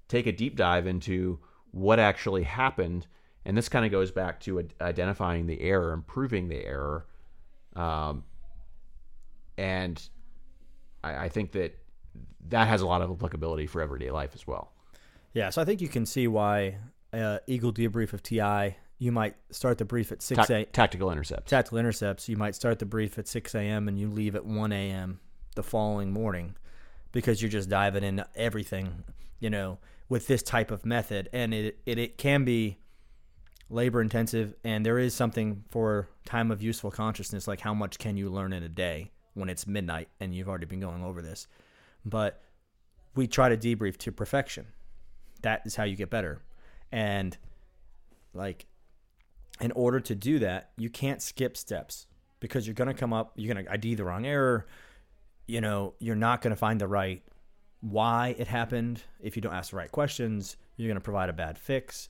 take 0.09 0.27
a 0.27 0.33
deep 0.33 0.57
dive 0.57 0.87
into 0.87 1.39
what 1.73 1.99
actually 1.99 2.45
happened. 2.45 3.07
And 3.49 3.57
this 3.57 3.71
kind 3.71 3.87
of 3.87 3.91
goes 3.91 4.11
back 4.11 4.41
to 4.41 4.69
identifying 4.79 5.47
the 5.47 5.59
error, 5.63 5.95
improving 5.95 6.49
the 6.49 6.63
error, 6.67 7.07
um, 7.75 8.25
and 9.57 9.99
I, 11.03 11.25
I 11.25 11.29
think 11.31 11.53
that 11.53 11.79
that 12.51 12.69
has 12.69 12.83
a 12.83 12.87
lot 12.87 13.01
of 13.01 13.11
applicability 13.11 13.67
for 13.67 13.81
everyday 13.81 14.11
life 14.11 14.33
as 14.35 14.47
well. 14.47 14.73
Yeah, 15.33 15.49
so 15.49 15.63
I 15.63 15.65
think 15.65 15.81
you 15.81 15.89
can 15.89 16.05
see 16.05 16.29
why 16.29 16.77
uh, 17.15 17.39
Eagle 17.47 17.73
debrief 17.73 18.13
of 18.13 18.23
TI. 18.23 18.77
You 18.99 19.13
might 19.13 19.35
start 19.51 19.79
the 19.79 19.87
brief 19.87 20.13
at 20.13 20.21
six 20.21 20.51
a. 20.51 20.67
Tactical 20.67 21.11
intercepts. 21.11 21.49
Tactical 21.49 21.79
intercepts. 21.79 22.29
You 22.29 22.37
might 22.37 22.55
start 22.55 22.79
the 22.81 22.87
brief 22.87 23.19
at 23.19 23.27
six 23.27 23.55
a.m. 23.55 23.89
and 23.89 23.99
you 23.99 24.11
leave 24.11 24.37
at 24.37 24.45
one 24.45 24.73
a.m. 24.73 25.21
the 25.55 25.63
following 25.63 26.13
morning, 26.13 26.55
because 27.13 27.41
you're 27.41 27.51
just 27.51 27.71
diving 27.71 28.05
into 28.05 28.27
everything, 28.37 29.05
you 29.41 29.49
know, 29.49 29.79
with 30.11 30.27
this 30.27 30.43
type 30.43 30.71
of 30.71 30.85
method, 30.85 31.31
and 31.33 31.55
it 31.55 31.79
it, 31.87 31.99
it 31.99 32.19
can 32.19 32.45
be 32.45 32.77
labor 33.71 34.01
intensive, 34.01 34.55
and 34.65 34.85
there 34.85 34.99
is 34.99 35.15
something 35.15 35.65
for 35.71 36.09
time 36.25 36.51
of 36.51 36.63
useful 36.63 36.91
consciousness, 36.91 37.47
like 37.47 37.61
how 37.61 37.75
much 37.75 37.99
can 37.99 38.17
you 38.17 38.31
learn 38.31 38.53
in 38.53 38.63
a 38.63 38.69
day 38.69 39.11
when 39.35 39.49
it's 39.49 39.67
midnight 39.67 40.09
and 40.21 40.35
you've 40.35 40.49
already 40.49 40.67
been 40.67 40.81
going 40.81 41.05
over 41.05 41.23
this, 41.23 41.47
but 42.05 42.43
we 43.15 43.27
try 43.27 43.49
to 43.49 43.57
debrief 43.57 43.97
to 43.99 44.13
perfection 44.13 44.67
that 45.43 45.63
is 45.65 45.77
how 45.77 45.85
you 45.85 45.97
get 45.97 46.11
better. 46.11 46.43
And 46.91 47.37
like 48.35 48.67
in 49.61 49.73
order 49.73 50.01
to 50.01 50.15
do 50.15 50.39
that, 50.41 50.71
you 50.77 50.91
can't 50.91 51.23
skip 51.23 51.57
steps 51.57 52.07
because 52.41 52.67
you're 52.67 52.75
going 52.75 52.89
to 52.89 52.95
come 52.95 53.13
up, 53.13 53.33
you're 53.37 53.53
going 53.53 53.65
to 53.65 53.73
ID 53.73 53.97
the 53.97 54.05
wrong 54.05 54.27
error. 54.27 54.67
You 55.47 55.61
know, 55.61 55.95
you're 55.99 56.15
not 56.17 56.43
going 56.43 56.51
to 56.51 56.57
find 56.57 56.81
the 56.81 56.89
right 56.89 57.23
why 57.81 58.35
it 58.39 58.47
happened. 58.47 59.03
If 59.21 59.37
you 59.37 59.43
don't 59.43 59.55
ask 59.55 59.71
the 59.71 59.77
right 59.77 59.91
questions, 59.91 60.57
you're 60.77 60.89
going 60.89 60.97
to 60.97 61.05
provide 61.05 61.29
a 61.29 61.33
bad 61.33 61.59
fix. 61.59 62.09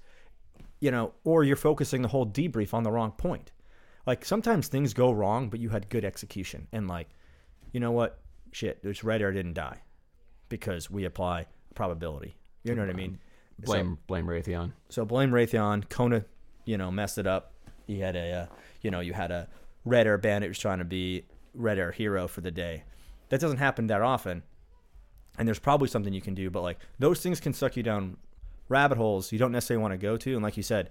You 0.81 0.91
know, 0.91 1.13
or 1.25 1.45
you're 1.45 1.57
focusing 1.57 2.03
the 2.03 2.09
whole 2.09 2.27
debrief 2.27 2.73
on 2.73 2.85
the 2.85 2.93
wrong 2.93 3.13
point. 3.13 3.51
Like 4.07 4.25
sometimes 4.25 4.69
things 4.69 4.95
go 4.95 5.11
wrong, 5.13 5.51
but 5.51 5.61
you 5.61 5.69
had 5.71 5.89
good 5.89 6.05
execution. 6.05 6.69
And 6.73 6.89
like, 6.89 7.09
you 7.73 7.81
know 7.81 7.91
what? 7.91 8.21
Shit, 8.53 8.83
this 8.83 9.05
red 9.05 9.21
air 9.21 9.33
didn't 9.33 9.55
die 9.55 9.83
because 10.49 10.91
we 10.91 11.05
apply 11.05 11.47
probability 11.75 12.39
you 12.69 12.75
know 12.75 12.83
what 12.83 12.91
I 12.91 12.95
mean? 12.95 13.19
Blame 13.59 13.97
so, 13.97 14.05
blame 14.07 14.27
Raytheon. 14.27 14.73
So 14.89 15.05
blame 15.05 15.31
Raytheon. 15.31 15.89
Kona, 15.89 16.25
you 16.65 16.79
know, 16.79 16.91
messed 16.91 17.19
it 17.19 17.27
up. 17.27 17.53
He 17.87 18.01
had 18.01 18.17
a, 18.17 18.33
uh, 18.33 18.47
you 18.83 18.91
know, 18.91 19.01
you 19.01 19.13
had 19.13 19.31
a 19.31 19.49
Red 19.85 20.07
Air 20.07 20.19
bandit 20.19 20.51
was 20.51 20.59
trying 20.59 20.79
to 20.79 20.85
be 20.85 21.25
Red 21.55 21.79
Air 21.79 21.91
hero 21.91 22.29
for 22.29 22.41
the 22.41 22.51
day. 22.51 22.85
That 23.31 23.41
doesn't 23.41 23.59
happen 23.59 23.89
that 23.89 24.03
often, 24.03 24.43
and 25.39 25.47
there's 25.47 25.59
probably 25.59 25.89
something 25.89 26.13
you 26.13 26.21
can 26.21 26.35
do. 26.35 26.51
But 26.51 26.63
like 26.63 26.79
those 26.99 27.21
things 27.21 27.41
can 27.41 27.53
suck 27.53 27.77
you 27.77 27.83
down 27.83 28.17
rabbit 28.69 28.99
holes 28.99 29.33
you 29.33 29.39
don't 29.39 29.53
necessarily 29.53 29.83
want 29.83 29.93
to 29.93 29.99
go 29.99 30.17
to. 30.17 30.35
And 30.35 30.43
like 30.43 30.57
you 30.57 30.63
said, 30.63 30.91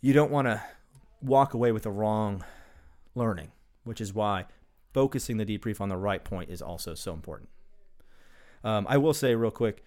you 0.00 0.12
don't 0.12 0.30
want 0.30 0.46
to 0.46 0.62
walk 1.22 1.54
away 1.54 1.72
with 1.72 1.84
the 1.84 1.90
wrong 1.90 2.44
learning, 3.14 3.52
which 3.84 4.00
is 4.00 4.12
why 4.12 4.46
focusing 4.92 5.38
the 5.38 5.46
debrief 5.46 5.80
on 5.80 5.88
the 5.88 5.96
right 5.96 6.22
point 6.22 6.50
is 6.50 6.62
also 6.62 6.94
so 6.94 7.12
important. 7.12 7.48
Um, 8.62 8.86
I 8.88 8.96
will 8.96 9.14
say 9.14 9.34
real 9.34 9.50
quick 9.50 9.84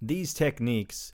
these 0.00 0.34
techniques 0.34 1.12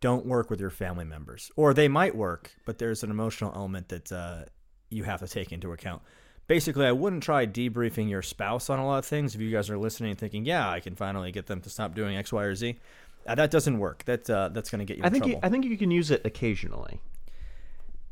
don't 0.00 0.26
work 0.26 0.50
with 0.50 0.60
your 0.60 0.70
family 0.70 1.04
members, 1.04 1.50
or 1.54 1.72
they 1.72 1.88
might 1.88 2.14
work, 2.16 2.50
but 2.64 2.78
there's 2.78 3.02
an 3.02 3.10
emotional 3.10 3.52
element 3.54 3.88
that 3.88 4.10
uh, 4.10 4.44
you 4.90 5.04
have 5.04 5.20
to 5.20 5.28
take 5.28 5.52
into 5.52 5.72
account. 5.72 6.02
Basically, 6.48 6.86
I 6.86 6.92
wouldn't 6.92 7.22
try 7.22 7.46
debriefing 7.46 8.10
your 8.10 8.20
spouse 8.20 8.68
on 8.68 8.80
a 8.80 8.86
lot 8.86 8.98
of 8.98 9.06
things. 9.06 9.34
If 9.34 9.40
you 9.40 9.50
guys 9.50 9.70
are 9.70 9.78
listening 9.78 10.10
and 10.10 10.18
thinking, 10.18 10.44
"Yeah, 10.44 10.68
I 10.68 10.80
can 10.80 10.96
finally 10.96 11.30
get 11.30 11.46
them 11.46 11.60
to 11.60 11.70
stop 11.70 11.94
doing 11.94 12.16
X, 12.16 12.32
Y, 12.32 12.42
or 12.42 12.54
Z," 12.54 12.78
uh, 13.26 13.34
that 13.34 13.50
doesn't 13.50 13.78
work. 13.78 14.04
That 14.04 14.28
uh, 14.28 14.48
that's 14.48 14.70
going 14.70 14.80
to 14.80 14.84
get 14.84 14.98
you. 14.98 15.04
I 15.04 15.10
think. 15.10 15.26
You, 15.26 15.38
I 15.42 15.48
think 15.48 15.64
you 15.64 15.76
can 15.76 15.90
use 15.90 16.10
it 16.10 16.24
occasionally 16.24 17.00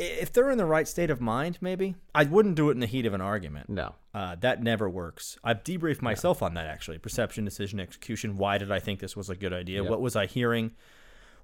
if 0.01 0.33
they're 0.33 0.51
in 0.51 0.59
the 0.59 0.67
right 0.67 0.89
state 0.89 1.11
of 1.11 1.21
mind, 1.21 1.59
maybe 1.61 1.95
I 2.15 2.25
wouldn't 2.25 2.55
do 2.55 2.71
it 2.71 2.73
in 2.73 2.81
the 2.81 2.87
heat 2.87 3.07
of 3.07 3.15
an 3.15 3.21
argument. 3.21 3.69
No, 3.69 3.95
uh, 4.15 4.37
that 4.41 4.63
never 4.63 4.89
works. 4.89 5.39
I've 5.45 5.63
debriefed 5.63 6.03
myself 6.03 6.43
on 6.43 6.55
that 6.55 6.67
actually: 6.67 6.99
perception, 6.99 7.45
decision, 7.45 7.79
execution. 7.79 8.37
Why 8.37 8.59
did 8.59 8.73
I 8.73 8.81
think 8.81 9.01
this 9.01 9.17
was 9.17 9.29
a 9.29 9.37
good 9.37 9.53
idea? 9.53 9.83
Yep. 9.83 9.91
What 9.91 10.01
was 10.01 10.17
I 10.17 10.27
hearing? 10.27 10.73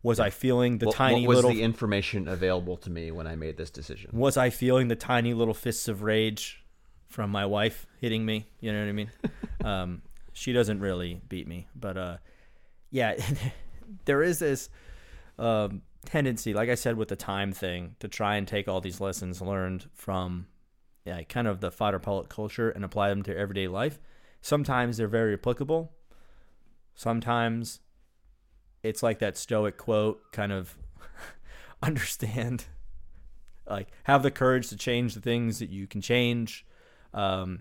Was 0.02 0.20
I 0.20 0.30
feeling 0.30 0.78
the 0.78 0.86
what, 0.86 0.94
tiny 0.94 1.26
what 1.26 1.28
was 1.28 1.36
little 1.36 1.50
the 1.50 1.62
information 1.62 2.28
available 2.28 2.76
to 2.78 2.90
me 2.90 3.10
when 3.10 3.26
I 3.26 3.34
made 3.34 3.56
this 3.56 3.70
decision? 3.70 4.10
Was 4.12 4.36
I 4.36 4.50
feeling 4.50 4.88
the 4.88 4.96
tiny 4.96 5.34
little 5.34 5.54
fists 5.54 5.88
of 5.88 6.02
rage 6.02 6.62
from 7.08 7.30
my 7.30 7.44
wife 7.44 7.86
hitting 8.00 8.24
me? 8.24 8.46
You 8.60 8.72
know 8.72 8.80
what 8.80 8.88
I 8.88 8.92
mean? 8.92 9.10
um, 9.64 10.02
she 10.32 10.52
doesn't 10.52 10.80
really 10.80 11.20
beat 11.28 11.48
me, 11.48 11.66
but 11.74 11.96
uh, 11.96 12.16
yeah, 12.96 13.14
there 14.06 14.22
is 14.22 14.38
this. 14.38 14.70
Um, 15.38 15.82
tendency, 16.06 16.54
like 16.54 16.70
I 16.70 16.76
said 16.76 16.96
with 16.96 17.08
the 17.08 17.16
time 17.16 17.52
thing, 17.52 17.96
to 17.98 18.08
try 18.08 18.36
and 18.36 18.48
take 18.48 18.68
all 18.68 18.80
these 18.80 19.00
lessons 19.00 19.42
learned 19.42 19.90
from 19.92 20.46
yeah, 21.04 21.22
kind 21.24 21.46
of 21.46 21.60
the 21.60 21.70
fighter 21.70 21.98
pilot 21.98 22.28
culture 22.30 22.70
and 22.70 22.84
apply 22.84 23.10
them 23.10 23.22
to 23.24 23.36
everyday 23.36 23.68
life. 23.68 24.00
Sometimes 24.40 24.96
they're 24.96 25.08
very 25.08 25.34
applicable. 25.34 25.92
Sometimes 26.94 27.80
it's 28.82 29.02
like 29.02 29.18
that 29.18 29.36
stoic 29.36 29.76
quote 29.76 30.32
kind 30.32 30.52
of 30.52 30.78
understand 31.82 32.64
like 33.68 33.88
have 34.04 34.22
the 34.22 34.30
courage 34.30 34.68
to 34.68 34.76
change 34.76 35.14
the 35.14 35.20
things 35.20 35.58
that 35.58 35.68
you 35.68 35.86
can 35.86 36.00
change 36.00 36.64
um, 37.12 37.60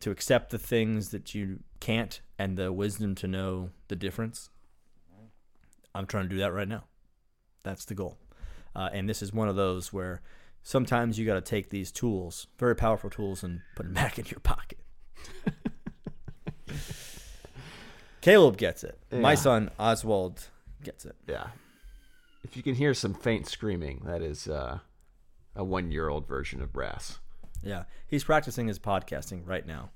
to 0.00 0.10
accept 0.10 0.50
the 0.50 0.58
things 0.58 1.10
that 1.10 1.34
you 1.34 1.60
can't 1.78 2.20
and 2.38 2.58
the 2.58 2.72
wisdom 2.72 3.14
to 3.14 3.28
know 3.28 3.70
the 3.88 3.96
difference 3.96 4.50
i'm 5.96 6.06
trying 6.06 6.24
to 6.24 6.28
do 6.28 6.38
that 6.38 6.52
right 6.52 6.68
now 6.68 6.84
that's 7.66 7.84
the 7.84 7.94
goal. 7.94 8.16
Uh, 8.76 8.88
and 8.92 9.08
this 9.08 9.20
is 9.20 9.32
one 9.32 9.48
of 9.48 9.56
those 9.56 9.92
where 9.92 10.22
sometimes 10.62 11.18
you 11.18 11.26
got 11.26 11.34
to 11.34 11.40
take 11.40 11.68
these 11.68 11.90
tools, 11.90 12.46
very 12.58 12.76
powerful 12.76 13.10
tools, 13.10 13.42
and 13.42 13.60
put 13.74 13.82
them 13.82 13.92
back 14.02 14.18
in 14.18 14.24
your 14.26 14.40
pocket. 14.40 14.78
Caleb 18.20 18.56
gets 18.56 18.84
it. 18.84 18.98
Yeah. 19.10 19.18
My 19.18 19.34
son 19.34 19.70
Oswald 19.78 20.44
gets 20.82 21.04
it. 21.04 21.16
Yeah. 21.28 21.48
If 22.44 22.56
you 22.56 22.62
can 22.62 22.76
hear 22.76 22.94
some 22.94 23.14
faint 23.14 23.48
screaming, 23.48 24.02
that 24.04 24.22
is 24.22 24.46
uh, 24.46 24.78
a 25.56 25.64
one-year-old 25.64 26.28
version 26.28 26.62
of 26.62 26.72
brass. 26.72 27.18
Yeah, 27.62 27.84
he's 28.06 28.22
practicing 28.22 28.68
his 28.68 28.78
podcasting 28.78 29.42
right 29.44 29.66
now. 29.66 29.90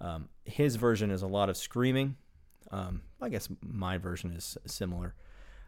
Um, 0.00 0.28
his 0.44 0.76
version 0.76 1.10
is 1.10 1.22
a 1.22 1.26
lot 1.26 1.48
of 1.48 1.56
screaming. 1.56 2.16
Um, 2.70 3.02
I 3.20 3.30
guess 3.30 3.48
my 3.62 3.98
version 3.98 4.32
is 4.32 4.56
similar. 4.66 5.16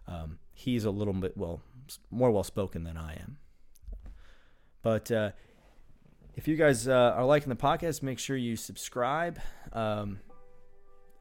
Um, 0.08 0.38
he's 0.52 0.84
a 0.84 0.90
little 0.90 1.12
bit 1.14 1.36
well 1.36 1.60
more 2.10 2.30
well 2.30 2.44
spoken 2.44 2.84
than 2.84 2.96
I 2.96 3.14
am. 3.14 3.38
But 4.82 5.10
uh, 5.10 5.30
if 6.34 6.48
you 6.48 6.56
guys 6.56 6.88
uh, 6.88 7.14
are 7.16 7.24
liking 7.24 7.50
the 7.50 7.56
podcast, 7.56 8.02
make 8.02 8.18
sure 8.18 8.36
you 8.36 8.56
subscribe. 8.56 9.38
Um, 9.72 10.20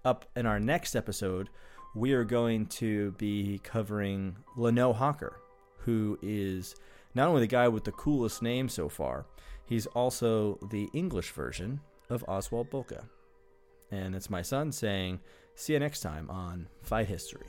up 0.06 0.26
in 0.36 0.46
our 0.46 0.60
next 0.60 0.96
episode, 0.96 1.50
we 1.96 2.14
are 2.14 2.24
going 2.24 2.68
to 2.68 3.12
be 3.14 3.60
covering 3.64 4.38
Lanoe 4.56 4.94
Hawker, 4.94 5.40
who 5.80 6.18
is 6.22 6.76
not 7.14 7.28
only 7.28 7.42
the 7.42 7.48
guy 7.48 7.68
with 7.68 7.84
the 7.84 7.92
coolest 7.92 8.42
name 8.42 8.70
so 8.70 8.88
far, 8.88 9.26
he's 9.66 9.88
also 9.88 10.60
the 10.70 10.88
English 10.94 11.32
version 11.32 11.80
of 12.10 12.24
Oswald 12.28 12.70
Boelcke. 12.70 13.04
And 13.92 14.16
it's 14.16 14.30
my 14.30 14.42
son 14.42 14.72
saying, 14.72 15.20
See 15.60 15.74
you 15.74 15.80
next 15.80 16.02
time 16.02 16.30
on 16.30 16.68
Fight 16.84 17.08
History. 17.08 17.48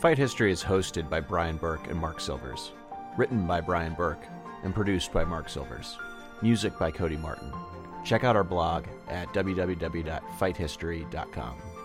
Fight 0.00 0.18
History 0.18 0.50
is 0.50 0.62
hosted 0.64 1.08
by 1.08 1.20
Brian 1.20 1.56
Burke 1.56 1.88
and 1.88 1.96
Mark 1.96 2.18
Silvers. 2.18 2.72
Written 3.16 3.46
by 3.46 3.60
Brian 3.60 3.94
Burke 3.94 4.26
and 4.64 4.74
produced 4.74 5.12
by 5.12 5.24
Mark 5.24 5.48
Silvers. 5.48 5.96
Music 6.42 6.76
by 6.80 6.90
Cody 6.90 7.16
Martin. 7.16 7.52
Check 8.06 8.24
out 8.24 8.36
our 8.36 8.44
blog 8.44 8.86
at 9.08 9.28
www.fighthistory.com. 9.34 11.75